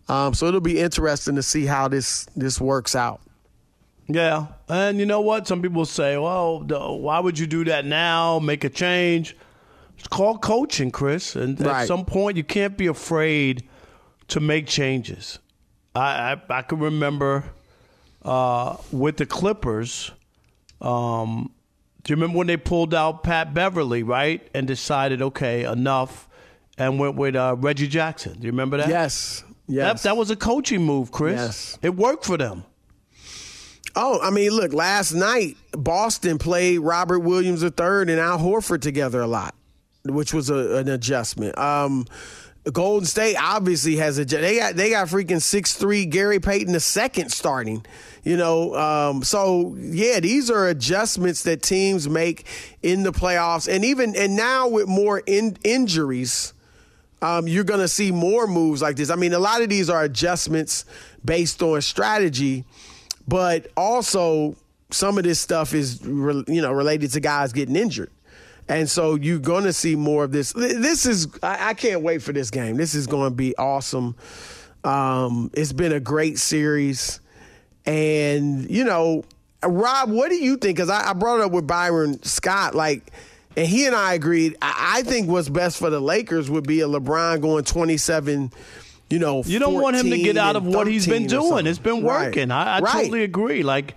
Um, 0.07 0.33
so 0.33 0.45
it'll 0.47 0.59
be 0.61 0.79
interesting 0.79 1.35
to 1.35 1.41
see 1.43 1.65
how 1.65 1.87
this 1.87 2.25
this 2.35 2.61
works 2.61 2.95
out. 2.95 3.21
Yeah, 4.07 4.47
and 4.69 4.99
you 4.99 5.05
know 5.07 5.21
what? 5.21 5.47
Some 5.47 5.63
people 5.63 5.83
say, 5.85 6.15
"Well, 6.15 6.59
why 6.99 7.19
would 7.19 7.39
you 7.39 7.47
do 7.47 7.63
that 7.63 7.85
now? 7.85 8.37
Make 8.37 8.63
a 8.63 8.69
change." 8.69 9.35
It's 9.97 10.07
called 10.07 10.43
coaching, 10.43 10.91
Chris. 10.91 11.35
And 11.35 11.59
at 11.59 11.65
Right. 11.65 11.87
some 11.87 12.05
point, 12.05 12.37
you 12.37 12.43
can't 12.43 12.77
be 12.77 12.85
afraid 12.85 13.63
to 14.27 14.39
make 14.39 14.67
changes. 14.67 15.39
I 15.95 16.33
I, 16.33 16.41
I 16.57 16.61
can 16.61 16.77
remember 16.79 17.45
uh, 18.25 18.75
with 18.91 19.15
the 19.17 19.25
Clippers. 19.25 20.11
Um, 20.81 21.51
do 22.03 22.11
you 22.11 22.17
remember 22.17 22.37
when 22.37 22.47
they 22.47 22.57
pulled 22.57 22.93
out 22.93 23.23
Pat 23.23 23.53
Beverley, 23.53 24.03
right, 24.03 24.45
and 24.53 24.67
decided, 24.67 25.21
okay, 25.21 25.63
enough, 25.63 26.27
and 26.77 26.99
went 26.99 27.15
with 27.15 27.35
uh, 27.35 27.55
Reggie 27.57 27.87
Jackson? 27.87 28.33
Do 28.33 28.41
you 28.45 28.51
remember 28.51 28.77
that? 28.77 28.89
Yes, 28.89 29.43
That, 29.67 29.73
yes. 29.73 30.03
that 30.03 30.17
was 30.17 30.29
a 30.29 30.35
coaching 30.35 30.83
move, 30.83 31.11
Chris. 31.11 31.35
Yes. 31.37 31.79
It 31.81 31.95
worked 31.95 32.25
for 32.25 32.37
them. 32.37 32.65
Oh, 33.95 34.19
I 34.21 34.29
mean, 34.29 34.51
look, 34.51 34.73
last 34.73 35.13
night 35.13 35.55
Boston 35.71 36.37
played 36.37 36.79
Robert 36.79 37.19
Williams 37.19 37.63
III 37.63 37.71
and 38.01 38.11
Al 38.11 38.37
Horford 38.39 38.81
together 38.81 39.21
a 39.21 39.27
lot, 39.27 39.55
which 40.03 40.33
was 40.33 40.49
a, 40.49 40.77
an 40.77 40.89
adjustment. 40.89 41.57
Um, 41.57 42.05
Golden 42.71 43.05
State 43.05 43.35
obviously 43.39 43.97
has 43.97 44.17
a 44.17 44.25
they 44.25 44.57
got 44.57 44.75
they 44.75 44.89
got 44.89 45.07
freaking 45.07 45.41
six 45.41 45.75
three 45.75 46.05
Gary 46.05 46.39
Payton 46.39 46.73
the 46.73 46.79
second 46.79 47.31
starting, 47.31 47.85
you 48.23 48.37
know. 48.37 48.75
Um, 48.75 49.23
so 49.23 49.75
yeah, 49.79 50.19
these 50.19 50.49
are 50.49 50.67
adjustments 50.67 51.43
that 51.43 51.61
teams 51.61 52.09
make 52.09 52.47
in 52.81 53.03
the 53.03 53.11
playoffs, 53.11 53.71
and 53.73 53.85
even 53.85 54.15
and 54.15 54.35
now 54.35 54.67
with 54.67 54.87
more 54.87 55.21
in, 55.27 55.57
injuries, 55.63 56.53
um, 57.21 57.47
you're 57.47 57.63
to 57.81 57.87
see 57.87 58.11
more 58.11 58.47
moves 58.47 58.81
like 58.81 58.95
this. 58.95 59.11
I 59.11 59.15
mean, 59.15 59.33
a 59.33 59.39
lot 59.39 59.61
of 59.61 59.69
these 59.69 59.89
are 59.89 60.03
adjustments 60.03 60.85
based 61.23 61.61
on 61.61 61.81
strategy, 61.81 62.65
but 63.27 63.67
also 63.77 64.55
some 64.89 65.19
of 65.19 65.23
this 65.23 65.39
stuff 65.39 65.75
is 65.75 66.01
you 66.03 66.61
know 66.61 66.71
related 66.71 67.11
to 67.11 67.19
guys 67.19 67.53
getting 67.53 67.75
injured. 67.75 68.09
And 68.67 68.89
so 68.89 69.15
you're 69.15 69.39
going 69.39 69.65
to 69.65 69.73
see 69.73 69.95
more 69.95 70.23
of 70.23 70.31
this. 70.31 70.53
This 70.53 71.05
is 71.05 71.27
I, 71.43 71.69
I 71.69 71.73
can't 71.73 72.01
wait 72.01 72.21
for 72.21 72.33
this 72.33 72.49
game. 72.49 72.77
This 72.77 72.95
is 72.95 73.07
going 73.07 73.29
to 73.29 73.35
be 73.35 73.55
awesome. 73.57 74.15
Um, 74.83 75.51
it's 75.53 75.73
been 75.73 75.91
a 75.91 75.99
great 75.99 76.37
series, 76.37 77.19
and 77.85 78.69
you 78.69 78.83
know, 78.83 79.23
Rob, 79.63 80.09
what 80.09 80.29
do 80.29 80.35
you 80.35 80.57
think? 80.57 80.77
Because 80.77 80.89
I, 80.89 81.09
I 81.09 81.13
brought 81.13 81.39
it 81.39 81.45
up 81.45 81.51
with 81.51 81.67
Byron 81.67 82.21
Scott. 82.23 82.75
Like, 82.75 83.11
And 83.55 83.67
he 83.67 83.85
and 83.85 83.95
I 83.95 84.13
agreed. 84.13 84.57
I, 84.61 84.97
I 84.97 85.03
think 85.03 85.27
what's 85.27 85.49
best 85.49 85.77
for 85.77 85.89
the 85.89 85.99
Lakers 85.99 86.49
would 86.49 86.67
be 86.67 86.81
a 86.81 86.87
LeBron 86.87 87.41
going 87.41 87.63
27 87.63 88.51
you 89.09 89.19
know, 89.19 89.43
you 89.45 89.59
don't 89.59 89.75
want 89.75 89.95
him 89.95 90.09
to 90.09 90.17
get 90.17 90.35
out 90.35 90.55
of 90.55 90.65
what 90.65 90.87
he's 90.87 91.05
been 91.07 91.27
doing. 91.27 91.67
It's 91.67 91.79
been 91.79 92.01
working. 92.01 92.49
Right. 92.49 92.67
I, 92.67 92.77
I 92.77 92.79
right. 92.79 92.91
totally 93.03 93.23
agree. 93.23 93.61
Like, 93.61 93.95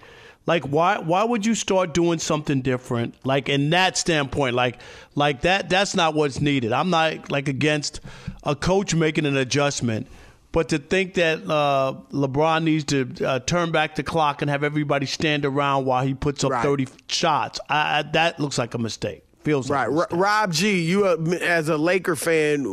like 0.49 0.65
why 0.65 0.99
why 0.99 1.23
would 1.25 1.45
you 1.45 1.55
start 1.55 1.93
doing 1.93 2.19
something 2.19 2.63
different? 2.63 3.15
Like 3.25 3.51
in 3.51 3.69
that 3.71 3.99
standpoint, 3.99 4.57
like 4.57 4.81
like 5.15 5.43
that 5.43 5.69
that's 5.69 5.95
not 5.95 6.15
what's 6.15 6.41
needed. 6.41 6.73
I'm 6.73 6.89
not 6.89 7.31
like 7.31 7.49
against 7.49 8.01
a 8.45 8.57
coach 8.57 8.95
making 8.95 9.27
an 9.27 9.37
adjustment. 9.37 10.07
But 10.51 10.71
to 10.71 10.79
think 10.79 11.15
that 11.15 11.41
uh, 11.49 11.95
LeBron 12.11 12.63
needs 12.65 12.85
to 12.85 13.13
uh, 13.23 13.41
turn 13.41 13.71
back 13.71 13.97
the 13.97 14.03
clock 14.03 14.41
and 14.41 14.51
have 14.51 14.65
everybody 14.65 15.05
stand 15.05 15.45
around 15.45 15.85
while 15.85 16.03
he 16.03 16.15
puts 16.15 16.43
up 16.43 16.53
Right. 16.53 16.63
30 16.63 16.87
shots, 17.09 17.61
I, 17.69 17.99
I, 17.99 18.03
that 18.13 18.41
looks 18.41 18.57
like 18.57 18.73
a 18.73 18.79
mistake. 18.79 19.23
Feels 19.45 19.71
like 19.71 19.89
Right, 19.89 20.07
Rob 20.11 20.53
G. 20.53 20.81
You 20.83 21.07
uh, 21.07 21.17
as 21.41 21.69
a 21.69 21.77
Laker 21.77 22.17
fan, 22.17 22.65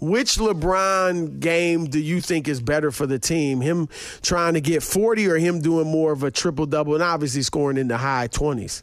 which 0.00 0.36
LeBron 0.38 1.40
game 1.40 1.86
do 1.86 1.98
you 1.98 2.20
think 2.20 2.48
is 2.48 2.60
better 2.60 2.90
for 2.90 3.06
the 3.06 3.18
team? 3.18 3.60
Him 3.60 3.88
trying 4.22 4.54
to 4.54 4.60
get 4.60 4.82
forty, 4.82 5.26
or 5.28 5.36
him 5.36 5.60
doing 5.60 5.86
more 5.90 6.12
of 6.12 6.22
a 6.22 6.30
triple 6.30 6.64
double, 6.66 6.94
and 6.94 7.02
obviously 7.02 7.42
scoring 7.42 7.76
in 7.76 7.88
the 7.88 7.98
high 7.98 8.28
twenties? 8.28 8.82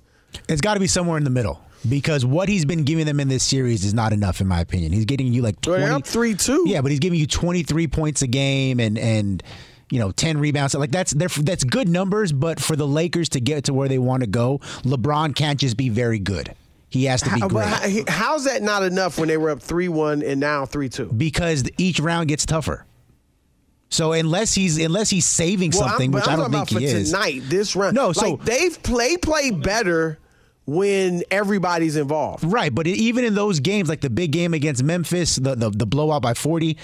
It's 0.50 0.62
got 0.62 0.74
to 0.76 0.80
be 0.80 0.88
somewhere 0.88 1.18
in 1.18 1.24
the 1.24 1.30
middle 1.30 1.62
because 1.88 2.26
what 2.26 2.50
he's 2.50 2.66
been 2.66 2.84
giving 2.84 3.06
them 3.06 3.20
in 3.20 3.28
this 3.28 3.44
series 3.44 3.84
is 3.84 3.94
not 3.94 4.14
enough, 4.14 4.42
in 4.42 4.48
my 4.48 4.60
opinion. 4.60 4.92
He's 4.92 5.06
getting 5.06 5.32
you 5.32 5.42
like 5.42 5.56
Well, 5.66 5.78
20, 5.78 5.86
they're 5.86 5.96
up 5.96 6.06
three 6.08 6.36
two. 6.36 6.64
Yeah, 6.68 6.82
but 6.82 6.92
he's 6.92 7.00
giving 7.00 7.20
you 7.20 7.28
23 7.28 7.88
points 7.88 8.22
a 8.22 8.28
game 8.28 8.80
and 8.80 8.98
and 8.98 9.44
you 9.90 10.00
know 10.00 10.12
10 10.12 10.40
rebounds. 10.40 10.74
Like 10.76 10.92
that's 10.92 11.14
that's 11.14 11.64
good 11.64 11.88
numbers, 11.88 12.32
but 12.32 12.60
for 12.60 12.76
the 12.76 12.88
Lakers 12.88 13.30
to 13.30 13.40
get 13.40 13.66
to 13.66 13.74
where 13.74 13.88
they 13.88 14.00
want 14.00 14.22
to 14.22 14.28
go, 14.28 14.60
LeBron 14.84 15.36
can't 15.36 15.60
just 15.60 15.78
be 15.78 15.90
very 15.90 16.20
good. 16.20 16.54
He 16.94 17.06
has 17.06 17.24
to 17.24 17.34
be 17.34 17.40
great 17.42 17.66
how- 17.66 18.04
how's 18.08 18.44
that 18.46 18.62
not 18.62 18.84
enough 18.84 19.18
when 19.18 19.28
they 19.28 19.36
were 19.38 19.50
up 19.50 19.64
three 19.64 19.88
one 19.88 20.22
and 20.22 20.40
now 20.40 20.68
three 20.68 20.90
two? 20.90 21.06
because 21.06 21.64
each 21.80 22.00
round 22.00 22.28
gets 22.28 22.46
tougher. 22.46 22.86
So 23.90 24.12
unless 24.14 24.54
he's 24.54 24.78
unless 24.78 25.10
he's 25.10 25.26
saving 25.26 25.72
Well, 25.72 25.88
something, 25.88 26.10
I'm, 26.10 26.14
which 26.14 26.28
I'm 26.28 26.34
I 26.34 26.44
don't 26.44 26.52
talking 26.52 26.78
think 26.78 26.90
he 26.92 26.96
is. 26.96 27.12
tonight, 27.12 27.42
this 27.46 27.76
round. 27.76 27.96
No, 27.96 28.14
so- 28.14 28.34
like 28.34 28.46
they've 28.46 28.84
play 28.84 29.18
play 29.18 29.50
better 29.50 30.20
when 30.66 31.24
everybody's 31.30 31.96
involved. 31.98 32.44
Right, 32.44 32.74
but 32.74 32.88
even 32.88 33.26
in 33.26 33.36
those 33.36 33.60
games, 33.60 33.90
like 33.90 34.02
the 34.02 34.10
big 34.10 34.32
game 34.32 34.54
against 34.54 34.82
Memphis, 34.84 35.36
the, 35.36 35.56
the 35.56 35.70
the 35.70 35.86
blowout 35.86 36.22
by 36.22 36.34
forty, 36.34 36.78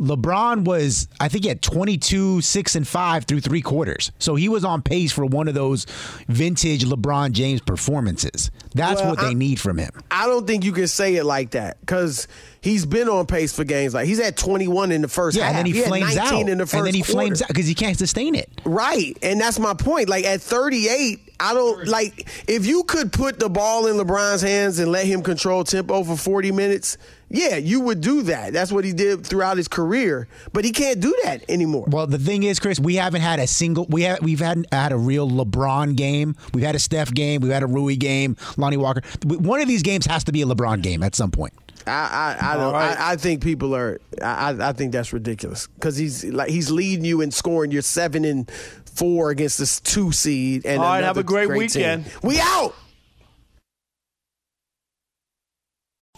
LeBron 0.00 0.64
was 0.64 1.08
I 1.20 1.28
think 1.28 1.44
he 1.44 1.48
had 1.48 1.62
twenty 1.62 1.98
two, 1.98 2.40
six 2.40 2.74
and 2.76 2.86
five 2.86 3.24
through 3.24 3.40
three 3.40 3.60
quarters. 3.62 4.12
So 4.18 4.34
he 4.34 4.48
was 4.48 4.64
on 4.64 4.82
pace 4.82 5.12
for 5.12 5.24
one 5.26 5.48
of 5.48 5.54
those 5.54 5.84
vintage 6.28 6.84
LeBron 6.84 7.32
James 7.32 7.60
performances. 7.60 8.50
That's 8.74 9.00
Well, 9.00 9.10
what 9.10 9.20
they 9.20 9.28
I- 9.28 9.34
need 9.34 9.60
from 9.60 9.78
him. 9.78 9.90
I 10.10 10.26
don't 10.26 10.46
think 10.46 10.64
you 10.64 10.72
can 10.72 10.86
say 10.88 11.16
it 11.16 11.24
like 11.24 11.50
that 11.50 11.78
because 11.80 12.28
he's 12.66 12.84
been 12.84 13.08
on 13.08 13.26
pace 13.26 13.52
for 13.52 13.64
games 13.64 13.94
like 13.94 14.06
he's 14.06 14.20
at 14.20 14.36
21 14.36 14.92
in 14.92 15.02
the 15.02 15.08
first 15.08 15.36
Yeah, 15.36 15.44
half. 15.44 15.56
and 15.56 15.58
then 15.66 15.72
he, 15.72 15.78
had 15.78 15.88
flames 15.88 16.16
out, 16.16 16.48
in 16.48 16.58
the 16.58 16.66
first 16.66 16.74
and 16.74 16.86
then 16.86 16.94
he 16.94 17.00
quarter. 17.02 17.12
flames 17.12 17.42
out 17.42 17.48
because 17.48 17.66
he 17.66 17.74
can't 17.74 17.96
sustain 17.96 18.34
it. 18.34 18.50
Right, 18.64 19.16
and 19.22 19.40
that's 19.40 19.58
my 19.58 19.74
point. 19.74 20.08
Like 20.08 20.24
at 20.24 20.40
38, 20.40 21.20
I 21.38 21.54
don't 21.54 21.86
like 21.86 22.28
if 22.48 22.66
you 22.66 22.82
could 22.84 23.12
put 23.12 23.38
the 23.38 23.48
ball 23.48 23.86
in 23.86 23.96
LeBron's 23.96 24.42
hands 24.42 24.78
and 24.78 24.90
let 24.90 25.06
him 25.06 25.22
control 25.22 25.64
tempo 25.64 26.02
for 26.04 26.16
40 26.16 26.52
minutes. 26.52 26.98
Yeah, 27.28 27.56
you 27.56 27.80
would 27.80 28.00
do 28.00 28.22
that. 28.22 28.52
That's 28.52 28.70
what 28.70 28.84
he 28.84 28.92
did 28.92 29.26
throughout 29.26 29.56
his 29.56 29.66
career, 29.66 30.28
but 30.52 30.64
he 30.64 30.70
can't 30.70 31.00
do 31.00 31.12
that 31.24 31.44
anymore. 31.50 31.86
Well, 31.88 32.06
the 32.06 32.18
thing 32.20 32.44
is, 32.44 32.60
Chris, 32.60 32.78
we 32.78 32.94
haven't 32.94 33.22
had 33.22 33.40
a 33.40 33.48
single. 33.48 33.84
We 33.86 34.02
have 34.02 34.22
we've 34.22 34.38
had 34.38 34.64
had 34.70 34.92
a 34.92 34.96
real 34.96 35.28
LeBron 35.28 35.96
game. 35.96 36.36
We've 36.54 36.64
had 36.64 36.76
a 36.76 36.78
Steph 36.78 37.12
game. 37.12 37.40
We've 37.40 37.50
had 37.50 37.64
a 37.64 37.66
Rui 37.66 37.96
game. 37.96 38.36
Lonnie 38.56 38.76
Walker. 38.76 39.02
One 39.24 39.60
of 39.60 39.66
these 39.66 39.82
games 39.82 40.06
has 40.06 40.22
to 40.24 40.32
be 40.32 40.42
a 40.42 40.46
LeBron 40.46 40.82
game 40.82 41.02
at 41.02 41.16
some 41.16 41.32
point. 41.32 41.52
I 41.86 42.36
I, 42.40 42.52
I 42.52 42.56
don't. 42.56 42.74
I, 42.74 42.96
I 43.12 43.16
think 43.16 43.42
people 43.42 43.74
are. 43.74 44.00
I 44.22 44.50
I- 44.52 44.68
I 44.68 44.72
think 44.72 44.92
that's 44.92 45.12
ridiculous 45.12 45.66
because 45.68 45.96
he's 45.96 46.24
like 46.24 46.48
he's 46.50 46.70
leading 46.70 47.04
you 47.04 47.20
in 47.20 47.30
scoring. 47.30 47.70
You're 47.70 47.82
seven 47.82 48.24
and 48.24 48.50
four 48.94 49.30
against 49.30 49.58
this 49.58 49.80
two 49.80 50.10
seed. 50.12 50.64
And 50.66 50.80
All 50.80 50.88
right, 50.88 51.04
have 51.04 51.16
a 51.18 51.22
great 51.22 51.48
team. 51.48 51.56
weekend. 51.58 52.04
We 52.22 52.40
out. 52.40 52.74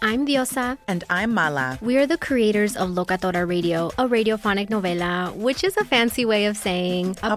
I'm 0.01 0.25
Diosa. 0.27 0.79
And 0.87 1.03
I'm 1.11 1.35
Mala. 1.35 1.77
We 1.83 1.97
are 1.99 2.07
the 2.07 2.17
creators 2.19 2.77
of 2.77 2.91
Locatora 2.91 3.49
Radio, 3.49 3.89
a 3.99 4.07
radiophonic 4.07 4.69
novela, 4.71 5.35
which 5.35 5.65
is 5.65 5.77
a 5.77 5.85
fancy 5.85 6.25
way 6.25 6.47
of 6.47 6.57
saying 6.57 7.17
a, 7.23 7.37